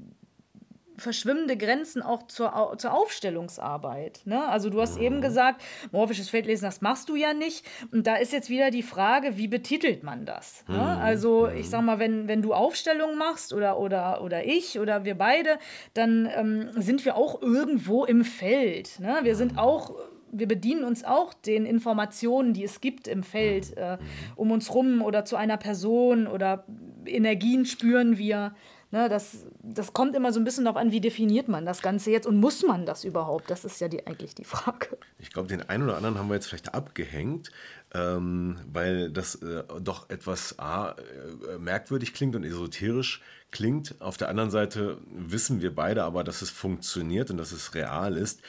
verschwimmende 0.97 1.57
Grenzen 1.57 2.03
auch 2.03 2.27
zur, 2.27 2.75
zur 2.79 2.93
Aufstellungsarbeit. 2.93 4.21
Ne? 4.25 4.47
Also 4.47 4.71
du 4.71 4.81
hast 4.81 4.99
eben 4.99 5.21
gesagt, 5.21 5.63
morphisches 5.93 6.29
Feldlesen, 6.29 6.65
das 6.65 6.81
machst 6.81 7.09
du 7.09 7.17
ja 7.17 7.35
nicht. 7.35 7.65
Und 7.93 8.07
da 8.07 8.17
ist 8.17 8.33
jetzt 8.33 8.51
wieder 8.51 8.71
die 8.71 8.83
Frage, 8.83 9.37
wie 9.37 9.49
betitelt 9.49 10.03
man 10.03 10.25
das? 10.25 10.65
Ne? 10.69 10.77
Mhm. 10.77 10.81
Also 10.81 11.49
ich 11.49 11.69
sag 11.69 11.83
mal, 11.83 11.99
wenn, 11.99 12.29
wenn 12.29 12.43
du 12.43 12.55
Aufstellungen 12.55 13.19
machst 13.19 13.53
oder, 13.53 13.79
oder, 13.79 14.23
oder 14.23 14.45
ich 14.47 14.79
oder 14.79 15.05
wir 15.05 15.17
beide, 15.17 15.59
dann 15.95 16.29
ähm, 16.35 16.71
sind 16.75 17.05
wir 17.05 17.17
auch 17.17 17.43
irgendwo 17.43 18.05
im 18.05 18.25
Feld. 18.25 19.01
Ne? 19.01 19.21
Wir 19.23 19.37
sind 19.37 19.53
mhm. 19.53 19.59
auch 19.59 19.95
wir 20.37 20.49
bedienen 20.49 20.85
uns 20.85 21.05
auch 21.05 21.33
den 21.33 21.65
Informationen, 21.65 22.55
die 22.55 22.65
es 22.65 22.81
gibt 22.81 23.07
im 23.07 23.23
Feld 23.23 23.71
mhm. 23.71 23.83
äh, 23.83 23.99
um 24.37 24.51
uns 24.51 24.75
rum 24.75 25.01
oder 25.01 25.25
zu 25.25 25.37
einer 25.37 25.57
Person 25.57 26.27
oder 26.27 26.65
Energien 27.07 27.65
spüren 27.67 28.19
wir. 28.19 28.55
Ne, 28.95 29.09
das, 29.09 29.45
das 29.61 29.93
kommt 29.93 30.15
immer 30.15 30.33
so 30.33 30.39
ein 30.39 30.45
bisschen 30.45 30.67
darauf 30.67 30.81
an, 30.81 30.93
wie 30.93 31.01
definiert 31.01 31.49
man 31.49 31.67
das 31.67 31.83
Ganze 31.83 32.13
jetzt 32.13 32.29
und 32.29 32.37
muss 32.37 32.63
man 32.63 32.87
das 32.87 33.03
überhaupt? 33.03 33.51
Das 33.51 33.65
ist 33.65 33.81
ja 33.81 33.89
die, 33.89 34.07
eigentlich 34.07 34.37
die 34.37 34.45
Frage. 34.45 34.97
Ich 35.19 35.33
glaube, 35.33 35.49
den 35.49 35.69
einen 35.69 35.83
oder 35.83 35.97
anderen 35.97 36.17
haben 36.17 36.29
wir 36.29 36.37
jetzt 36.37 36.47
vielleicht 36.47 36.75
abgehängt, 36.75 37.51
ähm, 37.93 38.57
weil 38.73 39.11
das 39.11 39.35
äh, 39.43 39.65
doch 39.81 40.09
etwas 40.11 40.61
A, 40.61 40.91
äh, 40.91 41.59
merkwürdig 41.59 42.15
klingt 42.15 42.37
und 42.37 42.45
esoterisch 42.45 43.21
klingt. 43.51 44.01
Auf 44.01 44.17
der 44.17 44.29
anderen 44.29 44.53
Seite 44.53 44.99
wissen 45.11 45.61
wir 45.61 45.75
beide 45.75 46.05
aber, 46.05 46.23
dass 46.23 46.41
es 46.41 46.51
funktioniert 46.51 47.33
und 47.33 47.39
dass 47.39 47.51
es 47.51 47.75
real 47.75 48.17
ist. 48.17 48.43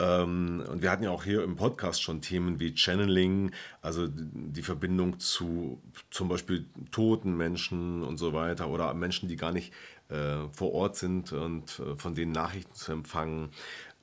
Ähm, 0.00 0.64
und 0.68 0.82
wir 0.82 0.90
hatten 0.90 1.02
ja 1.02 1.10
auch 1.10 1.24
hier 1.24 1.42
im 1.42 1.56
Podcast 1.56 2.02
schon 2.02 2.20
Themen 2.20 2.60
wie 2.60 2.76
Channeling, 2.76 3.52
also 3.82 4.06
die 4.08 4.62
Verbindung 4.62 5.18
zu 5.18 5.82
zum 6.10 6.28
Beispiel 6.28 6.66
toten 6.92 7.36
Menschen 7.36 8.02
und 8.02 8.16
so 8.16 8.32
weiter 8.32 8.68
oder 8.68 8.94
Menschen, 8.94 9.28
die 9.28 9.36
gar 9.36 9.52
nicht 9.52 9.72
äh, 10.08 10.48
vor 10.52 10.72
Ort 10.72 10.96
sind 10.96 11.32
und 11.32 11.80
äh, 11.80 11.96
von 11.96 12.14
denen 12.14 12.32
Nachrichten 12.32 12.74
zu 12.74 12.92
empfangen. 12.92 13.50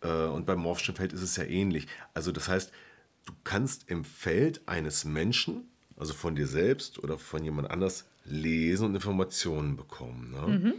Äh, 0.02 0.26
und 0.26 0.46
beim 0.46 0.60
morphischen 0.60 0.96
Feld 0.96 1.14
ist 1.14 1.22
es 1.22 1.38
ja 1.38 1.46
ähnlich. 1.46 1.88
Also 2.14 2.32
das 2.32 2.48
heißt, 2.48 2.72
du 3.26 3.34
kannst 3.44 3.90
im 3.90 4.04
Feld 4.04 4.62
eines 4.68 5.06
Menschen, 5.06 5.70
also 5.98 6.14
von 6.14 6.36
dir 6.36 6.48
selbst 6.48 7.02
oder 7.02 7.18
von 7.18 7.44
jemand 7.44 7.72
anders, 7.72 8.06
lesen 8.26 8.88
und 8.88 8.96
Informationen 8.96 9.78
bekommen. 9.78 10.32
Ne? 10.32 10.60
Mhm. 10.60 10.74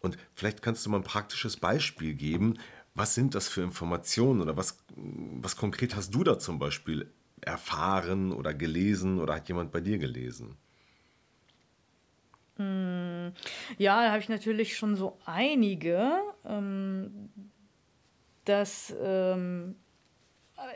Und 0.00 0.18
vielleicht 0.34 0.62
kannst 0.62 0.84
du 0.84 0.90
mal 0.90 0.98
ein 0.98 1.04
praktisches 1.04 1.56
Beispiel 1.56 2.14
geben, 2.14 2.58
was 2.98 3.14
sind 3.14 3.34
das 3.34 3.48
für 3.48 3.62
Informationen 3.62 4.40
oder 4.42 4.56
was, 4.56 4.78
was 4.96 5.56
konkret 5.56 5.94
hast 5.94 6.14
du 6.14 6.24
da 6.24 6.38
zum 6.38 6.58
Beispiel 6.58 7.10
erfahren 7.40 8.32
oder 8.32 8.52
gelesen 8.52 9.20
oder 9.20 9.36
hat 9.36 9.48
jemand 9.48 9.70
bei 9.70 9.80
dir 9.80 9.98
gelesen? 9.98 10.56
Hm, 12.56 13.32
ja, 13.78 14.02
da 14.02 14.10
habe 14.10 14.18
ich 14.18 14.28
natürlich 14.28 14.76
schon 14.76 14.96
so 14.96 15.16
einige. 15.24 16.18
Ähm, 16.44 17.30
das 18.44 18.94
ähm, 19.00 19.76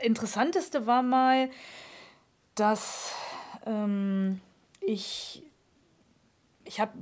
Interessanteste 0.01 0.87
war 0.87 1.03
mal, 1.03 1.49
dass 2.55 3.13
ähm, 3.65 4.39
ich 4.79 5.43
ich 6.65 6.79
habe 6.79 6.93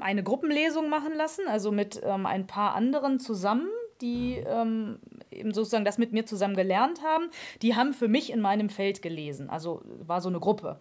eine 0.00 0.24
Gruppenlesung 0.24 0.90
machen 0.90 1.14
lassen, 1.14 1.46
also 1.46 1.70
mit 1.70 2.02
ein 2.02 2.48
paar 2.48 2.74
anderen 2.74 3.20
zusammen 3.20 3.68
die 4.04 4.34
ähm, 4.46 4.98
eben 5.30 5.54
sozusagen 5.54 5.86
das 5.86 5.96
mit 5.96 6.12
mir 6.12 6.26
zusammen 6.26 6.54
gelernt 6.54 7.02
haben, 7.02 7.30
die 7.62 7.74
haben 7.74 7.94
für 7.94 8.06
mich 8.06 8.30
in 8.30 8.40
meinem 8.40 8.68
Feld 8.68 9.00
gelesen. 9.00 9.48
Also 9.48 9.82
war 9.84 10.20
so 10.20 10.28
eine 10.28 10.40
Gruppe. 10.40 10.78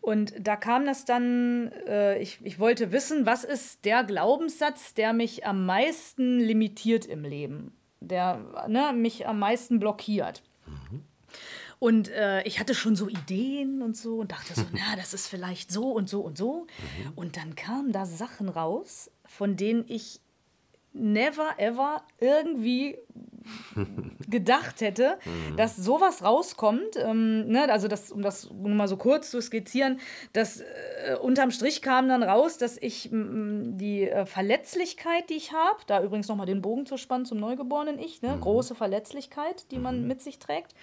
Und 0.00 0.34
da 0.38 0.54
kam 0.54 0.86
das 0.86 1.04
dann, 1.04 1.72
äh, 1.88 2.20
ich, 2.20 2.38
ich 2.44 2.60
wollte 2.60 2.92
wissen, 2.92 3.26
was 3.26 3.42
ist 3.42 3.84
der 3.84 4.04
Glaubenssatz, 4.04 4.94
der 4.94 5.12
mich 5.12 5.44
am 5.44 5.66
meisten 5.66 6.38
limitiert 6.38 7.06
im 7.06 7.24
Leben, 7.24 7.72
der 7.98 8.40
ne, 8.68 8.92
mich 8.94 9.26
am 9.26 9.40
meisten 9.40 9.80
blockiert. 9.80 10.42
Mhm. 10.66 11.02
Und 11.80 12.08
äh, 12.10 12.42
ich 12.42 12.60
hatte 12.60 12.74
schon 12.74 12.94
so 12.94 13.08
Ideen 13.08 13.82
und 13.82 13.96
so 13.96 14.18
und 14.18 14.30
dachte 14.30 14.54
so, 14.54 14.62
na, 14.72 14.94
das 14.96 15.12
ist 15.12 15.26
vielleicht 15.26 15.72
so 15.72 15.90
und 15.90 16.08
so 16.08 16.20
und 16.20 16.38
so. 16.38 16.66
Mhm. 16.68 17.12
Und 17.16 17.36
dann 17.36 17.56
kamen 17.56 17.90
da 17.90 18.06
Sachen 18.06 18.48
raus, 18.48 19.10
von 19.24 19.56
denen 19.56 19.84
ich 19.88 20.20
never 20.92 21.48
ever 21.58 22.02
irgendwie 22.18 22.98
gedacht 24.28 24.80
hätte, 24.80 25.18
mhm. 25.24 25.56
dass 25.56 25.76
sowas 25.76 26.22
rauskommt. 26.22 26.96
Ähm, 26.96 27.48
ne? 27.48 27.70
Also, 27.70 27.88
das, 27.88 28.12
um 28.12 28.22
das 28.22 28.50
nur 28.50 28.70
mal 28.70 28.88
so 28.88 28.96
kurz 28.96 29.30
zu 29.30 29.40
skizzieren, 29.40 30.00
dass 30.32 30.60
äh, 30.60 31.16
unterm 31.20 31.50
Strich 31.50 31.82
kam 31.82 32.08
dann 32.08 32.22
raus, 32.22 32.58
dass 32.58 32.76
ich 32.80 33.10
m, 33.10 33.76
die 33.76 34.08
äh, 34.08 34.26
Verletzlichkeit, 34.26 35.30
die 35.30 35.34
ich 35.34 35.52
habe, 35.52 35.78
da 35.86 36.02
übrigens 36.02 36.28
nochmal 36.28 36.46
den 36.46 36.62
Bogen 36.62 36.86
zu 36.86 36.96
spannen 36.96 37.24
zum 37.24 37.38
neugeborenen 37.38 37.98
Ich, 37.98 38.22
ne? 38.22 38.36
Mhm. 38.36 38.40
große 38.40 38.74
Verletzlichkeit, 38.74 39.70
die 39.70 39.78
man 39.78 40.02
mhm. 40.02 40.08
mit 40.08 40.20
sich 40.20 40.38
trägt, 40.38 40.74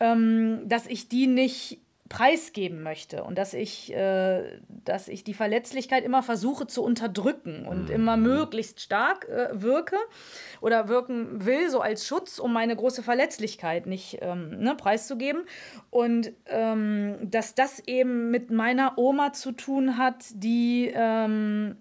ähm, 0.00 0.62
dass 0.66 0.86
ich 0.86 1.08
die 1.08 1.26
nicht 1.26 1.80
preisgeben 2.08 2.82
möchte 2.82 3.24
und 3.24 3.36
dass 3.36 3.54
ich, 3.54 3.92
äh, 3.92 4.58
dass 4.68 5.08
ich 5.08 5.24
die 5.24 5.34
Verletzlichkeit 5.34 6.04
immer 6.04 6.22
versuche 6.22 6.66
zu 6.66 6.82
unterdrücken 6.82 7.66
und 7.66 7.88
mhm. 7.88 7.94
immer 7.94 8.16
möglichst 8.16 8.80
stark 8.80 9.28
äh, 9.28 9.48
wirke 9.52 9.96
oder 10.60 10.88
wirken 10.88 11.44
will, 11.44 11.68
so 11.70 11.80
als 11.80 12.06
Schutz, 12.06 12.38
um 12.38 12.52
meine 12.52 12.76
große 12.76 13.02
Verletzlichkeit 13.02 13.86
nicht 13.86 14.18
ähm, 14.20 14.58
ne, 14.58 14.74
preiszugeben. 14.74 15.44
Und 15.90 16.32
ähm, 16.46 17.16
dass 17.22 17.54
das 17.54 17.80
eben 17.86 18.30
mit 18.30 18.50
meiner 18.50 18.98
Oma 18.98 19.32
zu 19.32 19.52
tun 19.52 19.98
hat, 19.98 20.24
die 20.34 20.92
ähm, 20.94 21.76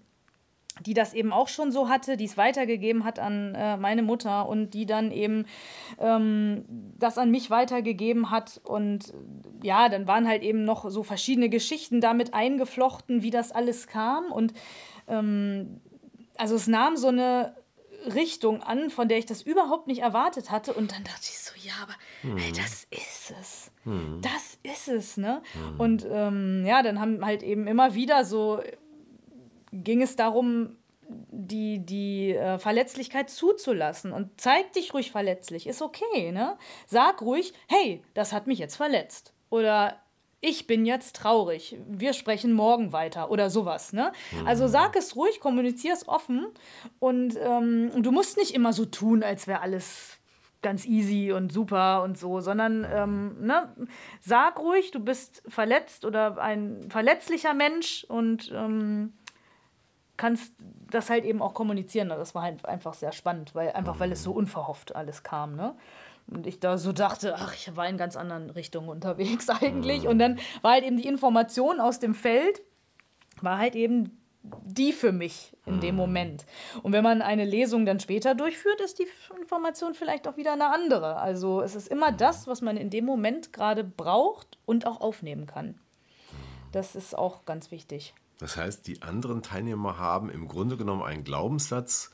die 0.82 0.94
das 0.94 1.14
eben 1.14 1.32
auch 1.32 1.48
schon 1.48 1.72
so 1.72 1.90
hatte, 1.90 2.18
die 2.18 2.26
es 2.26 2.38
weitergegeben 2.38 3.06
hat 3.06 3.20
an 3.20 3.56
äh, 3.56 3.78
meine 3.78 4.04
Mutter 4.04 4.48
und 4.48 4.74
die 4.74 4.86
dann 4.86 5.12
eben 5.12 5.46
ähm, 6.00 6.66
das 7.00 7.18
an 7.18 7.32
mich 7.32 7.50
weitergegeben 7.50 8.30
hat. 8.30 8.60
Und 8.64 9.14
ja, 9.64 9.88
dann 9.90 10.08
waren 10.08 10.28
halt 10.28 10.44
eben 10.44 10.66
noch 10.66 10.90
so 10.90 11.04
verschiedene 11.04 11.50
Geschichten 11.50 12.02
damit 12.02 12.34
eingeflochten, 12.34 13.22
wie 13.22 13.32
das 13.32 13.52
alles 13.52 13.88
kam. 13.88 14.32
Und 14.32 14.54
ähm, 15.08 15.80
also 16.38 16.56
es 16.56 16.68
nahm 16.68 16.98
so 16.98 17.08
eine 17.08 17.56
Richtung 18.14 18.62
an, 18.62 18.90
von 18.90 19.08
der 19.08 19.18
ich 19.18 19.26
das 19.26 19.42
überhaupt 19.42 19.88
nicht 19.88 20.02
erwartet 20.02 20.52
hatte. 20.52 20.74
Und 20.74 20.92
dann 20.92 21.04
dachte 21.04 21.22
ich 21.24 21.40
so, 21.40 21.54
ja, 21.62 21.74
aber 21.82 21.94
hm. 22.22 22.38
ey, 22.38 22.52
das 22.52 22.86
ist 22.92 23.34
es. 23.40 23.72
Hm. 23.84 24.20
Das 24.22 24.60
ist 24.64 24.88
es, 24.88 25.18
ne? 25.18 25.42
Hm. 25.54 25.80
Und 25.80 26.08
ähm, 26.10 26.66
ja, 26.66 26.84
dann 26.84 27.00
haben 27.00 27.26
halt 27.26 27.44
eben 27.44 27.66
immer 27.66 27.96
wieder 27.96 28.26
so 28.26 28.60
ging 29.84 30.02
es 30.02 30.16
darum, 30.16 30.78
die, 31.08 31.86
die 31.86 32.32
äh, 32.32 32.58
Verletzlichkeit 32.58 33.30
zuzulassen. 33.30 34.12
Und 34.12 34.30
zeig 34.42 34.74
dich 34.74 34.94
ruhig 34.94 35.12
verletzlich, 35.12 35.68
ist 35.68 35.82
okay, 35.82 36.32
ne? 36.32 36.58
Sag 36.88 37.22
ruhig, 37.22 37.54
hey, 37.68 38.04
das 38.14 38.34
hat 38.34 38.48
mich 38.48 38.60
jetzt 38.60 38.76
verletzt. 38.76 39.34
Oder 39.50 40.00
ich 40.42 40.68
bin 40.68 40.86
jetzt 40.86 41.16
traurig, 41.16 41.78
wir 41.88 42.14
sprechen 42.14 42.54
morgen 42.54 42.94
weiter 42.94 43.32
oder 43.32 43.50
sowas. 43.50 43.94
Ne? 43.94 44.12
Also 44.46 44.66
mhm. 44.66 44.70
sag 44.70 44.96
es 44.96 45.16
ruhig, 45.16 45.40
kommunizier 45.40 45.94
es 45.94 46.08
offen 46.08 46.46
und 47.00 47.36
ähm, 47.42 47.92
du 48.04 48.12
musst 48.12 48.38
nicht 48.38 48.52
immer 48.54 48.72
so 48.72 48.86
tun, 48.86 49.24
als 49.24 49.48
wäre 49.48 49.62
alles 49.62 50.20
ganz 50.62 50.86
easy 50.86 51.32
und 51.32 51.52
super 51.52 52.04
und 52.04 52.18
so, 52.18 52.42
sondern 52.42 52.86
ähm, 52.92 53.46
ne, 53.46 53.76
sag 54.20 54.60
ruhig, 54.60 54.92
du 54.92 55.00
bist 55.00 55.44
verletzt 55.48 56.06
oder 56.06 56.38
ein 56.38 56.90
verletzlicher 56.90 57.54
Mensch 57.54 58.04
und 58.04 58.52
ähm, 58.54 59.14
kannst 60.18 60.54
das 60.90 61.10
halt 61.10 61.26
eben 61.26 61.42
auch 61.42 61.54
kommunizieren. 61.54 62.10
Das 62.10 62.36
war 62.36 62.44
halt 62.44 62.66
einfach 62.66 62.94
sehr 62.94 63.12
spannend, 63.12 63.56
weil 63.56 63.72
einfach 63.72 64.00
weil 64.00 64.12
es 64.12 64.24
so 64.24 64.32
unverhofft 64.32 64.96
alles 64.96 65.24
kam, 65.24 65.56
ne? 65.56 65.76
Und 66.28 66.48
ich 66.48 66.60
da 66.60 66.80
so 66.80 66.92
dachte, 66.92 67.36
ach, 67.38 67.54
ich 67.54 67.76
war 67.76 67.88
in 67.88 67.98
ganz 67.98 68.16
anderen 68.16 68.50
Richtungen 68.50 68.90
unterwegs 68.90 69.50
eigentlich. 69.62 70.08
Und 70.08 70.20
dann 70.20 70.40
war 70.62 70.74
halt 70.74 70.84
eben 70.84 70.98
die 70.98 71.08
Information 71.08 71.80
aus 71.80 72.00
dem 72.00 72.16
Feld, 72.16 72.62
war 73.42 73.60
halt 73.60 73.76
eben 73.76 74.18
die 74.64 74.94
für 74.94 75.12
mich 75.12 75.56
in 75.66 75.80
dem 75.80 75.96
Moment. 75.96 76.46
Und 76.84 76.92
wenn 76.94 77.04
man 77.04 77.22
eine 77.22 77.46
Lesung 77.46 77.86
dann 77.86 78.00
später 78.00 78.36
durchführt, 78.36 78.80
ist 78.80 79.00
die 79.00 79.08
Information 79.40 79.96
vielleicht 79.96 80.28
auch 80.28 80.38
wieder 80.38 80.54
eine 80.54 80.72
andere. 80.72 81.18
Also 81.18 81.62
es 81.62 81.76
ist 81.76 81.88
immer 81.88 82.12
das, 82.12 82.48
was 82.48 82.62
man 82.62 82.78
in 82.78 82.90
dem 82.90 83.06
Moment 83.06 83.54
gerade 83.54 83.84
braucht 83.84 84.60
und 84.66 84.86
auch 84.86 85.02
aufnehmen 85.02 85.48
kann. 85.48 85.80
Das 86.72 86.96
ist 86.96 87.18
auch 87.18 87.46
ganz 87.46 87.72
wichtig. 87.72 88.14
Das 88.40 88.58
heißt, 88.58 88.88
die 88.88 89.02
anderen 89.02 89.42
Teilnehmer 89.42 89.98
haben 89.98 90.30
im 90.30 90.48
Grunde 90.48 90.78
genommen 90.78 91.04
einen 91.04 91.24
Glaubenssatz 91.24 92.12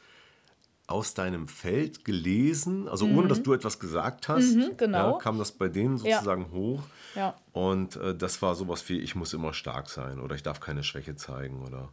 aus 0.88 1.14
deinem 1.14 1.48
Feld 1.48 2.06
gelesen, 2.06 2.88
also 2.88 3.08
mhm. 3.08 3.18
ohne 3.18 3.28
dass 3.30 3.42
du 3.42 3.54
etwas 3.54 3.80
gesagt 3.80 4.28
hast, 4.28 4.56
mhm, 4.56 4.78
genau. 4.78 5.14
ja, 5.14 5.18
kam 5.18 5.38
das 5.40 5.52
bei 5.52 5.70
denen 5.70 5.98
sozusagen 5.98 6.44
ja. 6.44 6.52
hoch. 6.52 6.84
Ja. 7.16 7.36
Und 7.54 7.96
äh, 7.96 8.16
das 8.16 8.42
war 8.42 8.56
sowas 8.56 8.88
wie, 8.90 9.00
ich 9.00 9.16
muss 9.16 9.34
immer 9.34 9.54
stark 9.54 9.90
sein 9.90 10.20
oder 10.20 10.36
ich 10.36 10.44
darf 10.44 10.60
keine 10.60 10.84
Schwäche 10.84 11.16
zeigen 11.16 11.66
oder. 11.66 11.90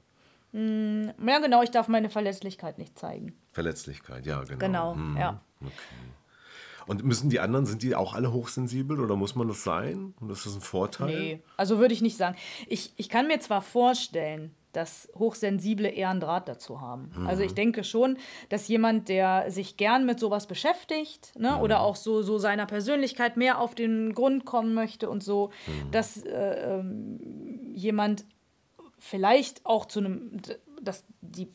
Mm, 0.53 1.11
ja, 1.27 1.39
genau, 1.39 1.63
ich 1.63 1.71
darf 1.71 1.89
meine 1.89 2.11
Verletzlichkeit 2.11 2.79
nicht 2.79 2.99
zeigen. 2.99 3.35
Verletzlichkeit, 3.53 4.27
ja, 4.27 4.43
genau. 4.43 4.59
Genau, 4.59 4.95
mhm. 4.95 5.17
ja. 5.17 5.41
Okay. 5.61 5.73
Und 6.89 7.05
müssen 7.05 7.31
die 7.31 7.39
anderen, 7.39 7.67
sind 7.67 7.83
die 7.83 7.95
auch 7.95 8.15
alle 8.15 8.33
hochsensibel 8.33 8.99
oder 8.99 9.15
muss 9.15 9.35
man 9.35 9.47
das 9.47 9.63
sein? 9.63 10.15
Und 10.21 10.31
ist 10.31 10.47
das 10.47 10.55
ein 10.55 10.63
Vorteil? 10.63 11.07
Nee, 11.07 11.43
also 11.57 11.79
würde 11.79 11.93
ich 11.95 12.01
nicht 12.01 12.17
sagen. 12.17 12.37
Ich, 12.67 12.95
ich 12.97 13.09
kann 13.09 13.29
mir 13.29 13.39
zwar 13.41 13.63
vorstellen, 13.63 14.55
dass 14.73 15.09
Hochsensible 15.19 15.89
eher 15.89 16.11
einen 16.11 16.21
Draht 16.21 16.49
dazu 16.49 16.81
haben. 16.81 17.11
Mhm. 17.17 17.27
Also 17.27 17.43
ich 17.43 17.55
denke 17.55 17.85
schon, 17.85 18.17
dass 18.49 18.69
jemand, 18.69 19.09
der 19.09 19.51
sich 19.51 19.77
gern 19.77 20.07
mit 20.07 20.21
sowas 20.21 20.47
beschäftigt 20.47 21.33
ne, 21.39 21.53
mhm. 21.53 21.61
oder 21.61 21.81
auch 21.81 21.97
so, 21.97 22.23
so 22.23 22.39
seiner 22.39 22.67
Persönlichkeit 22.67 23.37
mehr 23.37 23.61
auf 23.61 23.75
den 23.75 24.15
Grund 24.15 24.45
kommen 24.45 24.75
möchte 24.75 25.09
und 25.09 25.23
so, 25.23 25.51
mhm. 25.67 25.91
dass 25.91 26.23
äh, 26.25 26.79
ähm, 26.79 27.19
jemand 27.75 28.25
vielleicht 28.99 29.65
auch 29.65 29.87
zu 29.87 30.01
einem, 30.01 30.41
dass 30.83 31.05
die 31.21 31.49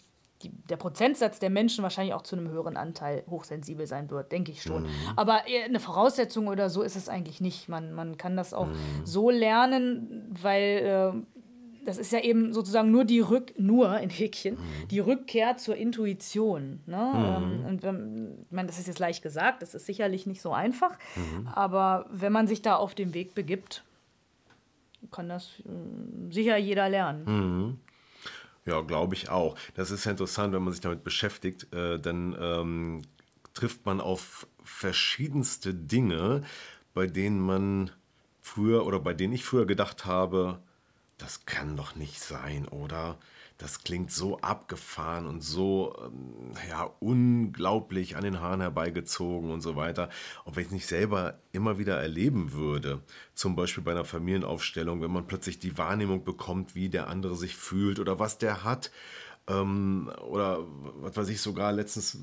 die, 0.44 0.52
der 0.70 0.78
Prozentsatz 0.78 1.40
der 1.40 1.50
Menschen 1.50 1.84
wahrscheinlich 1.84 2.14
auch 2.14 2.22
zu 2.22 2.36
einem 2.36 2.50
höheren 2.50 2.78
Anteil 2.78 3.24
hochsensibel 3.30 3.88
sein 3.88 4.10
wird, 4.10 4.32
denke 4.32 4.52
ich 4.52 4.62
schon. 4.62 4.84
Mhm. 4.84 4.90
Aber 5.16 5.42
eine 5.66 5.80
Voraussetzung 5.80 6.48
oder 6.48 6.70
so 6.70 6.82
ist 6.82 6.96
es 6.96 7.10
eigentlich 7.10 7.42
nicht. 7.42 7.70
Man, 7.70 7.94
man 7.94 8.18
kann 8.18 8.36
das 8.36 8.54
auch 8.54 8.68
mhm. 8.68 9.06
so 9.06 9.30
lernen, 9.30 10.36
weil 10.42 11.14
äh, 11.16 11.44
das 11.86 11.98
ist 11.98 12.12
ja 12.12 12.20
eben 12.20 12.54
sozusagen 12.54 12.92
nur 12.92 13.06
die 13.06 13.20
Rück, 13.20 13.54
nur 13.58 14.00
in 14.00 14.10
Häkchen, 14.10 14.56
mhm. 14.56 14.88
die 14.90 15.00
Rückkehr 15.00 15.58
zur 15.58 15.76
Intuition. 15.76 16.82
Ne? 16.86 17.12
Mhm. 17.14 17.24
Ähm, 17.26 17.66
und 17.66 17.84
wenn, 17.84 18.38
ich 18.46 18.52
meine, 18.52 18.68
das 18.68 18.80
ist 18.80 18.88
jetzt 18.88 19.00
leicht 19.00 19.22
gesagt, 19.22 19.62
das 19.62 19.76
ist 19.76 19.86
sicherlich 19.86 20.26
nicht 20.26 20.42
so 20.42 20.54
einfach, 20.54 20.98
mhm. 21.16 21.48
aber 21.48 22.06
wenn 22.12 22.32
man 22.32 22.48
sich 22.48 22.62
da 22.62 22.76
auf 22.76 22.96
den 22.96 23.14
Weg 23.14 23.36
begibt, 23.36 23.84
kann 25.12 25.30
das 25.30 25.62
äh, 25.66 26.32
sicher 26.32 26.58
jeder 26.58 26.90
lernen. 26.90 27.80
Ja, 28.66 28.82
glaube 28.82 29.16
ich 29.16 29.30
auch. 29.30 29.58
Das 29.76 29.92
ist 29.92 30.06
ja 30.06 30.12
interessant, 30.12 30.54
wenn 30.54 30.64
man 30.64 30.72
sich 30.74 30.82
damit 30.82 31.04
beschäftigt, 31.04 31.74
äh, 31.74 32.00
dann 32.00 32.36
ähm, 32.40 33.02
trifft 33.54 33.86
man 33.86 34.00
auf 34.00 34.48
verschiedenste 34.64 35.74
Dinge, 35.74 36.44
bei 36.94 37.08
denen 37.08 37.40
man 37.42 37.92
früher 38.42 38.86
oder 38.86 39.00
bei 39.00 39.14
denen 39.14 39.34
ich 39.34 39.44
früher 39.46 39.66
gedacht 39.66 40.06
habe, 40.06 40.60
das 41.18 41.46
kann 41.46 41.76
doch 41.78 41.96
nicht 41.96 42.22
sein, 42.22 42.68
oder? 42.68 43.18
Das 43.64 43.82
klingt 43.86 44.12
so 44.12 44.40
abgefahren 44.40 45.26
und 45.26 45.42
so 45.42 45.96
ähm, 46.06 46.52
ja, 46.68 46.92
unglaublich 47.00 48.18
an 48.18 48.26
den 48.26 48.42
Haaren 48.42 48.60
herbeigezogen 48.60 49.52
und 49.52 49.62
so 49.62 49.78
weiter. 49.78 50.10
Wenn 50.46 50.64
ich 50.64 50.68
es 50.68 50.74
nicht 50.74 50.86
selber 50.86 51.40
immer 51.54 51.78
wieder 51.78 51.98
erleben 51.98 52.52
würde, 52.52 53.02
zum 53.36 53.56
Beispiel 53.56 53.82
bei 53.82 53.92
einer 53.92 54.04
Familienaufstellung, 54.04 55.02
wenn 55.02 55.14
man 55.14 55.28
plötzlich 55.28 55.60
die 55.60 55.78
Wahrnehmung 55.78 56.26
bekommt, 56.26 56.76
wie 56.76 56.90
der 56.90 57.08
andere 57.08 57.38
sich 57.38 57.56
fühlt 57.56 58.00
oder 58.00 58.20
was 58.20 58.38
der 58.38 58.66
hat, 58.66 58.92
ähm, 59.48 60.12
oder 60.28 60.60
was 61.00 61.16
weiß 61.16 61.30
ich, 61.30 61.40
sogar 61.40 61.72
letztens 61.72 62.18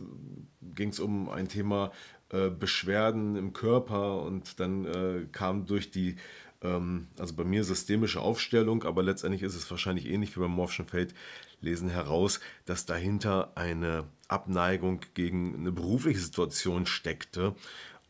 ging 0.61 0.91
es 0.91 1.01
um 1.01 1.31
ein 1.31 1.49
Thema 1.49 1.91
äh, 2.29 2.51
Beschwerden 2.51 3.37
im 3.37 3.55
Körper 3.55 4.23
und 4.23 4.61
dann 4.61 4.85
äh, 4.85 5.27
kam 5.33 5.65
durch 5.65 5.91
die 5.91 6.17
ähm, 6.63 7.09
also 7.19 7.35
bei 7.35 7.45
mir 7.45 7.65
systemische 7.65 8.21
Aufstellung, 8.21 8.85
aber 8.85 9.03
letztendlich 9.03 9.43
ist 9.43 9.55
es 9.55 9.71
wahrscheinlich 9.71 10.07
ähnlich 10.07 10.37
wie 10.37 10.41
beim 10.41 10.51
Morphschen 10.51 10.87
Feldlesen 10.87 11.89
heraus, 11.89 12.41
dass 12.67 12.87
dahinter 12.87 13.53
eine 13.55 14.05
Abneigung 14.29 15.01
gegen 15.15 15.55
eine 15.57 15.73
berufliche 15.73 16.21
Situation 16.21 16.87
steckte 16.87 17.55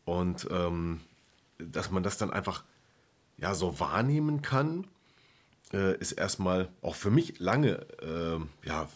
und 0.05 0.47
ähm, 0.51 1.01
dass 1.57 1.91
man 1.91 2.03
das 2.03 2.17
dann 2.17 2.31
einfach 2.31 2.63
ja 3.37 3.55
so 3.55 3.79
wahrnehmen 3.79 4.41
kann, 4.41 4.87
äh, 5.73 5.97
ist 5.97 6.13
erstmal 6.13 6.69
auch 6.81 6.95
für 6.95 7.11
mich 7.11 7.39
lange, 7.39 7.85
äh, 8.01 8.67
ja, 8.67 8.89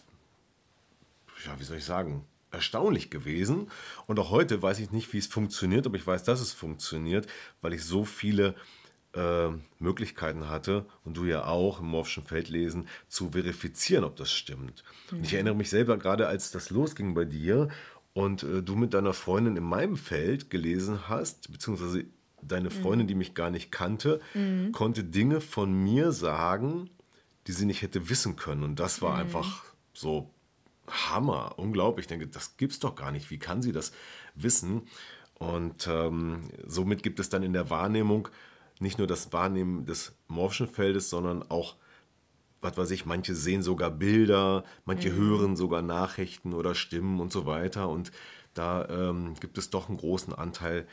ja, 1.44 1.58
wie 1.60 1.64
soll 1.64 1.78
ich 1.78 1.84
sagen, 1.84 2.24
erstaunlich 2.50 3.10
gewesen. 3.10 3.70
Und 4.06 4.18
auch 4.18 4.30
heute 4.30 4.62
weiß 4.62 4.78
ich 4.78 4.90
nicht, 4.90 5.12
wie 5.12 5.18
es 5.18 5.26
funktioniert, 5.26 5.86
aber 5.86 5.96
ich 5.96 6.06
weiß, 6.06 6.24
dass 6.24 6.40
es 6.40 6.52
funktioniert, 6.52 7.26
weil 7.60 7.72
ich 7.72 7.84
so 7.84 8.04
viele 8.04 8.54
äh, 9.16 9.48
Möglichkeiten 9.78 10.48
hatte, 10.48 10.86
und 11.04 11.16
du 11.16 11.24
ja 11.24 11.46
auch 11.46 11.80
im 11.80 11.86
Morphschen 11.86 12.24
Feldlesen, 12.24 12.86
zu 13.08 13.30
verifizieren, 13.30 14.04
ob 14.04 14.16
das 14.16 14.30
stimmt. 14.30 14.84
Mhm. 15.10 15.22
Ich 15.22 15.34
erinnere 15.34 15.54
mich 15.54 15.70
selber 15.70 15.96
gerade, 15.96 16.28
als 16.28 16.50
das 16.50 16.70
losging 16.70 17.14
bei 17.14 17.24
dir 17.24 17.68
und 18.12 18.42
äh, 18.42 18.62
du 18.62 18.76
mit 18.76 18.94
deiner 18.94 19.12
Freundin 19.12 19.56
in 19.56 19.64
meinem 19.64 19.96
Feld 19.96 20.50
gelesen 20.50 21.08
hast, 21.08 21.50
beziehungsweise 21.50 22.04
deine. 22.42 22.70
Freundin, 22.70 23.06
mhm. 23.06 23.08
die 23.08 23.14
mich 23.14 23.34
gar 23.34 23.50
nicht 23.50 23.72
kannte, 23.72 24.20
mhm. 24.34 24.72
konnte 24.72 25.04
Dinge 25.04 25.40
von 25.40 25.72
mir 25.72 26.12
sagen, 26.12 26.90
die 27.46 27.52
sie 27.52 27.66
nicht 27.66 27.82
hätte 27.82 28.08
wissen 28.08 28.36
können. 28.36 28.62
Und 28.62 28.78
das 28.78 29.02
war 29.02 29.14
mhm. 29.14 29.20
einfach 29.20 29.64
so 29.92 30.30
Hammer, 30.88 31.54
unglaublich. 31.56 32.04
Ich 32.04 32.08
denke, 32.08 32.26
das 32.26 32.56
gibt's 32.56 32.78
doch 32.78 32.94
gar 32.94 33.10
nicht. 33.10 33.30
Wie 33.30 33.38
kann 33.38 33.62
sie 33.62 33.72
das 33.72 33.92
wissen? 34.34 34.82
Und 35.34 35.86
ähm, 35.86 36.42
somit 36.66 37.02
gibt 37.02 37.20
es 37.20 37.28
dann 37.28 37.42
in 37.42 37.52
der 37.52 37.70
Wahrnehmung 37.70 38.28
nicht 38.78 38.98
nur 38.98 39.06
das 39.06 39.32
Wahrnehmen 39.32 39.86
des 39.86 40.14
morphischen 40.28 40.68
Feldes, 40.68 41.10
sondern 41.10 41.42
auch, 41.50 41.76
was 42.60 42.76
weiß 42.76 42.90
ich, 42.90 43.06
manche 43.06 43.34
sehen 43.34 43.62
sogar 43.62 43.90
Bilder, 43.90 44.64
manche 44.84 45.10
mhm. 45.10 45.16
hören 45.16 45.56
sogar 45.56 45.82
Nachrichten 45.82 46.52
oder 46.52 46.74
Stimmen 46.74 47.20
und 47.20 47.32
so 47.32 47.46
weiter. 47.46 47.88
Und 47.88 48.12
da 48.54 48.86
ähm, 48.88 49.34
gibt 49.40 49.58
es 49.58 49.70
doch 49.70 49.88
einen 49.88 49.98
großen 49.98 50.34
Anteil, 50.34 50.86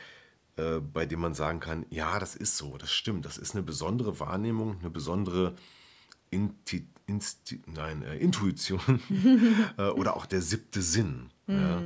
äh, 0.56 0.80
bei 0.80 1.06
dem 1.06 1.20
man 1.20 1.34
sagen 1.34 1.60
kann, 1.60 1.86
ja, 1.90 2.18
das 2.18 2.36
ist 2.36 2.56
so, 2.56 2.76
das 2.78 2.92
stimmt, 2.92 3.24
das 3.24 3.38
ist 3.38 3.54
eine 3.54 3.62
besondere 3.62 4.20
Wahrnehmung, 4.20 4.78
eine 4.80 4.90
besondere 4.90 5.54
Inti 6.30 6.86
Insti 7.06 7.60
nein, 7.66 8.02
äh, 8.02 8.16
Intuition 8.16 9.00
äh, 9.78 9.88
oder 9.88 10.16
auch 10.16 10.26
der 10.26 10.40
siebte 10.40 10.80
Sinn, 10.80 11.30
mhm. 11.46 11.54
ja, 11.54 11.82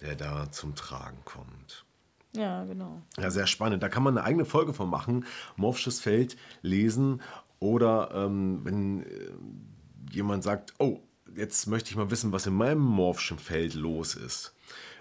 der 0.00 0.16
da 0.16 0.50
zum 0.50 0.74
Tragen 0.74 1.18
kommt. 1.24 1.84
Ja, 2.34 2.64
genau. 2.64 3.02
Ja, 3.18 3.30
sehr 3.30 3.46
spannend. 3.46 3.82
Da 3.82 3.88
kann 3.88 4.02
man 4.02 4.16
eine 4.16 4.26
eigene 4.26 4.44
Folge 4.44 4.72
von 4.72 4.88
machen. 4.88 5.26
Morphisches 5.56 6.00
Feld 6.00 6.36
lesen 6.62 7.20
oder 7.58 8.10
ähm, 8.14 8.60
wenn 8.64 9.02
äh, 9.02 9.30
jemand 10.10 10.42
sagt, 10.42 10.74
oh, 10.78 11.00
jetzt 11.36 11.66
möchte 11.66 11.90
ich 11.90 11.96
mal 11.96 12.10
wissen, 12.10 12.32
was 12.32 12.46
in 12.46 12.54
meinem 12.54 12.80
morphischen 12.80 13.38
Feld 13.38 13.74
los 13.74 14.14
ist. 14.14 14.54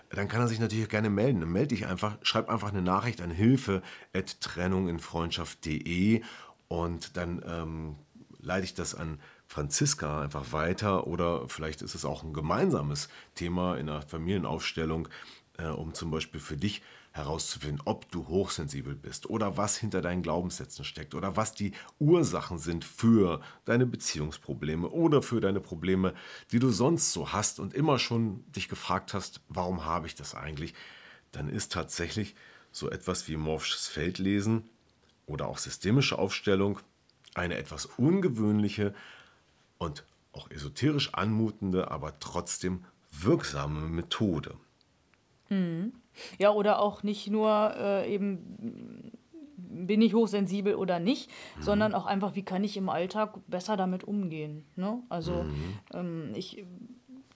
Dann 0.10 0.28
kann 0.28 0.42
er 0.42 0.50
sich 0.50 0.60
natürlich 0.60 0.90
gerne 0.90 1.10
melden. 1.10 1.40
Dann 1.40 1.52
melde 1.52 1.70
dich 1.70 1.88
einfach, 1.88 2.18
schreib 2.22 2.50
einfach 2.50 2.70
eine 2.70 2.82
Nachricht 2.82 3.22
an 3.22 3.32
hilfe.trennunginfreundschaft.de 3.32 6.22
und 6.68 7.18
dann 7.18 7.42
ähm, 7.48 7.96
leite 8.40 8.66
ich 8.66 8.74
das 8.74 8.94
an 8.94 9.22
Franziska 9.48 10.22
einfach 10.22 10.52
weiter 10.54 11.08
oder 11.08 11.50
vielleicht 11.50 11.82
ist 11.82 11.96
es 11.96 12.06
auch 12.06 12.24
ein 12.24 12.34
gemeinsames 12.34 13.10
Thema 13.36 13.78
in 13.78 13.88
der 13.88 14.02
Familienaufstellung, 14.02 15.10
äh, 15.58 15.68
um 15.68 15.94
zum 15.94 16.12
Beispiel 16.12 16.40
für 16.40 16.56
dich 16.58 16.82
herauszufinden, 17.12 17.82
ob 17.86 18.10
du 18.12 18.28
hochsensibel 18.28 18.96
bist 18.96 19.30
oder 19.30 19.58
was 19.58 19.78
hinter 19.78 20.02
deinen 20.02 20.24
Glaubenssätzen 20.24 20.86
steckt 20.86 21.14
oder 21.14 21.36
was 21.36 21.54
die 21.54 21.74
Ursachen 22.00 22.58
sind 22.58 22.86
für 22.86 23.42
deine 23.66 23.86
Beziehungsprobleme 23.86 24.90
oder 24.90 25.22
für 25.22 25.42
deine 25.42 25.60
Probleme, 25.60 26.14
die 26.52 26.60
du 26.60 26.70
sonst 26.70 27.12
so 27.12 27.34
hast 27.34 27.60
und 27.60 27.74
immer 27.74 28.00
schon 28.00 28.50
dich 28.54 28.70
gefragt 28.70 29.14
hast, 29.14 29.42
warum 29.50 29.84
habe 29.84 30.08
ich 30.08 30.16
das 30.16 30.36
eigentlich, 30.36 30.74
dann 31.34 31.50
ist 31.50 31.74
tatsächlich 31.74 32.36
so 32.72 32.90
etwas 32.90 33.28
wie 33.28 33.36
morphisches 33.36 33.88
Feldlesen 33.88 34.64
oder 35.26 35.48
auch 35.48 35.58
systemische 35.58 36.18
Aufstellung 36.18 36.80
eine 37.34 37.58
etwas 37.58 37.86
ungewöhnliche 37.86 38.94
und 39.78 40.06
auch 40.32 40.50
esoterisch 40.50 41.14
anmutende, 41.14 41.92
aber 41.92 42.20
trotzdem 42.20 42.86
wirksame 43.12 43.82
Methode. 43.82 44.56
Mhm. 45.50 45.92
Ja, 46.40 46.52
oder 46.52 46.80
auch 46.82 47.04
nicht 47.04 47.30
nur 47.30 47.74
äh, 47.78 48.14
eben, 48.14 49.12
bin 49.56 50.02
ich 50.02 50.14
hochsensibel 50.14 50.76
oder 50.76 51.00
nicht, 51.00 51.30
mhm. 51.58 51.62
sondern 51.62 51.94
auch 51.94 52.06
einfach, 52.06 52.36
wie 52.36 52.44
kann 52.44 52.64
ich 52.64 52.78
im 52.78 52.90
Alltag 52.90 53.40
besser 53.48 53.78
damit 53.78 54.04
umgehen. 54.04 54.66
Ne? 54.76 55.02
Also 55.10 55.44
mhm. 55.44 55.80
ähm, 55.94 56.32
ich 56.36 56.66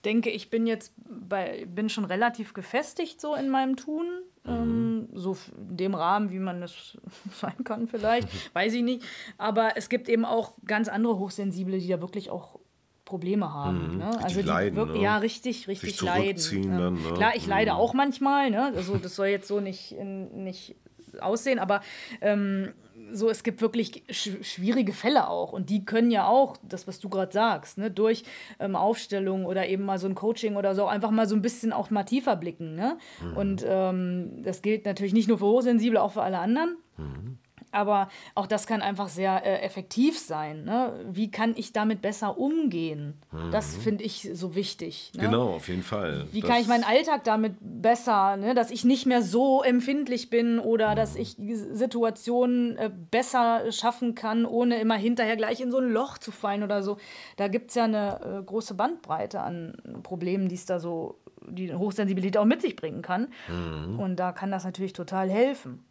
denke, 0.04 0.30
ich 0.30 0.50
bin 0.50 0.66
jetzt 0.66 0.94
bei, 0.96 1.66
bin 1.66 1.88
schon 1.88 2.04
relativ 2.04 2.54
gefestigt 2.54 3.20
so 3.20 3.34
in 3.34 3.48
meinem 3.48 3.76
Tun. 3.76 4.06
Mhm. 4.44 4.52
Ähm, 4.52 5.08
so 5.12 5.36
in 5.56 5.76
dem 5.76 5.94
Rahmen, 5.94 6.30
wie 6.30 6.38
man 6.38 6.62
es 6.62 6.96
sein 7.32 7.64
kann, 7.64 7.88
vielleicht, 7.88 8.28
weiß 8.54 8.72
ich 8.74 8.82
nicht. 8.82 9.04
Aber 9.38 9.76
es 9.76 9.88
gibt 9.88 10.08
eben 10.08 10.24
auch 10.24 10.52
ganz 10.64 10.88
andere 10.88 11.18
Hochsensible, 11.18 11.78
die 11.78 11.88
da 11.88 12.00
wirklich 12.00 12.30
auch 12.30 12.60
Probleme 13.06 13.54
haben. 13.54 13.92
Mhm, 13.92 13.98
ne? 13.98 14.10
Also 14.22 14.42
die 14.42 14.46
leiden, 14.46 14.76
wirklich, 14.76 14.98
ne? 14.98 15.04
ja 15.04 15.16
richtig, 15.16 15.68
richtig 15.68 16.02
leiden. 16.02 16.76
Dann, 16.76 16.94
ne? 16.94 17.14
Klar, 17.14 17.34
ich 17.34 17.44
mhm. 17.44 17.50
leide 17.50 17.74
auch 17.74 17.94
manchmal. 17.94 18.50
Ne? 18.50 18.72
Also 18.76 18.98
das 18.98 19.16
soll 19.16 19.28
jetzt 19.28 19.48
so 19.48 19.60
nicht, 19.60 19.92
in, 19.92 20.44
nicht 20.44 20.76
aussehen, 21.20 21.58
aber 21.58 21.80
ähm, 22.20 22.74
so, 23.12 23.30
es 23.30 23.44
gibt 23.44 23.60
wirklich 23.60 24.02
sch 24.10 24.30
schwierige 24.42 24.92
Fälle 24.92 25.28
auch. 25.28 25.52
Und 25.52 25.70
die 25.70 25.84
können 25.84 26.10
ja 26.10 26.26
auch, 26.26 26.56
das, 26.62 26.88
was 26.88 26.98
du 26.98 27.08
gerade 27.08 27.32
sagst, 27.32 27.78
ne, 27.78 27.90
durch 27.90 28.24
ähm, 28.58 28.74
Aufstellung 28.74 29.46
oder 29.46 29.68
eben 29.68 29.84
mal 29.84 29.98
so 29.98 30.08
ein 30.08 30.16
Coaching 30.16 30.56
oder 30.56 30.74
so, 30.74 30.86
einfach 30.86 31.12
mal 31.12 31.28
so 31.28 31.36
ein 31.36 31.42
bisschen 31.42 31.72
auch 31.72 31.90
mal 31.90 32.04
tiefer 32.04 32.34
blicken. 32.34 32.74
Ne? 32.74 32.98
Mhm. 33.22 33.36
Und 33.36 33.64
ähm, 33.66 34.42
das 34.42 34.62
gilt 34.62 34.84
natürlich 34.84 35.14
nicht 35.14 35.28
nur 35.28 35.38
für 35.38 35.46
Hochsensible, 35.46 36.02
auch 36.02 36.12
für 36.12 36.22
alle 36.22 36.38
anderen. 36.38 36.76
Mhm 36.98 37.38
aber 37.76 38.08
auch 38.34 38.46
das 38.46 38.66
kann 38.66 38.82
einfach 38.82 39.08
sehr 39.08 39.44
äh, 39.44 39.60
effektiv 39.60 40.18
sein. 40.18 40.64
Ne? 40.64 40.92
Wie 41.10 41.30
kann 41.30 41.54
ich 41.56 41.72
damit 41.72 42.02
besser 42.02 42.38
umgehen? 42.38 43.14
Mhm. 43.30 43.50
Das 43.50 43.76
finde 43.76 44.04
ich 44.04 44.28
so 44.32 44.54
wichtig. 44.54 45.12
Ne? 45.14 45.24
Genau, 45.24 45.50
auf 45.54 45.68
jeden 45.68 45.82
Fall. 45.82 46.26
Wie 46.32 46.40
das 46.40 46.50
kann 46.50 46.60
ich 46.60 46.66
meinen 46.66 46.84
Alltag 46.84 47.24
damit 47.24 47.54
besser, 47.60 48.36
ne? 48.36 48.54
dass 48.54 48.70
ich 48.70 48.84
nicht 48.84 49.06
mehr 49.06 49.22
so 49.22 49.62
empfindlich 49.62 50.30
bin 50.30 50.58
oder 50.58 50.92
mhm. 50.92 50.96
dass 50.96 51.16
ich 51.16 51.36
Situationen 51.38 52.76
äh, 52.76 52.90
besser 53.10 53.70
schaffen 53.72 54.14
kann, 54.14 54.46
ohne 54.46 54.80
immer 54.80 54.96
hinterher 54.96 55.36
gleich 55.36 55.60
in 55.60 55.70
so 55.70 55.78
ein 55.78 55.90
Loch 55.90 56.18
zu 56.18 56.32
fallen 56.32 56.62
oder 56.62 56.82
so. 56.82 56.96
Da 57.36 57.48
gibt 57.48 57.70
es 57.70 57.76
ja 57.76 57.84
eine 57.84 58.40
äh, 58.40 58.42
große 58.42 58.74
Bandbreite 58.74 59.40
an 59.40 59.76
Problemen, 60.02 60.48
die 60.48 60.54
es 60.54 60.66
da 60.66 60.80
so 60.80 61.20
die 61.48 61.72
Hochsensibilität 61.72 62.36
auch 62.38 62.44
mit 62.44 62.60
sich 62.60 62.76
bringen 62.76 63.02
kann. 63.02 63.28
Mhm. 63.48 63.98
Und 63.98 64.16
da 64.16 64.32
kann 64.32 64.50
das 64.50 64.64
natürlich 64.64 64.92
total 64.92 65.30
helfen. 65.30 65.84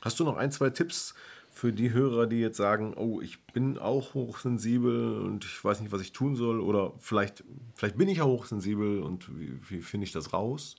Hast 0.00 0.18
du 0.20 0.24
noch 0.24 0.36
ein, 0.36 0.50
zwei 0.50 0.70
Tipps 0.70 1.14
für 1.50 1.72
die 1.72 1.92
Hörer, 1.92 2.26
die 2.26 2.40
jetzt 2.40 2.56
sagen, 2.56 2.94
oh, 2.96 3.20
ich 3.20 3.44
bin 3.46 3.78
auch 3.78 4.14
hochsensibel 4.14 5.20
und 5.20 5.44
ich 5.44 5.64
weiß 5.64 5.80
nicht, 5.80 5.92
was 5.92 6.00
ich 6.00 6.12
tun 6.12 6.36
soll? 6.36 6.60
Oder 6.60 6.92
vielleicht, 6.98 7.44
vielleicht 7.74 7.98
bin 7.98 8.08
ich 8.08 8.18
ja 8.18 8.24
hochsensibel 8.24 9.02
und 9.02 9.28
wie, 9.38 9.58
wie 9.68 9.82
finde 9.82 10.04
ich 10.04 10.12
das 10.12 10.32
raus? 10.32 10.76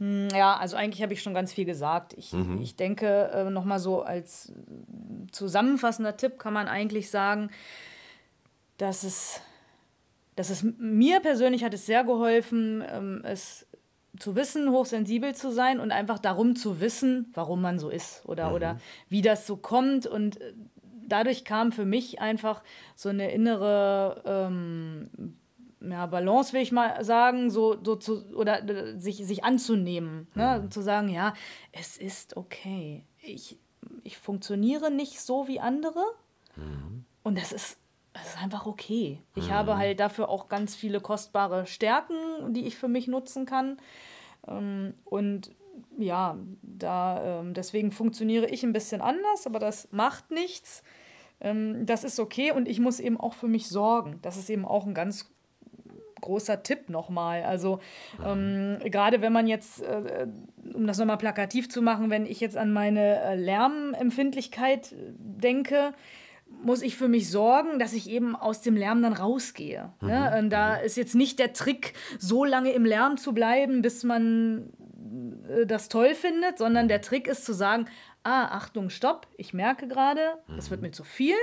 Hm, 0.00 0.28
ja, 0.34 0.56
also 0.56 0.76
eigentlich 0.76 1.02
habe 1.02 1.12
ich 1.12 1.22
schon 1.22 1.34
ganz 1.34 1.52
viel 1.52 1.66
gesagt. 1.66 2.14
Ich, 2.14 2.32
mhm. 2.32 2.60
ich 2.60 2.74
denke, 2.74 3.30
äh, 3.32 3.50
nochmal 3.50 3.78
so 3.78 4.02
als 4.02 4.52
zusammenfassender 5.30 6.16
Tipp 6.16 6.38
kann 6.38 6.54
man 6.54 6.66
eigentlich 6.66 7.10
sagen, 7.10 7.50
dass 8.78 9.04
es, 9.04 9.42
dass 10.36 10.48
es 10.48 10.62
mir 10.62 11.20
persönlich 11.20 11.62
hat 11.62 11.74
es 11.74 11.84
sehr 11.84 12.02
geholfen, 12.02 12.82
ähm, 12.88 13.20
es 13.24 13.66
zu 14.18 14.34
wissen, 14.36 14.70
hochsensibel 14.70 15.34
zu 15.34 15.52
sein 15.52 15.80
und 15.80 15.92
einfach 15.92 16.18
darum 16.18 16.56
zu 16.56 16.80
wissen, 16.80 17.30
warum 17.34 17.60
man 17.60 17.78
so 17.78 17.88
ist 17.88 18.26
oder, 18.26 18.48
mhm. 18.48 18.54
oder 18.54 18.80
wie 19.08 19.22
das 19.22 19.46
so 19.46 19.56
kommt. 19.56 20.06
Und 20.06 20.40
äh, 20.40 20.52
dadurch 21.06 21.44
kam 21.44 21.72
für 21.72 21.84
mich 21.84 22.20
einfach 22.20 22.62
so 22.96 23.08
eine 23.08 23.30
innere 23.30 24.22
ähm, 24.26 25.10
ja, 25.80 26.06
Balance, 26.06 26.52
will 26.52 26.60
ich 26.60 26.72
mal 26.72 27.02
sagen, 27.04 27.50
so, 27.50 27.76
so 27.82 27.96
zu, 27.96 28.26
oder 28.34 28.62
sich, 28.98 29.24
sich 29.26 29.44
anzunehmen. 29.44 30.28
Ne? 30.34 30.62
Mhm. 30.62 30.70
Zu 30.70 30.82
sagen, 30.82 31.08
ja, 31.08 31.34
es 31.72 31.96
ist 31.96 32.36
okay. 32.36 33.04
Ich, 33.22 33.58
ich 34.04 34.18
funktioniere 34.18 34.90
nicht 34.90 35.20
so 35.20 35.48
wie 35.48 35.60
andere. 35.60 36.04
Mhm. 36.56 37.04
Und 37.22 37.38
das 37.38 37.52
ist 37.52 37.79
das 38.12 38.30
ist 38.30 38.42
einfach 38.42 38.66
okay. 38.66 39.20
Ich 39.34 39.48
mhm. 39.48 39.52
habe 39.52 39.76
halt 39.76 40.00
dafür 40.00 40.28
auch 40.28 40.48
ganz 40.48 40.74
viele 40.74 41.00
kostbare 41.00 41.66
Stärken, 41.66 42.52
die 42.52 42.66
ich 42.66 42.76
für 42.76 42.88
mich 42.88 43.06
nutzen 43.06 43.46
kann. 43.46 43.76
Ähm, 44.48 44.94
und 45.04 45.52
ja, 45.98 46.36
da, 46.62 47.40
ähm, 47.40 47.54
deswegen 47.54 47.92
funktioniere 47.92 48.46
ich 48.46 48.62
ein 48.62 48.72
bisschen 48.72 49.00
anders, 49.00 49.46
aber 49.46 49.58
das 49.58 49.88
macht 49.92 50.30
nichts. 50.30 50.82
Ähm, 51.40 51.86
das 51.86 52.04
ist 52.04 52.18
okay 52.18 52.52
und 52.52 52.68
ich 52.68 52.80
muss 52.80 53.00
eben 53.00 53.18
auch 53.18 53.34
für 53.34 53.48
mich 53.48 53.68
sorgen. 53.68 54.18
Das 54.22 54.36
ist 54.36 54.50
eben 54.50 54.64
auch 54.64 54.86
ein 54.86 54.94
ganz 54.94 55.30
großer 56.20 56.62
Tipp 56.62 56.88
nochmal. 56.90 57.42
Also 57.44 57.80
ähm, 58.24 58.78
gerade 58.84 59.22
wenn 59.22 59.32
man 59.32 59.46
jetzt, 59.46 59.82
äh, 59.82 60.26
um 60.74 60.86
das 60.86 60.98
nochmal 60.98 61.16
plakativ 61.16 61.70
zu 61.70 61.80
machen, 61.82 62.10
wenn 62.10 62.26
ich 62.26 62.40
jetzt 62.40 62.56
an 62.56 62.72
meine 62.72 63.20
äh, 63.22 63.36
Lärmempfindlichkeit 63.36 64.94
denke, 65.18 65.92
muss 66.62 66.82
ich 66.82 66.96
für 66.96 67.08
mich 67.08 67.30
sorgen, 67.30 67.78
dass 67.78 67.92
ich 67.92 68.10
eben 68.10 68.36
aus 68.36 68.60
dem 68.60 68.76
Lärm 68.76 69.02
dann 69.02 69.12
rausgehe. 69.12 69.92
Mhm. 70.00 70.08
Ne? 70.08 70.38
Und 70.38 70.50
da 70.50 70.78
mhm. 70.78 70.84
ist 70.84 70.96
jetzt 70.96 71.14
nicht 71.14 71.38
der 71.38 71.52
Trick, 71.52 71.94
so 72.18 72.44
lange 72.44 72.72
im 72.72 72.84
Lärm 72.84 73.16
zu 73.16 73.32
bleiben, 73.32 73.82
bis 73.82 74.04
man 74.04 74.70
äh, 75.48 75.66
das 75.66 75.88
toll 75.88 76.14
findet, 76.14 76.58
sondern 76.58 76.88
der 76.88 77.00
Trick 77.00 77.26
ist 77.26 77.44
zu 77.44 77.52
sagen, 77.52 77.86
ah, 78.22 78.46
Achtung, 78.56 78.90
stopp, 78.90 79.26
ich 79.36 79.54
merke 79.54 79.88
gerade, 79.88 80.20
das 80.54 80.70
wird 80.70 80.80
mhm. 80.80 80.88
mir 80.88 80.92
zu 80.92 81.04
viel 81.04 81.36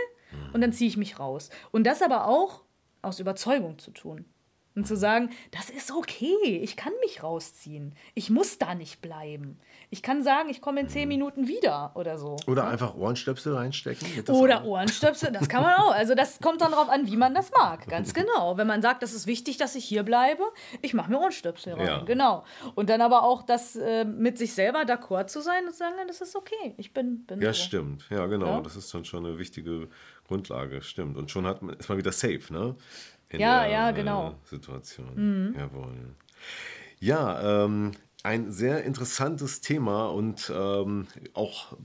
und 0.53 0.61
dann 0.61 0.73
ziehe 0.73 0.89
ich 0.89 0.97
mich 0.97 1.19
raus. 1.19 1.49
Und 1.71 1.85
das 1.85 2.01
aber 2.01 2.27
auch 2.27 2.63
aus 3.01 3.19
Überzeugung 3.19 3.79
zu 3.79 3.91
tun. 3.91 4.25
Und 4.78 4.86
zu 4.86 4.95
sagen, 4.95 5.32
das 5.49 5.71
ist 5.71 5.91
okay, 5.91 6.59
ich 6.61 6.75
kann 6.78 6.93
mich 7.01 7.23
rausziehen. 7.23 7.95
Ich 8.13 8.30
muss 8.30 8.59
da 8.59 8.75
nicht 8.75 9.01
bleiben. 9.01 9.59
Ich 9.89 10.03
kann 10.03 10.21
sagen, 10.21 10.49
ich 10.49 10.61
komme 10.61 10.82
in 10.82 10.88
zehn 10.88 11.07
Minuten 11.07 11.47
wieder 11.47 11.93
oder 11.95 12.19
so. 12.19 12.36
Oder 12.45 12.65
ja? 12.65 12.69
einfach 12.69 12.93
Ohrenstöpsel 12.93 13.55
reinstecken. 13.55 14.07
Oder 14.30 14.65
Ohrenstöpsel, 14.65 15.32
das 15.32 15.49
kann 15.49 15.63
man 15.63 15.78
auch. 15.80 15.91
Also 15.91 16.13
das 16.13 16.39
kommt 16.41 16.61
dann 16.61 16.73
darauf 16.73 16.89
an, 16.89 17.07
wie 17.07 17.17
man 17.17 17.34
das 17.34 17.49
mag. 17.57 17.88
Ganz 17.88 18.13
genau. 18.13 18.55
Wenn 18.57 18.67
man 18.67 18.84
sagt, 18.84 19.01
das 19.01 19.15
ist 19.15 19.25
wichtig, 19.25 19.57
dass 19.57 19.73
ich 19.73 19.84
hier 19.84 20.03
bleibe, 20.03 20.43
ich 20.84 20.93
mache 20.93 21.09
mir 21.09 21.17
Ohrenstöpsel 21.17 21.73
rein. 21.73 21.88
Ja. 21.88 22.03
Genau. 22.03 22.43
Und 22.75 22.91
dann 22.91 23.01
aber 23.01 23.23
auch 23.23 23.41
das 23.41 23.75
äh, 23.78 24.05
mit 24.05 24.38
sich 24.38 24.53
selber 24.53 24.82
d'accord 24.82 25.25
zu 25.25 25.41
sein 25.41 25.65
und 25.65 25.71
zu 25.71 25.80
sagen, 25.80 25.95
das 26.07 26.21
ist 26.21 26.36
okay. 26.36 26.75
Ich 26.78 26.93
bin, 26.93 27.25
bin 27.25 27.41
Ja, 27.41 27.51
so. 27.51 27.63
stimmt. 27.63 28.05
Ja, 28.11 28.28
genau. 28.28 28.57
Ja? 28.57 28.61
Das 28.61 28.75
ist 28.75 28.93
dann 28.93 29.05
schon 29.05 29.25
eine 29.25 29.39
wichtige 29.39 29.88
Grundlage. 30.28 30.84
Stimmt. 30.84 31.17
Und 31.17 31.32
schon 31.32 31.47
hat 31.47 31.63
man, 31.63 31.75
ist 31.78 31.89
man 31.89 31.97
wieder 31.97 32.11
safe, 32.11 32.41
ne? 32.51 32.75
In 33.30 33.39
ja, 33.39 33.61
der 33.61 33.71
ja, 33.71 33.91
genau. 33.91 34.32
Äh, 34.32 34.47
Situation. 34.49 35.11
Mhm. 35.15 35.55
Jawohl. 35.57 36.15
Ja, 36.99 37.65
ähm, 37.65 37.91
ein 38.23 38.51
sehr 38.51 38.84
interessantes 38.84 39.61
Thema 39.61 40.07
und 40.07 40.51
ähm, 40.53 41.07
auch 41.34 41.78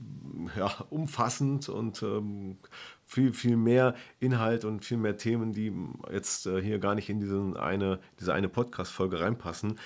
ja, 0.57 0.85
umfassend 0.89 1.69
und 1.69 2.01
ähm, 2.03 2.57
viel, 3.05 3.33
viel 3.33 3.55
mehr 3.55 3.95
Inhalt 4.19 4.65
und 4.65 4.83
viel 4.83 4.97
mehr 4.97 5.17
Themen, 5.17 5.53
die 5.53 5.71
jetzt 6.11 6.47
äh, 6.47 6.61
hier 6.61 6.79
gar 6.79 6.95
nicht 6.95 7.09
in 7.09 7.19
diesen 7.19 7.55
eine, 7.55 7.99
diese 8.19 8.33
eine 8.33 8.49
Podcast-Folge 8.49 9.19
reinpassen. 9.19 9.79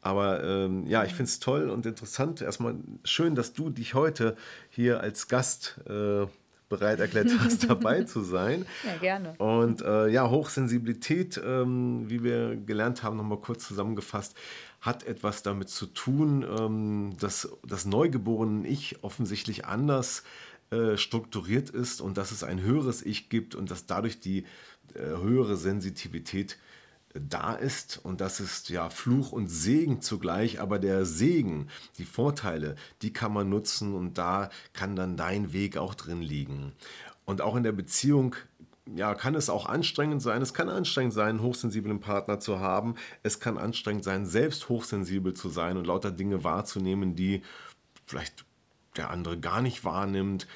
Aber 0.00 0.44
ähm, 0.44 0.86
ja, 0.86 1.04
ich 1.04 1.10
finde 1.10 1.24
es 1.24 1.40
toll 1.40 1.68
und 1.68 1.84
interessant. 1.84 2.40
Erstmal 2.40 2.76
schön, 3.04 3.34
dass 3.34 3.52
du 3.52 3.68
dich 3.68 3.94
heute 3.94 4.36
hier 4.70 5.00
als 5.00 5.26
Gast 5.26 5.80
äh, 5.88 6.26
bereit 6.68 7.00
erklärt 7.00 7.30
hast, 7.40 7.68
dabei 7.68 8.04
zu 8.04 8.22
sein. 8.22 8.66
Ja, 8.84 8.96
gerne. 8.98 9.34
Und 9.38 9.82
äh, 9.82 10.08
ja, 10.08 10.28
Hochsensibilität, 10.28 11.40
ähm, 11.44 12.08
wie 12.08 12.22
wir 12.22 12.56
gelernt 12.56 13.02
haben, 13.02 13.16
nochmal 13.16 13.38
kurz 13.38 13.66
zusammengefasst, 13.66 14.36
hat 14.80 15.04
etwas 15.04 15.42
damit 15.42 15.68
zu 15.68 15.86
tun, 15.86 16.44
ähm, 16.58 17.16
dass 17.18 17.48
das 17.66 17.84
neugeborene 17.84 18.66
Ich 18.68 19.02
offensichtlich 19.02 19.64
anders 19.64 20.22
äh, 20.70 20.96
strukturiert 20.96 21.70
ist 21.70 22.00
und 22.00 22.16
dass 22.16 22.30
es 22.30 22.44
ein 22.44 22.60
höheres 22.60 23.02
Ich 23.02 23.28
gibt 23.28 23.54
und 23.54 23.70
dass 23.70 23.86
dadurch 23.86 24.20
die 24.20 24.44
äh, 24.94 25.00
höhere 25.00 25.56
Sensitivität 25.56 26.58
da 27.20 27.54
ist 27.54 28.00
und 28.02 28.20
das 28.20 28.40
ist 28.40 28.68
ja 28.68 28.90
Fluch 28.90 29.32
und 29.32 29.48
Segen 29.48 30.00
zugleich, 30.00 30.60
aber 30.60 30.78
der 30.78 31.04
Segen, 31.04 31.68
die 31.98 32.04
Vorteile, 32.04 32.76
die 33.02 33.12
kann 33.12 33.32
man 33.32 33.48
nutzen 33.48 33.94
und 33.94 34.18
da 34.18 34.50
kann 34.72 34.96
dann 34.96 35.16
dein 35.16 35.52
Weg 35.52 35.76
auch 35.76 35.94
drin 35.94 36.22
liegen. 36.22 36.72
Und 37.24 37.42
auch 37.42 37.56
in 37.56 37.62
der 37.62 37.72
Beziehung 37.72 38.34
ja, 38.96 39.14
kann 39.14 39.34
es 39.34 39.50
auch 39.50 39.66
anstrengend 39.66 40.22
sein. 40.22 40.40
Es 40.40 40.54
kann 40.54 40.68
anstrengend 40.68 41.12
sein, 41.12 41.28
einen 41.28 41.42
hochsensiblen 41.42 42.00
Partner 42.00 42.40
zu 42.40 42.60
haben. 42.60 42.94
Es 43.22 43.40
kann 43.40 43.58
anstrengend 43.58 44.04
sein, 44.04 44.24
selbst 44.26 44.68
hochsensibel 44.68 45.34
zu 45.34 45.48
sein 45.50 45.76
und 45.76 45.86
lauter 45.86 46.10
Dinge 46.10 46.44
wahrzunehmen, 46.44 47.14
die 47.14 47.42
vielleicht 48.06 48.44
der 48.96 49.10
andere 49.10 49.38
gar 49.38 49.60
nicht 49.60 49.84
wahrnimmt. 49.84 50.46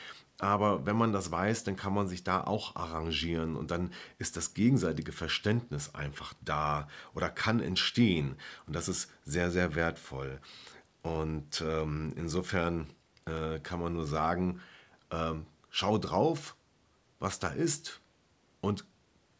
Aber 0.42 0.84
wenn 0.86 0.96
man 0.96 1.12
das 1.12 1.30
weiß, 1.30 1.62
dann 1.62 1.76
kann 1.76 1.94
man 1.94 2.08
sich 2.08 2.24
da 2.24 2.42
auch 2.42 2.74
arrangieren 2.74 3.54
und 3.54 3.70
dann 3.70 3.92
ist 4.18 4.36
das 4.36 4.54
gegenseitige 4.54 5.12
Verständnis 5.12 5.94
einfach 5.94 6.34
da 6.44 6.88
oder 7.14 7.30
kann 7.30 7.60
entstehen. 7.60 8.34
Und 8.66 8.74
das 8.74 8.88
ist 8.88 9.08
sehr, 9.24 9.52
sehr 9.52 9.76
wertvoll. 9.76 10.40
Und 11.02 11.62
ähm, 11.64 12.12
insofern 12.16 12.90
äh, 13.24 13.60
kann 13.60 13.78
man 13.78 13.92
nur 13.92 14.04
sagen, 14.04 14.60
äh, 15.10 15.34
schau 15.70 15.96
drauf, 15.98 16.56
was 17.20 17.38
da 17.38 17.46
ist 17.46 18.00
und 18.60 18.84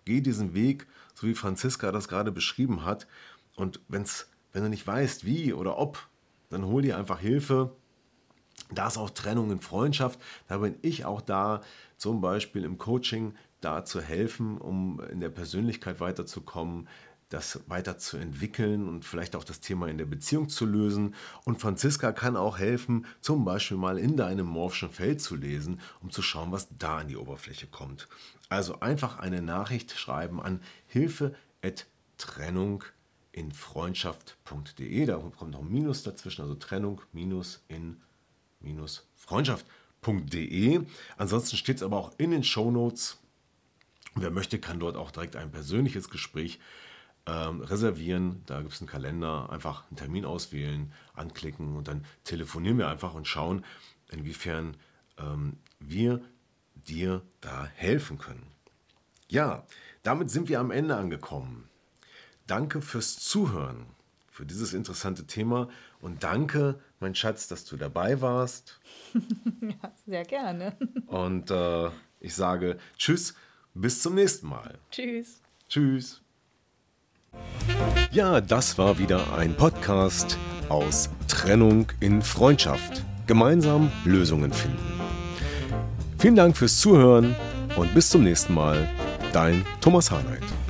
geh 0.05 0.21
diesen 0.21 0.55
Weg, 0.55 0.87
so 1.15 1.27
wie 1.27 1.35
Franziska 1.35 1.91
das 1.91 2.07
gerade 2.07 2.31
beschrieben 2.31 2.85
hat. 2.85 3.09
Und 3.57 3.81
wenn's, 3.89 4.29
wenn 4.53 4.63
du 4.63 4.69
nicht 4.69 4.87
weißt, 4.87 5.25
wie 5.25 5.53
oder 5.53 5.79
ob, 5.79 6.07
dann 6.49 6.65
hol 6.65 6.83
dir 6.83 6.97
einfach 6.97 7.19
Hilfe 7.19 7.75
da 8.79 8.89
ist 8.89 8.99
auch 8.99 9.11
Trennung 9.11 9.51
in 9.51 9.61
Freundschaft. 9.61 10.21
Da 10.49 10.59
bin 10.59 10.77
ich 10.83 11.05
auch 11.05 11.21
da, 11.21 11.63
zum 11.97 12.21
Beispiel 12.21 12.65
im 12.65 12.79
Coaching, 12.79 13.35
da 13.61 13.85
zu 13.85 14.01
helfen, 14.01 14.59
um 14.59 15.01
in 15.11 15.21
der 15.21 15.29
Persönlichkeit 15.29 16.01
weiterzukommen, 16.01 16.89
das 17.29 17.61
weiterzuentwickeln 17.67 18.89
und 18.89 19.05
vielleicht 19.05 19.37
auch 19.37 19.45
das 19.45 19.61
Thema 19.61 19.89
in 19.89 19.97
der 19.97 20.05
Beziehung 20.05 20.49
zu 20.49 20.67
lösen. 20.67 21.15
Und 21.45 21.61
Franziska 21.61 22.13
kann 22.13 22.37
auch 22.37 22.59
helfen, 22.59 23.07
zum 23.21 23.45
Beispiel 23.45 23.79
mal 23.79 23.99
in 23.99 24.17
deinem 24.17 24.47
morphischen 24.47 24.91
Feld 24.91 25.21
zu 25.23 25.37
lesen, 25.37 25.81
um 26.03 26.11
zu 26.11 26.21
schauen, 26.21 26.53
was 26.53 26.69
da 26.79 26.99
an 26.99 27.09
die 27.09 27.17
Oberfläche 27.17 27.67
kommt. 27.67 28.09
Also 28.49 28.81
einfach 28.81 29.19
eine 29.19 29.41
Nachricht 29.41 29.93
schreiben 29.99 30.43
an 30.43 30.61
hilfe@trennung 30.87 32.85
in 33.33 33.51
freundschaft.de. 33.53 35.07
Da 35.07 35.17
kommt 35.17 35.53
noch 35.53 35.63
ein 35.63 35.73
Minus 35.73 36.03
dazwischen, 36.03 36.43
also 36.43 36.55
Trennung 36.55 37.01
minus 37.13 37.65
in 37.69 37.97
freundschaft.de. 39.17 40.87
Ansonsten 41.17 41.57
steht 41.57 41.77
es 41.77 41.83
aber 41.83 41.97
auch 41.97 42.13
in 42.19 42.31
den 42.31 42.45
Show 42.45 42.71
Notes. 42.71 43.19
Wer 44.15 44.31
möchte, 44.31 44.59
kann 44.59 44.81
dort 44.81 44.97
auch 44.97 45.11
direkt 45.11 45.37
ein 45.37 45.51
persönliches 45.51 46.11
Gespräch 46.11 46.61
ähm, 47.27 47.61
reservieren. 47.61 48.43
Da 48.47 48.61
gibt 48.61 48.75
es 48.75 48.81
einen 48.81 48.89
Kalender, 48.89 49.51
einfach 49.51 49.85
einen 49.89 49.97
Termin 49.97 50.25
auswählen, 50.25 50.93
anklicken 51.15 51.77
und 51.77 51.89
dann 51.89 52.05
telefonieren 52.25 52.79
wir 52.79 52.89
einfach 52.89 53.15
und 53.15 53.27
schauen, 53.27 53.65
inwiefern 54.11 54.77
ähm, 55.19 55.57
wir 55.79 56.21
dir 56.75 57.23
da 57.41 57.67
helfen 57.75 58.19
können. 58.19 58.47
Ja, 59.29 59.67
damit 60.03 60.31
sind 60.31 60.49
wir 60.49 60.61
am 60.61 60.71
Ende 60.71 60.97
angekommen. 60.97 61.69
Danke 62.47 62.83
fürs 62.83 63.19
Zuhören, 63.19 63.87
für 64.29 64.45
dieses 64.45 64.75
interessante 64.75 65.27
Thema 65.27 65.69
und 66.01 66.23
danke 66.25 66.81
mein 67.03 67.15
Schatz, 67.15 67.49
dass 67.49 67.65
du 67.65 67.77
dabei 67.77 68.21
warst. 68.21 68.81
ja, 69.61 69.93
sehr 70.07 70.25
gerne. 70.25 70.77
Und 71.07 71.51
äh, 71.51 71.91
ich 72.21 72.35
sage 72.35 72.79
Tschüss, 72.97 73.35
bis 73.75 74.01
zum 74.01 74.15
nächsten 74.15 74.49
Mal. 74.49 74.79
Tschüss. 74.91 75.43
Tschüss. 75.69 76.23
Ja, 78.11 78.41
das 78.41 78.79
war 78.79 78.99
wieder 78.99 79.37
ein 79.37 79.57
Podcast 79.57 80.39
aus 80.69 81.11
Trennung 81.29 81.87
in 82.01 82.23
Freundschaft. 82.23 83.05
Gemeinsam 83.27 83.91
Lösungen 84.05 84.53
finden. 84.53 84.79
Vielen 86.19 86.37
Dank 86.37 86.57
fürs 86.57 86.79
Zuhören 86.79 87.35
und 87.77 87.95
bis 87.95 88.11
zum 88.11 88.23
nächsten 88.23 88.55
Mal. 88.55 88.89
Dein 89.33 89.65
Thomas 89.81 90.11
Harnight. 90.11 90.62